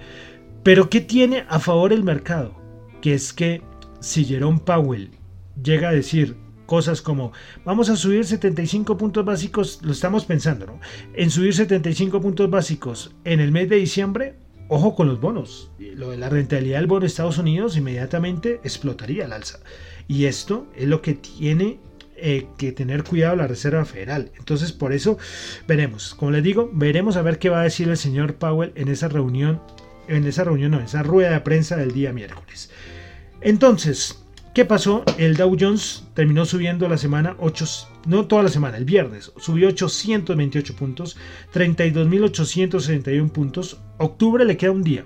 Pero 0.67 0.91
¿qué 0.91 1.01
tiene 1.01 1.45
a 1.49 1.61
favor 1.61 1.93
el 1.93 2.03
mercado? 2.03 2.53
Que 3.01 3.15
es 3.15 3.33
que 3.33 3.63
si 4.01 4.25
Jerome 4.25 4.59
Powell 4.59 5.13
llega 5.63 5.91
a 5.91 5.93
decir 5.93 6.37
cosas 6.67 7.01
como 7.01 7.31
vamos 7.65 7.89
a 7.89 7.95
subir 7.95 8.25
75 8.25 8.97
puntos 8.97 9.25
básicos, 9.25 9.79
lo 9.83 9.93
estamos 9.93 10.25
pensando, 10.25 10.67
¿no? 10.67 10.81
En 11.15 11.31
subir 11.31 11.55
75 11.55 12.21
puntos 12.21 12.51
básicos 12.51 13.15
en 13.23 13.39
el 13.39 13.53
mes 13.53 13.69
de 13.69 13.77
diciembre, 13.77 14.35
ojo 14.67 14.97
con 14.97 15.07
los 15.07 15.21
bonos. 15.21 15.71
Lo 15.79 16.11
de 16.11 16.17
la 16.17 16.31
rentabilidad 16.31 16.81
del 16.81 16.89
bono 16.89 17.03
de 17.03 17.07
Estados 17.07 17.39
Unidos 17.39 17.77
inmediatamente 17.77 18.55
explotaría 18.65 19.27
al 19.27 19.35
alza. 19.35 19.61
Y 20.09 20.25
esto 20.25 20.67
es 20.75 20.89
lo 20.89 21.01
que 21.01 21.15
tiene 21.15 21.79
eh, 22.17 22.49
que 22.59 22.73
tener 22.73 23.05
cuidado 23.05 23.37
la 23.37 23.47
Reserva 23.47 23.85
Federal. 23.85 24.33
Entonces, 24.37 24.73
por 24.73 24.93
eso 24.93 25.17
veremos. 25.69 26.17
Como 26.17 26.33
les 26.33 26.43
digo, 26.43 26.69
veremos 26.73 27.17
a 27.17 27.23
ver 27.23 27.39
qué 27.39 27.51
va 27.51 27.61
a 27.61 27.65
decir 27.65 27.89
el 27.89 27.97
señor 27.97 28.35
Powell 28.35 28.73
en 28.75 28.89
esa 28.89 29.07
reunión 29.07 29.61
en 30.09 30.27
esa 30.27 30.45
reunión, 30.45 30.73
no, 30.73 30.79
en 30.79 30.85
esa 30.85 31.03
rueda 31.03 31.31
de 31.31 31.41
prensa 31.41 31.77
del 31.77 31.93
día 31.93 32.13
miércoles. 32.13 32.71
Entonces, 33.41 34.25
¿qué 34.55 34.65
pasó? 34.65 35.05
El 35.19 35.37
Dow 35.37 35.57
Jones 35.59 36.05
terminó 36.15 36.45
subiendo 36.45 36.89
la 36.89 36.99
semana 36.99 37.37
8, 37.39 37.67
no 38.07 38.27
toda 38.27 38.43
la 38.43 38.49
semana, 38.49 38.77
el 38.77 38.85
viernes, 38.85 39.33
subió 39.39 39.69
828 39.69 40.77
puntos, 40.77 41.17
32.861 41.53 43.31
puntos. 43.31 43.81
Octubre 43.99 44.45
le 44.45 44.57
queda 44.57 44.73
un 44.73 44.83
día, 44.83 45.05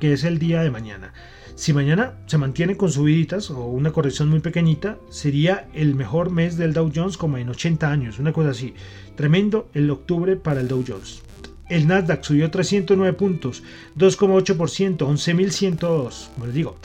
que 0.00 0.12
es 0.12 0.24
el 0.24 0.38
día 0.38 0.62
de 0.62 0.70
mañana. 0.70 1.12
Si 1.58 1.72
mañana 1.72 2.14
se 2.26 2.38
mantiene 2.38 2.76
con 2.76 2.92
subiditas 2.92 3.50
o 3.50 3.64
una 3.66 3.90
corrección 3.90 4.28
muy 4.28 4.38
pequeñita, 4.38 4.96
sería 5.10 5.68
el 5.74 5.96
mejor 5.96 6.30
mes 6.30 6.56
del 6.56 6.72
Dow 6.72 6.92
Jones 6.94 7.16
como 7.16 7.36
en 7.36 7.48
80 7.48 7.90
años, 7.90 8.20
una 8.20 8.32
cosa 8.32 8.50
así. 8.50 8.74
Tremendo 9.16 9.68
el 9.74 9.90
octubre 9.90 10.36
para 10.36 10.60
el 10.60 10.68
Dow 10.68 10.84
Jones. 10.86 11.24
El 11.68 11.86
Nasdaq 11.86 12.24
subió 12.24 12.50
309 12.50 13.12
puntos, 13.12 13.62
2,8%, 13.96 14.96
11.102. 14.96 16.28
Como 16.34 16.46
les 16.46 16.54
digo, 16.54 16.76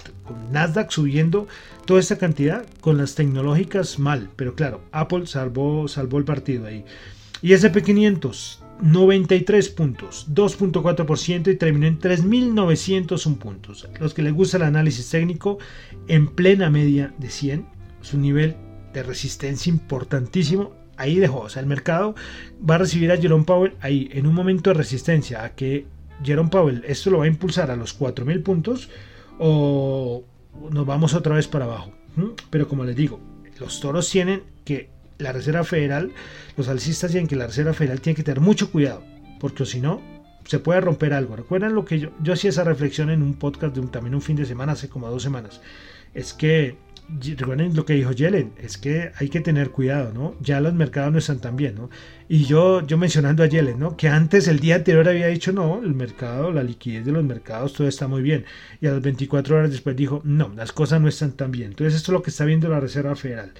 Nasdaq 0.51 0.91
subiendo 0.91 1.47
toda 1.85 1.99
esta 1.99 2.17
cantidad, 2.17 2.65
con 2.81 2.97
las 2.97 3.15
tecnológicas 3.15 3.97
mal, 3.97 4.29
pero 4.35 4.55
claro, 4.55 4.81
Apple 4.91 5.27
salvó, 5.27 5.87
salvó 5.87 6.17
el 6.17 6.25
partido 6.25 6.65
ahí. 6.65 6.83
Y 7.41 7.51
SP500, 7.51 8.59
93 8.81 9.69
puntos, 9.69 10.27
2.4% 10.33 11.51
y 11.51 11.55
terminó 11.55 11.87
en 11.87 11.99
3.901 11.99 13.37
puntos. 13.37 13.87
Los 13.99 14.13
que 14.13 14.21
les 14.21 14.33
gusta 14.33 14.57
el 14.57 14.63
análisis 14.63 15.09
técnico, 15.09 15.59
en 16.07 16.27
plena 16.27 16.69
media 16.69 17.13
de 17.17 17.29
100, 17.29 17.65
es 18.01 18.13
un 18.13 18.21
nivel 18.21 18.57
de 18.93 19.03
resistencia 19.03 19.69
importantísimo 19.69 20.82
ahí 20.97 21.19
dejó. 21.19 21.41
O 21.41 21.49
sea, 21.49 21.61
el 21.61 21.67
mercado 21.67 22.15
va 22.67 22.75
a 22.75 22.79
recibir 22.79 23.11
a 23.11 23.17
Jerome 23.17 23.45
Powell 23.45 23.75
ahí 23.81 24.09
en 24.13 24.27
un 24.27 24.33
momento 24.33 24.69
de 24.69 24.75
resistencia 24.75 25.43
a 25.43 25.55
que 25.55 25.85
Jerome 26.23 26.49
Powell 26.49 26.83
esto 26.87 27.09
lo 27.09 27.19
va 27.19 27.25
a 27.25 27.27
impulsar 27.27 27.71
a 27.71 27.75
los 27.75 27.99
4.000 27.99 28.43
puntos 28.43 28.89
o 29.39 30.23
nos 30.71 30.85
vamos 30.85 31.13
otra 31.13 31.35
vez 31.35 31.47
para 31.47 31.65
abajo. 31.65 31.93
Pero 32.49 32.67
como 32.67 32.83
les 32.83 32.95
digo, 32.95 33.19
los 33.59 33.79
toros 33.79 34.09
tienen 34.09 34.43
que 34.65 34.89
la 35.17 35.31
Reserva 35.31 35.63
Federal, 35.63 36.11
los 36.57 36.67
alcistas 36.67 37.11
dicen 37.13 37.27
que 37.27 37.35
la 37.35 37.47
Reserva 37.47 37.73
Federal 37.73 38.01
tiene 38.01 38.15
que 38.15 38.23
tener 38.23 38.41
mucho 38.41 38.71
cuidado, 38.71 39.03
porque 39.39 39.65
si 39.65 39.79
no, 39.79 40.01
se 40.45 40.59
puede 40.59 40.81
romper 40.81 41.13
algo. 41.13 41.35
Recuerdan 41.35 41.73
lo 41.73 41.85
que 41.85 41.99
yo, 41.99 42.09
yo 42.21 42.33
hacía 42.33 42.49
esa 42.49 42.63
reflexión 42.63 43.09
en 43.09 43.21
un 43.21 43.35
podcast 43.35 43.73
de 43.73 43.81
un, 43.81 43.89
también 43.89 44.15
un 44.15 44.21
fin 44.21 44.35
de 44.35 44.45
semana, 44.45 44.73
hace 44.73 44.89
como 44.89 45.09
dos 45.09 45.23
semanas. 45.23 45.61
Es 46.13 46.33
que 46.33 46.77
recuerden 47.35 47.75
lo 47.75 47.85
que 47.85 47.93
dijo 47.93 48.11
Yellen, 48.11 48.53
es 48.57 48.77
que 48.77 49.11
hay 49.15 49.29
que 49.29 49.41
tener 49.41 49.71
cuidado, 49.71 50.13
¿no? 50.13 50.35
Ya 50.39 50.59
los 50.61 50.73
mercados 50.73 51.11
no 51.11 51.19
están 51.19 51.39
tan 51.39 51.55
bien, 51.55 51.75
¿no? 51.75 51.89
Y 52.29 52.45
yo, 52.45 52.85
yo 52.85 52.97
mencionando 52.97 53.43
a 53.43 53.47
Yellen, 53.47 53.79
¿no? 53.79 53.97
Que 53.97 54.07
antes, 54.07 54.47
el 54.47 54.59
día 54.59 54.75
anterior 54.75 55.07
había 55.07 55.27
dicho, 55.27 55.51
no, 55.51 55.81
el 55.83 55.93
mercado, 55.93 56.51
la 56.51 56.63
liquidez 56.63 57.05
de 57.05 57.11
los 57.11 57.23
mercados, 57.23 57.73
todo 57.73 57.87
está 57.87 58.07
muy 58.07 58.21
bien. 58.21 58.45
Y 58.81 58.87
a 58.87 58.91
las 58.91 59.01
24 59.01 59.55
horas 59.57 59.71
después 59.71 59.95
dijo, 59.95 60.21
no, 60.23 60.51
las 60.55 60.71
cosas 60.71 61.01
no 61.01 61.07
están 61.07 61.33
tan 61.33 61.51
bien. 61.51 61.69
Entonces 61.71 61.95
esto 61.95 62.11
es 62.11 62.13
lo 62.13 62.23
que 62.23 62.29
está 62.29 62.45
viendo 62.45 62.69
la 62.69 62.79
Reserva 62.79 63.15
Federal. 63.15 63.51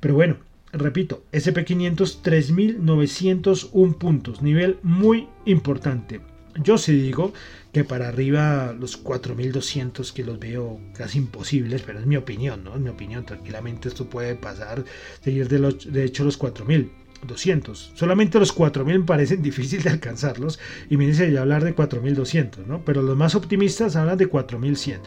Pero 0.00 0.14
bueno, 0.14 0.36
repito, 0.72 1.24
SP500 1.32 2.22
3.901 2.22 3.98
puntos, 3.98 4.42
nivel 4.42 4.78
muy 4.82 5.28
importante. 5.44 6.20
Yo 6.62 6.76
sí 6.76 6.92
digo 6.92 7.32
que 7.72 7.84
para 7.84 8.08
arriba 8.08 8.74
los 8.78 8.96
4200 8.98 10.12
que 10.12 10.24
los 10.24 10.38
veo 10.38 10.78
casi 10.94 11.18
imposibles, 11.18 11.82
pero 11.82 11.98
es 11.98 12.06
mi 12.06 12.16
opinión, 12.16 12.64
¿no? 12.64 12.74
Es 12.74 12.80
mi 12.80 12.90
opinión, 12.90 13.24
tranquilamente 13.24 13.88
esto 13.88 14.08
puede 14.08 14.34
pasar, 14.34 14.84
seguir 15.22 15.48
de, 15.48 15.58
los, 15.58 15.90
de 15.90 16.04
hecho 16.04 16.22
los 16.24 16.36
4200. 16.36 17.92
Solamente 17.94 18.38
los 18.38 18.52
4000 18.52 18.98
me 18.98 19.04
parecen 19.04 19.42
difíciles 19.42 19.84
de 19.84 19.90
alcanzarlos 19.90 20.60
y 20.90 20.98
me 20.98 21.06
dice 21.06 21.32
ya 21.32 21.40
hablar 21.40 21.64
de 21.64 21.74
4200, 21.74 22.66
¿no? 22.66 22.84
Pero 22.84 23.00
los 23.00 23.16
más 23.16 23.34
optimistas 23.34 23.96
hablan 23.96 24.18
de 24.18 24.26
4100. 24.26 25.00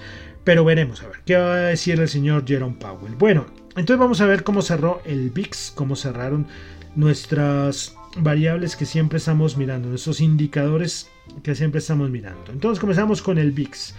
Pero 0.44 0.66
veremos 0.66 1.04
a 1.04 1.08
ver 1.08 1.22
qué 1.24 1.36
va 1.36 1.54
a 1.54 1.58
decir 1.58 2.00
el 2.00 2.10
señor 2.10 2.46
Jerome 2.48 2.78
Powell. 2.80 3.16
Bueno, 3.16 3.46
entonces 3.70 3.98
vamos 3.98 4.22
a 4.22 4.26
ver 4.26 4.44
cómo 4.44 4.64
cerró 4.64 5.02
el 5.06 5.30
VIX, 5.30 5.72
cómo 5.76 5.96
cerraron 5.96 6.48
nuestras 6.96 7.96
variables 8.18 8.76
que 8.76 8.86
siempre 8.86 9.18
estamos 9.18 9.58
mirando, 9.58 9.90
nuestros 9.90 10.22
indicadores 10.22 11.10
que 11.44 11.56
siempre 11.56 11.80
estamos 11.80 12.10
mirando. 12.10 12.52
Entonces 12.52 12.80
comenzamos 12.80 13.22
con 13.22 13.38
el 13.38 13.52
VIX. 13.52 13.94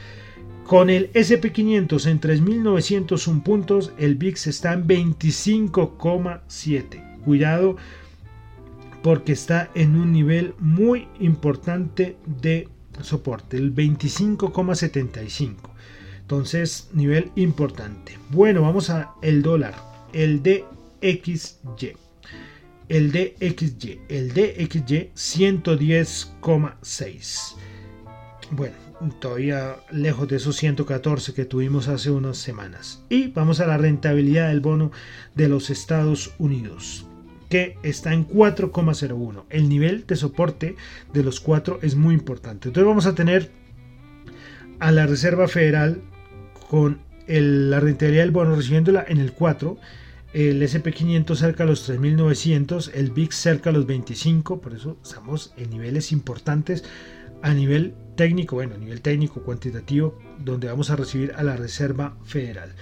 Con 0.64 0.90
el 0.90 1.12
SP500 1.12 2.06
en 2.06 2.20
3.901 2.20 3.42
puntos, 3.42 3.92
el 3.98 4.16
VIX 4.16 4.46
está 4.48 4.72
en 4.72 4.86
25,7. 4.86 7.20
Cuidado 7.24 7.76
porque 9.02 9.32
está 9.32 9.70
en 9.74 9.96
un 9.96 10.12
nivel 10.12 10.54
muy 10.58 11.08
importante 11.20 12.16
de 12.26 12.68
soporte, 13.02 13.56
el 13.56 13.74
25,75. 13.74 15.54
Entonces, 16.20 16.90
nivel 16.92 17.30
importante. 17.36 18.18
Bueno, 18.30 18.62
vamos 18.62 18.90
a 18.90 19.12
el 19.22 19.42
dólar, 19.42 19.74
el 20.12 20.42
DXY 20.42 21.94
el 22.88 23.12
DXY, 23.12 24.00
el 24.08 24.32
DXY 24.32 25.10
110,6. 25.14 27.56
Bueno, 28.52 28.76
todavía 29.20 29.76
lejos 29.90 30.28
de 30.28 30.36
esos 30.36 30.56
114 30.56 31.34
que 31.34 31.44
tuvimos 31.44 31.88
hace 31.88 32.10
unas 32.10 32.38
semanas. 32.38 33.02
Y 33.08 33.28
vamos 33.28 33.60
a 33.60 33.66
la 33.66 33.76
rentabilidad 33.76 34.48
del 34.48 34.60
bono 34.60 34.92
de 35.34 35.48
los 35.48 35.70
Estados 35.70 36.34
Unidos, 36.38 37.06
que 37.48 37.76
está 37.82 38.14
en 38.14 38.28
4,01. 38.28 39.44
El 39.50 39.68
nivel 39.68 40.06
de 40.06 40.14
soporte 40.16 40.76
de 41.12 41.24
los 41.24 41.40
4 41.40 41.80
es 41.82 41.96
muy 41.96 42.14
importante. 42.14 42.68
Entonces 42.68 42.86
vamos 42.86 43.06
a 43.06 43.14
tener 43.14 43.50
a 44.78 44.92
la 44.92 45.06
Reserva 45.06 45.48
Federal 45.48 46.02
con 46.68 47.00
la 47.26 47.80
rentabilidad 47.80 48.22
del 48.22 48.30
bono 48.30 48.54
recibiéndola 48.54 49.04
en 49.08 49.18
el 49.18 49.32
4 49.32 49.76
el 50.32 50.62
SP500 50.62 51.36
cerca 51.36 51.64
a 51.64 51.66
los 51.66 51.88
3.900, 51.88 52.90
el 52.94 53.10
VIX 53.10 53.34
cerca 53.34 53.70
a 53.70 53.72
los 53.72 53.86
25, 53.86 54.60
por 54.60 54.74
eso 54.74 54.98
estamos 55.02 55.52
en 55.56 55.70
niveles 55.70 56.12
importantes 56.12 56.84
a 57.42 57.54
nivel 57.54 57.94
técnico, 58.16 58.56
bueno, 58.56 58.74
a 58.74 58.78
nivel 58.78 59.00
técnico 59.00 59.42
cuantitativo, 59.42 60.18
donde 60.38 60.68
vamos 60.68 60.90
a 60.90 60.96
recibir 60.96 61.32
a 61.36 61.42
la 61.42 61.56
Reserva 61.56 62.16
Federal. 62.24 62.74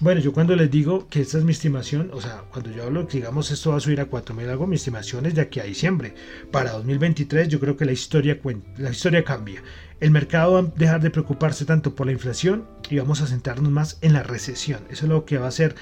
Bueno, 0.00 0.20
yo 0.20 0.32
cuando 0.32 0.56
les 0.56 0.68
digo 0.70 1.06
que 1.08 1.20
esta 1.20 1.38
es 1.38 1.44
mi 1.44 1.52
estimación, 1.52 2.10
o 2.12 2.20
sea, 2.20 2.42
cuando 2.50 2.72
yo 2.72 2.82
hablo 2.82 3.04
digamos 3.04 3.52
esto 3.52 3.70
va 3.70 3.76
a 3.76 3.80
subir 3.80 4.00
a 4.00 4.10
4.000 4.10 4.48
algo, 4.48 4.66
mi 4.66 4.74
estimación 4.74 5.26
es 5.26 5.34
de 5.36 5.42
aquí 5.42 5.60
a 5.60 5.64
diciembre. 5.64 6.14
Para 6.50 6.72
2023 6.72 7.48
yo 7.48 7.60
creo 7.60 7.76
que 7.76 7.84
la 7.84 7.92
historia, 7.92 8.40
la 8.78 8.90
historia 8.90 9.22
cambia. 9.22 9.62
El 10.00 10.10
mercado 10.10 10.54
va 10.54 10.58
a 10.58 10.72
dejar 10.76 11.02
de 11.02 11.10
preocuparse 11.10 11.64
tanto 11.64 11.94
por 11.94 12.06
la 12.06 12.12
inflación 12.12 12.64
y 12.90 12.98
vamos 12.98 13.20
a 13.20 13.28
centrarnos 13.28 13.70
más 13.70 13.98
en 14.00 14.14
la 14.14 14.24
recesión. 14.24 14.80
Eso 14.90 15.04
es 15.04 15.08
lo 15.08 15.24
que 15.24 15.38
va 15.38 15.46
a 15.46 15.52
ser 15.52 15.76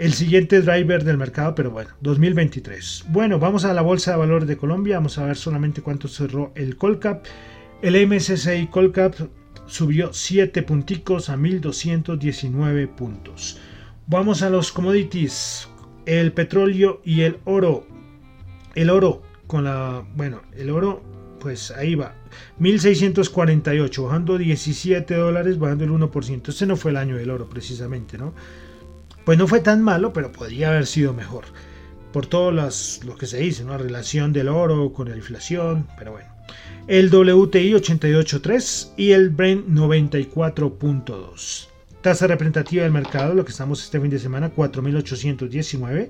el 0.00 0.14
siguiente 0.14 0.62
driver 0.62 1.04
del 1.04 1.18
mercado, 1.18 1.54
pero 1.54 1.70
bueno, 1.70 1.90
2023. 2.00 3.04
Bueno, 3.10 3.38
vamos 3.38 3.66
a 3.66 3.74
la 3.74 3.82
Bolsa 3.82 4.12
de 4.12 4.16
Valores 4.16 4.48
de 4.48 4.56
Colombia, 4.56 4.96
vamos 4.96 5.18
a 5.18 5.26
ver 5.26 5.36
solamente 5.36 5.82
cuánto 5.82 6.08
cerró 6.08 6.52
el 6.54 6.78
Colcap. 6.78 7.26
El 7.82 8.06
MSCI 8.08 8.68
Colcap 8.68 9.14
subió 9.66 10.10
7 10.14 10.62
punticos 10.62 11.28
a 11.28 11.36
1219 11.36 12.88
puntos. 12.88 13.60
Vamos 14.06 14.40
a 14.40 14.48
los 14.48 14.72
commodities, 14.72 15.68
el 16.06 16.32
petróleo 16.32 17.02
y 17.04 17.20
el 17.20 17.36
oro. 17.44 17.86
El 18.74 18.88
oro 18.88 19.20
con 19.46 19.64
la, 19.64 20.02
bueno, 20.16 20.40
el 20.56 20.70
oro 20.70 21.02
pues 21.40 21.72
ahí 21.72 21.94
va. 21.94 22.14
1648, 22.58 24.02
bajando 24.02 24.38
17 24.38 25.14
dólares, 25.14 25.58
bajando 25.58 25.84
el 25.84 25.90
1%. 25.90 26.48
Este 26.48 26.64
no 26.64 26.76
fue 26.76 26.90
el 26.90 26.96
año 26.96 27.16
del 27.16 27.28
oro 27.28 27.50
precisamente, 27.50 28.16
¿no? 28.16 28.32
Pues 29.24 29.38
no 29.38 29.46
fue 29.46 29.60
tan 29.60 29.82
malo, 29.82 30.12
pero 30.12 30.32
podría 30.32 30.70
haber 30.70 30.86
sido 30.86 31.12
mejor. 31.12 31.44
Por 32.12 32.26
todo 32.26 32.50
lo 32.50 33.16
que 33.16 33.26
se 33.26 33.38
dice, 33.38 33.64
la 33.64 33.78
relación 33.78 34.32
del 34.32 34.48
oro 34.48 34.92
con 34.92 35.08
la 35.08 35.16
inflación, 35.16 35.86
pero 35.98 36.12
bueno. 36.12 36.28
El 36.88 37.08
WTI 37.08 37.72
88.3 37.72 38.94
y 38.96 39.12
el 39.12 39.30
Brent 39.30 39.68
94.2. 39.68 41.68
Tasa 42.02 42.26
representativa 42.26 42.82
del 42.82 42.92
mercado, 42.92 43.34
lo 43.34 43.44
que 43.44 43.52
estamos 43.52 43.84
este 43.84 44.00
fin 44.00 44.10
de 44.10 44.18
semana, 44.18 44.52
4.819. 44.54 46.08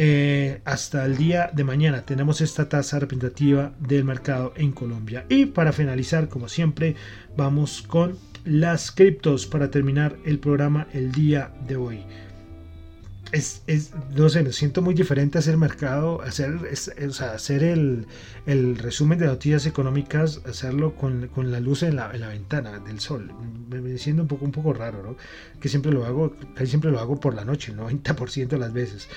Eh, 0.00 0.60
hasta 0.64 1.04
el 1.04 1.16
día 1.16 1.50
de 1.52 1.64
mañana 1.64 2.02
tenemos 2.02 2.40
esta 2.40 2.68
tasa 2.68 3.00
representativa 3.00 3.72
del 3.78 4.04
mercado 4.04 4.52
en 4.56 4.72
Colombia. 4.72 5.26
Y 5.28 5.46
para 5.46 5.72
finalizar, 5.72 6.28
como 6.28 6.48
siempre, 6.48 6.96
vamos 7.36 7.82
con 7.82 8.16
las 8.44 8.90
criptos 8.90 9.46
para 9.46 9.70
terminar 9.70 10.16
el 10.24 10.38
programa 10.38 10.86
el 10.92 11.12
día 11.12 11.52
de 11.66 11.76
hoy 11.76 12.04
no 14.16 14.28
sé, 14.28 14.42
me 14.42 14.52
siento 14.52 14.80
muy 14.80 14.94
diferente 14.94 15.38
hacer 15.38 15.56
mercado, 15.56 16.22
hacer, 16.22 16.58
hacer 17.20 17.62
el, 17.62 18.06
resumen 18.78 19.18
de 19.18 19.26
noticias 19.26 19.66
económicas, 19.66 20.40
hacerlo 20.46 20.94
con, 20.94 21.28
la 21.50 21.60
luz 21.60 21.82
en 21.82 21.96
la, 21.96 22.08
ventana 22.08 22.78
del 22.78 23.00
sol. 23.00 23.30
Me, 23.68 23.98
siento 23.98 24.22
un 24.22 24.28
poco, 24.28 24.46
un 24.46 24.52
poco 24.52 24.72
raro, 24.72 25.02
¿no? 25.02 25.16
Que 25.60 25.68
siempre 25.68 25.92
lo 25.92 26.06
hago, 26.06 26.34
casi 26.54 26.70
siempre 26.70 26.90
lo 26.90 27.00
hago 27.00 27.20
por 27.20 27.34
la 27.34 27.44
noche, 27.44 27.72
el 27.72 27.78
90% 27.78 28.48
de 28.48 28.58
las 28.58 28.72
veces. 28.72 29.08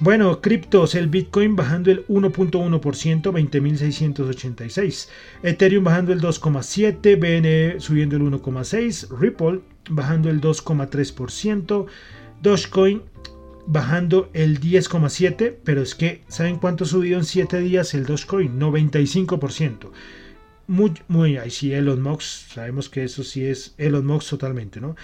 Bueno, 0.00 0.40
criptos, 0.40 0.94
el 0.94 1.08
Bitcoin 1.08 1.54
bajando 1.54 1.90
el 1.90 2.06
1.1%, 2.06 2.80
20.686. 2.80 5.08
Ethereum 5.42 5.84
bajando 5.84 6.12
el 6.12 6.20
2.7%, 6.20 7.18
BNE 7.18 7.80
subiendo 7.80 8.16
el 8.16 8.22
1.6%, 8.22 9.18
Ripple 9.18 9.60
bajando 9.90 10.30
el 10.30 10.40
2.3%, 10.40 11.86
Dogecoin 12.40 13.02
bajando 13.68 14.30
el 14.32 14.60
10,7%, 14.60 15.56
pero 15.62 15.82
es 15.82 15.94
que, 15.94 16.22
¿saben 16.28 16.56
cuánto 16.56 16.86
subió 16.86 17.18
en 17.18 17.24
7 17.24 17.60
días 17.60 17.92
el 17.92 18.06
Dogecoin? 18.06 18.58
95%. 18.58 19.90
Muy, 20.66 20.94
muy, 21.06 21.36
ahí 21.36 21.50
sí, 21.50 21.72
Elon 21.72 22.02
Musk, 22.02 22.52
sabemos 22.54 22.88
que 22.88 23.04
eso 23.04 23.22
sí 23.22 23.44
es 23.44 23.74
Elon 23.76 24.06
Musk 24.06 24.30
totalmente, 24.30 24.80
¿no? 24.80 24.96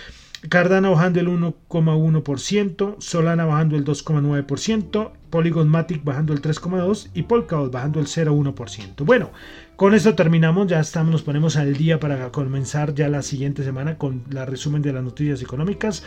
Cardano 0.49 0.93
bajando 0.93 1.21
el 1.21 1.29
1,1%, 1.29 2.97
Solana 2.99 3.45
bajando 3.45 3.77
el 3.77 3.85
2,9%, 3.85 5.12
Polygon 5.31 5.69
Matic 5.69 6.05
bajando 6.05 6.33
el 6.33 6.43
3,2% 6.43 7.11
y 7.15 7.23
Polkadot 7.23 7.73
bajando 7.73 8.01
el 8.01 8.07
0,1%. 8.07 9.05
Bueno, 9.05 9.31
con 9.77 9.95
esto 9.95 10.15
terminamos, 10.15 10.69
ya 10.69 10.81
estamos, 10.81 11.12
nos 11.12 11.23
ponemos 11.23 11.57
al 11.57 11.75
día 11.75 11.99
para 11.99 12.31
comenzar 12.31 12.95
ya 12.95 13.09
la 13.09 13.23
siguiente 13.23 13.62
semana 13.62 13.97
con 13.97 14.25
la 14.31 14.45
resumen 14.45 14.83
de 14.83 14.93
las 14.93 15.03
noticias 15.03 15.43
económicas. 15.43 16.03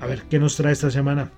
A 0.00 0.06
ver 0.06 0.22
qué 0.22 0.38
nos 0.38 0.56
trae 0.56 0.72
esta 0.72 0.90
semana 0.90 1.30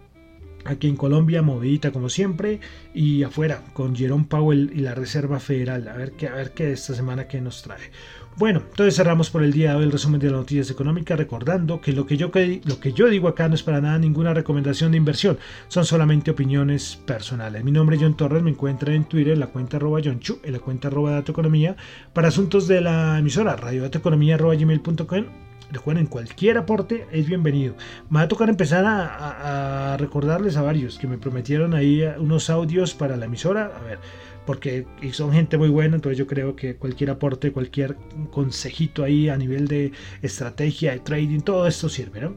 aquí 0.65 0.89
en 0.89 0.97
Colombia, 0.97 1.43
movidita 1.43 1.93
como 1.93 2.09
siempre, 2.09 2.61
y 2.95 3.23
afuera 3.23 3.62
con 3.73 3.95
Jerome 3.95 4.25
Powell 4.29 4.73
y 4.75 4.81
la 4.81 4.95
Reserva 4.95 5.41
Federal. 5.41 5.89
A 5.89 5.97
ver 5.97 6.12
qué, 6.12 6.29
a 6.29 6.35
ver 6.35 6.53
qué 6.53 6.73
esta 6.73 6.95
semana 6.95 7.29
que 7.29 7.41
nos 7.41 7.62
trae. 7.62 7.91
Bueno, 8.37 8.62
entonces 8.69 8.97
cerramos 8.97 9.31
por 9.31 9.45
el 9.45 9.53
día 9.53 9.71
de 9.71 9.77
hoy 9.77 9.85
el 9.85 9.93
resumen 9.93 10.19
de 10.19 10.27
las 10.27 10.41
noticias 10.41 10.69
económicas, 10.69 11.17
recordando 11.17 11.81
que 11.81 11.93
lo 11.93 12.05
que, 12.05 12.17
yo, 12.17 12.33
lo 12.65 12.81
que 12.81 12.93
yo 12.93 13.09
digo 13.09 13.29
acá 13.29 13.49
no 13.49 13.55
es 13.55 13.62
para 13.62 13.81
nada 13.81 13.97
ninguna 13.97 14.35
recomendación 14.35 14.91
de 14.91 14.99
inversión, 14.99 15.39
son 15.69 15.85
solamente 15.85 16.33
opiniones 16.33 17.01
personales. 17.07 17.62
Mi 17.62 17.71
nombre 17.71 17.95
es 17.95 18.03
John 18.03 18.17
Torres, 18.17 18.43
me 18.43 18.51
encuentra 18.51 18.93
en 18.93 19.05
Twitter 19.05 19.35
en 19.35 19.41
la 19.41 19.47
cuenta 19.47 19.77
arroba 19.77 20.01
John 20.05 20.19
Chu, 20.19 20.41
en 20.43 20.53
la 20.53 20.59
cuenta 20.59 20.89
arroba 20.89 21.12
Dato 21.12 21.31
Economía, 21.31 21.77
para 22.12 22.27
asuntos 22.29 22.67
de 22.67 22.81
la 22.81 23.21
emisora 23.21 23.55
radio 23.55 23.89
gmail.com 23.89 25.43
Recuerden, 25.71 26.07
cualquier 26.07 26.59
aporte 26.59 27.07
es 27.11 27.27
bienvenido. 27.27 27.75
Me 28.11 28.19
va 28.19 28.23
a 28.23 28.29
tocar 28.29 28.49
empezar 28.49 28.85
a, 28.87 29.97
recordarles 29.99 30.57
a 30.57 30.62
varios 30.62 30.99
que 30.99 31.07
me 31.07 31.19
prometieron 31.19 31.75
ahí 31.75 32.03
unos 32.19 32.51
audios 32.51 32.95
para 32.95 33.17
la 33.17 33.27
emisora. 33.27 33.73
A 33.77 33.83
ver, 33.83 33.99
porque 34.47 34.87
son 35.12 35.33
gente 35.33 35.57
muy 35.57 35.69
buena, 35.69 35.97
entonces 35.97 36.19
yo 36.19 36.27
creo 36.27 36.55
que 36.55 36.77
cualquier 36.77 37.11
aporte, 37.11 37.53
cualquier 37.53 37.97
consejito 38.31 39.03
ahí 39.05 39.29
a 39.29 39.37
nivel 39.37 39.69
de 39.69 39.93
estrategia, 40.23 40.93
de 40.93 41.01
trading, 41.01 41.41
todo 41.41 41.67
esto 41.67 41.89
sirve, 41.89 42.21
¿no? 42.21 42.37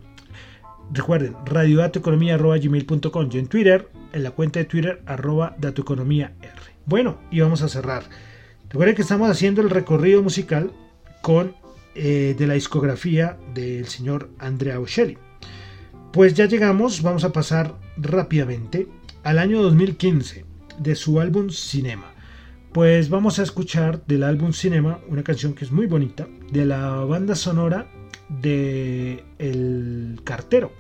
Recuerden, 0.91 1.35
radiodatoeconomía.gmail.com 1.45 3.29
y 3.31 3.37
en 3.37 3.47
Twitter, 3.47 3.89
en 4.13 4.23
la 4.23 4.31
cuenta 4.31 4.59
de 4.59 4.65
Twitter, 4.65 5.01
arroba 5.05 5.55
datoeconomía. 5.59 6.33
Bueno, 6.85 7.19
y 7.29 7.41
vamos 7.41 7.61
a 7.61 7.67
cerrar. 7.67 8.03
Recuerden 8.69 8.95
que 8.95 9.01
estamos 9.01 9.29
haciendo 9.29 9.61
el 9.61 9.69
recorrido 9.69 10.23
musical 10.23 10.71
con 11.21 11.55
eh, 11.99 12.35
de 12.37 12.45
la 12.45 12.53
discografía 12.53 13.39
del 13.55 13.87
señor 13.87 14.29
Andrea 14.37 14.77
Bocelli. 14.77 15.17
Pues 16.13 16.35
ya 16.35 16.45
llegamos, 16.45 17.01
vamos 17.01 17.23
a 17.23 17.33
pasar 17.33 17.75
rápidamente 17.97 18.87
al 19.23 19.39
año 19.39 19.63
2015 19.63 20.45
de 20.77 20.95
su 20.95 21.19
álbum 21.19 21.49
Cinema. 21.49 22.13
Pues 22.71 23.09
vamos 23.09 23.39
a 23.39 23.43
escuchar 23.43 24.05
del 24.05 24.21
álbum 24.21 24.53
Cinema 24.53 24.99
una 25.07 25.23
canción 25.23 25.55
que 25.55 25.65
es 25.65 25.71
muy 25.71 25.87
bonita, 25.87 26.27
de 26.51 26.65
la 26.65 26.97
banda 26.97 27.33
sonora 27.33 27.87
de 28.29 29.23
El 29.39 30.21
Cartero, 30.23 30.73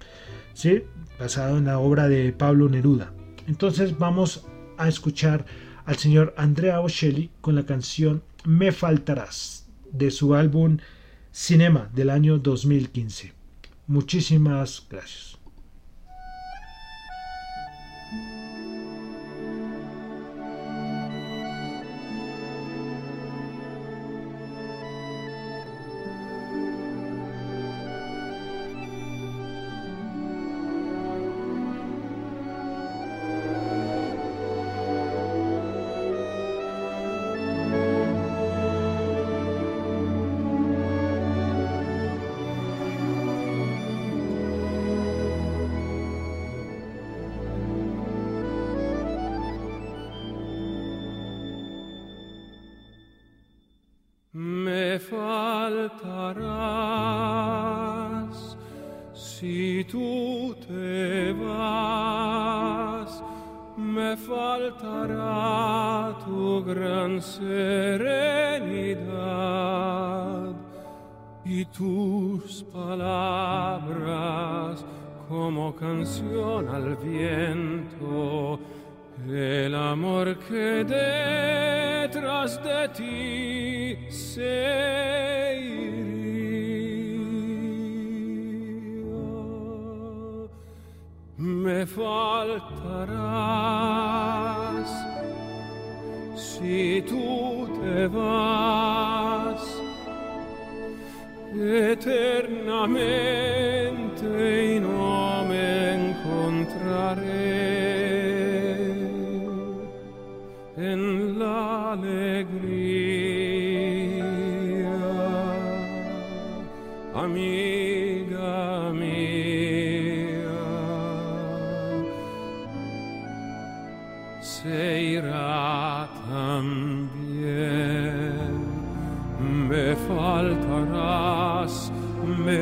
¿sí? 0.53 0.83
basado 1.19 1.57
en 1.57 1.65
la 1.65 1.79
obra 1.79 2.07
de 2.07 2.31
Pablo 2.31 2.69
Neruda. 2.69 3.11
Entonces 3.47 3.97
vamos 3.97 4.45
a 4.77 4.87
escuchar 4.87 5.47
al 5.85 5.95
señor 5.95 6.35
Andrea 6.37 6.77
Bocelli 6.77 7.31
con 7.41 7.55
la 7.55 7.65
canción 7.65 8.21
Me 8.45 8.71
Faltarás 8.71 9.67
de 9.91 10.11
su 10.11 10.35
álbum 10.35 10.77
Cinema 11.39 11.87
del 11.93 12.09
año 12.09 12.39
2015. 12.39 13.31
Muchísimas 13.85 14.83
gracias. 14.89 15.36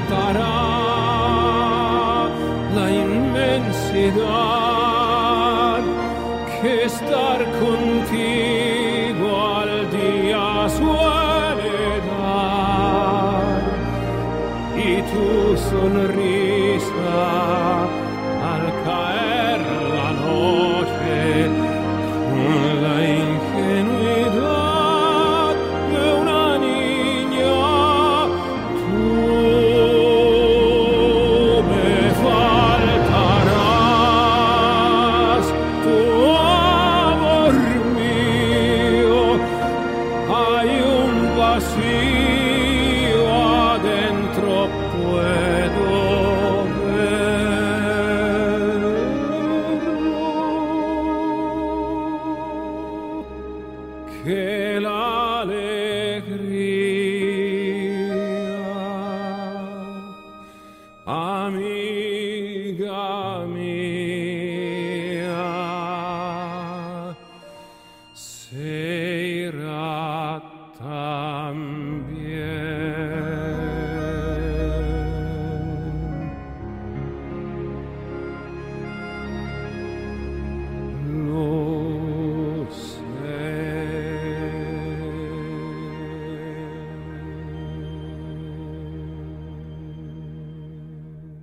que 0.00 0.41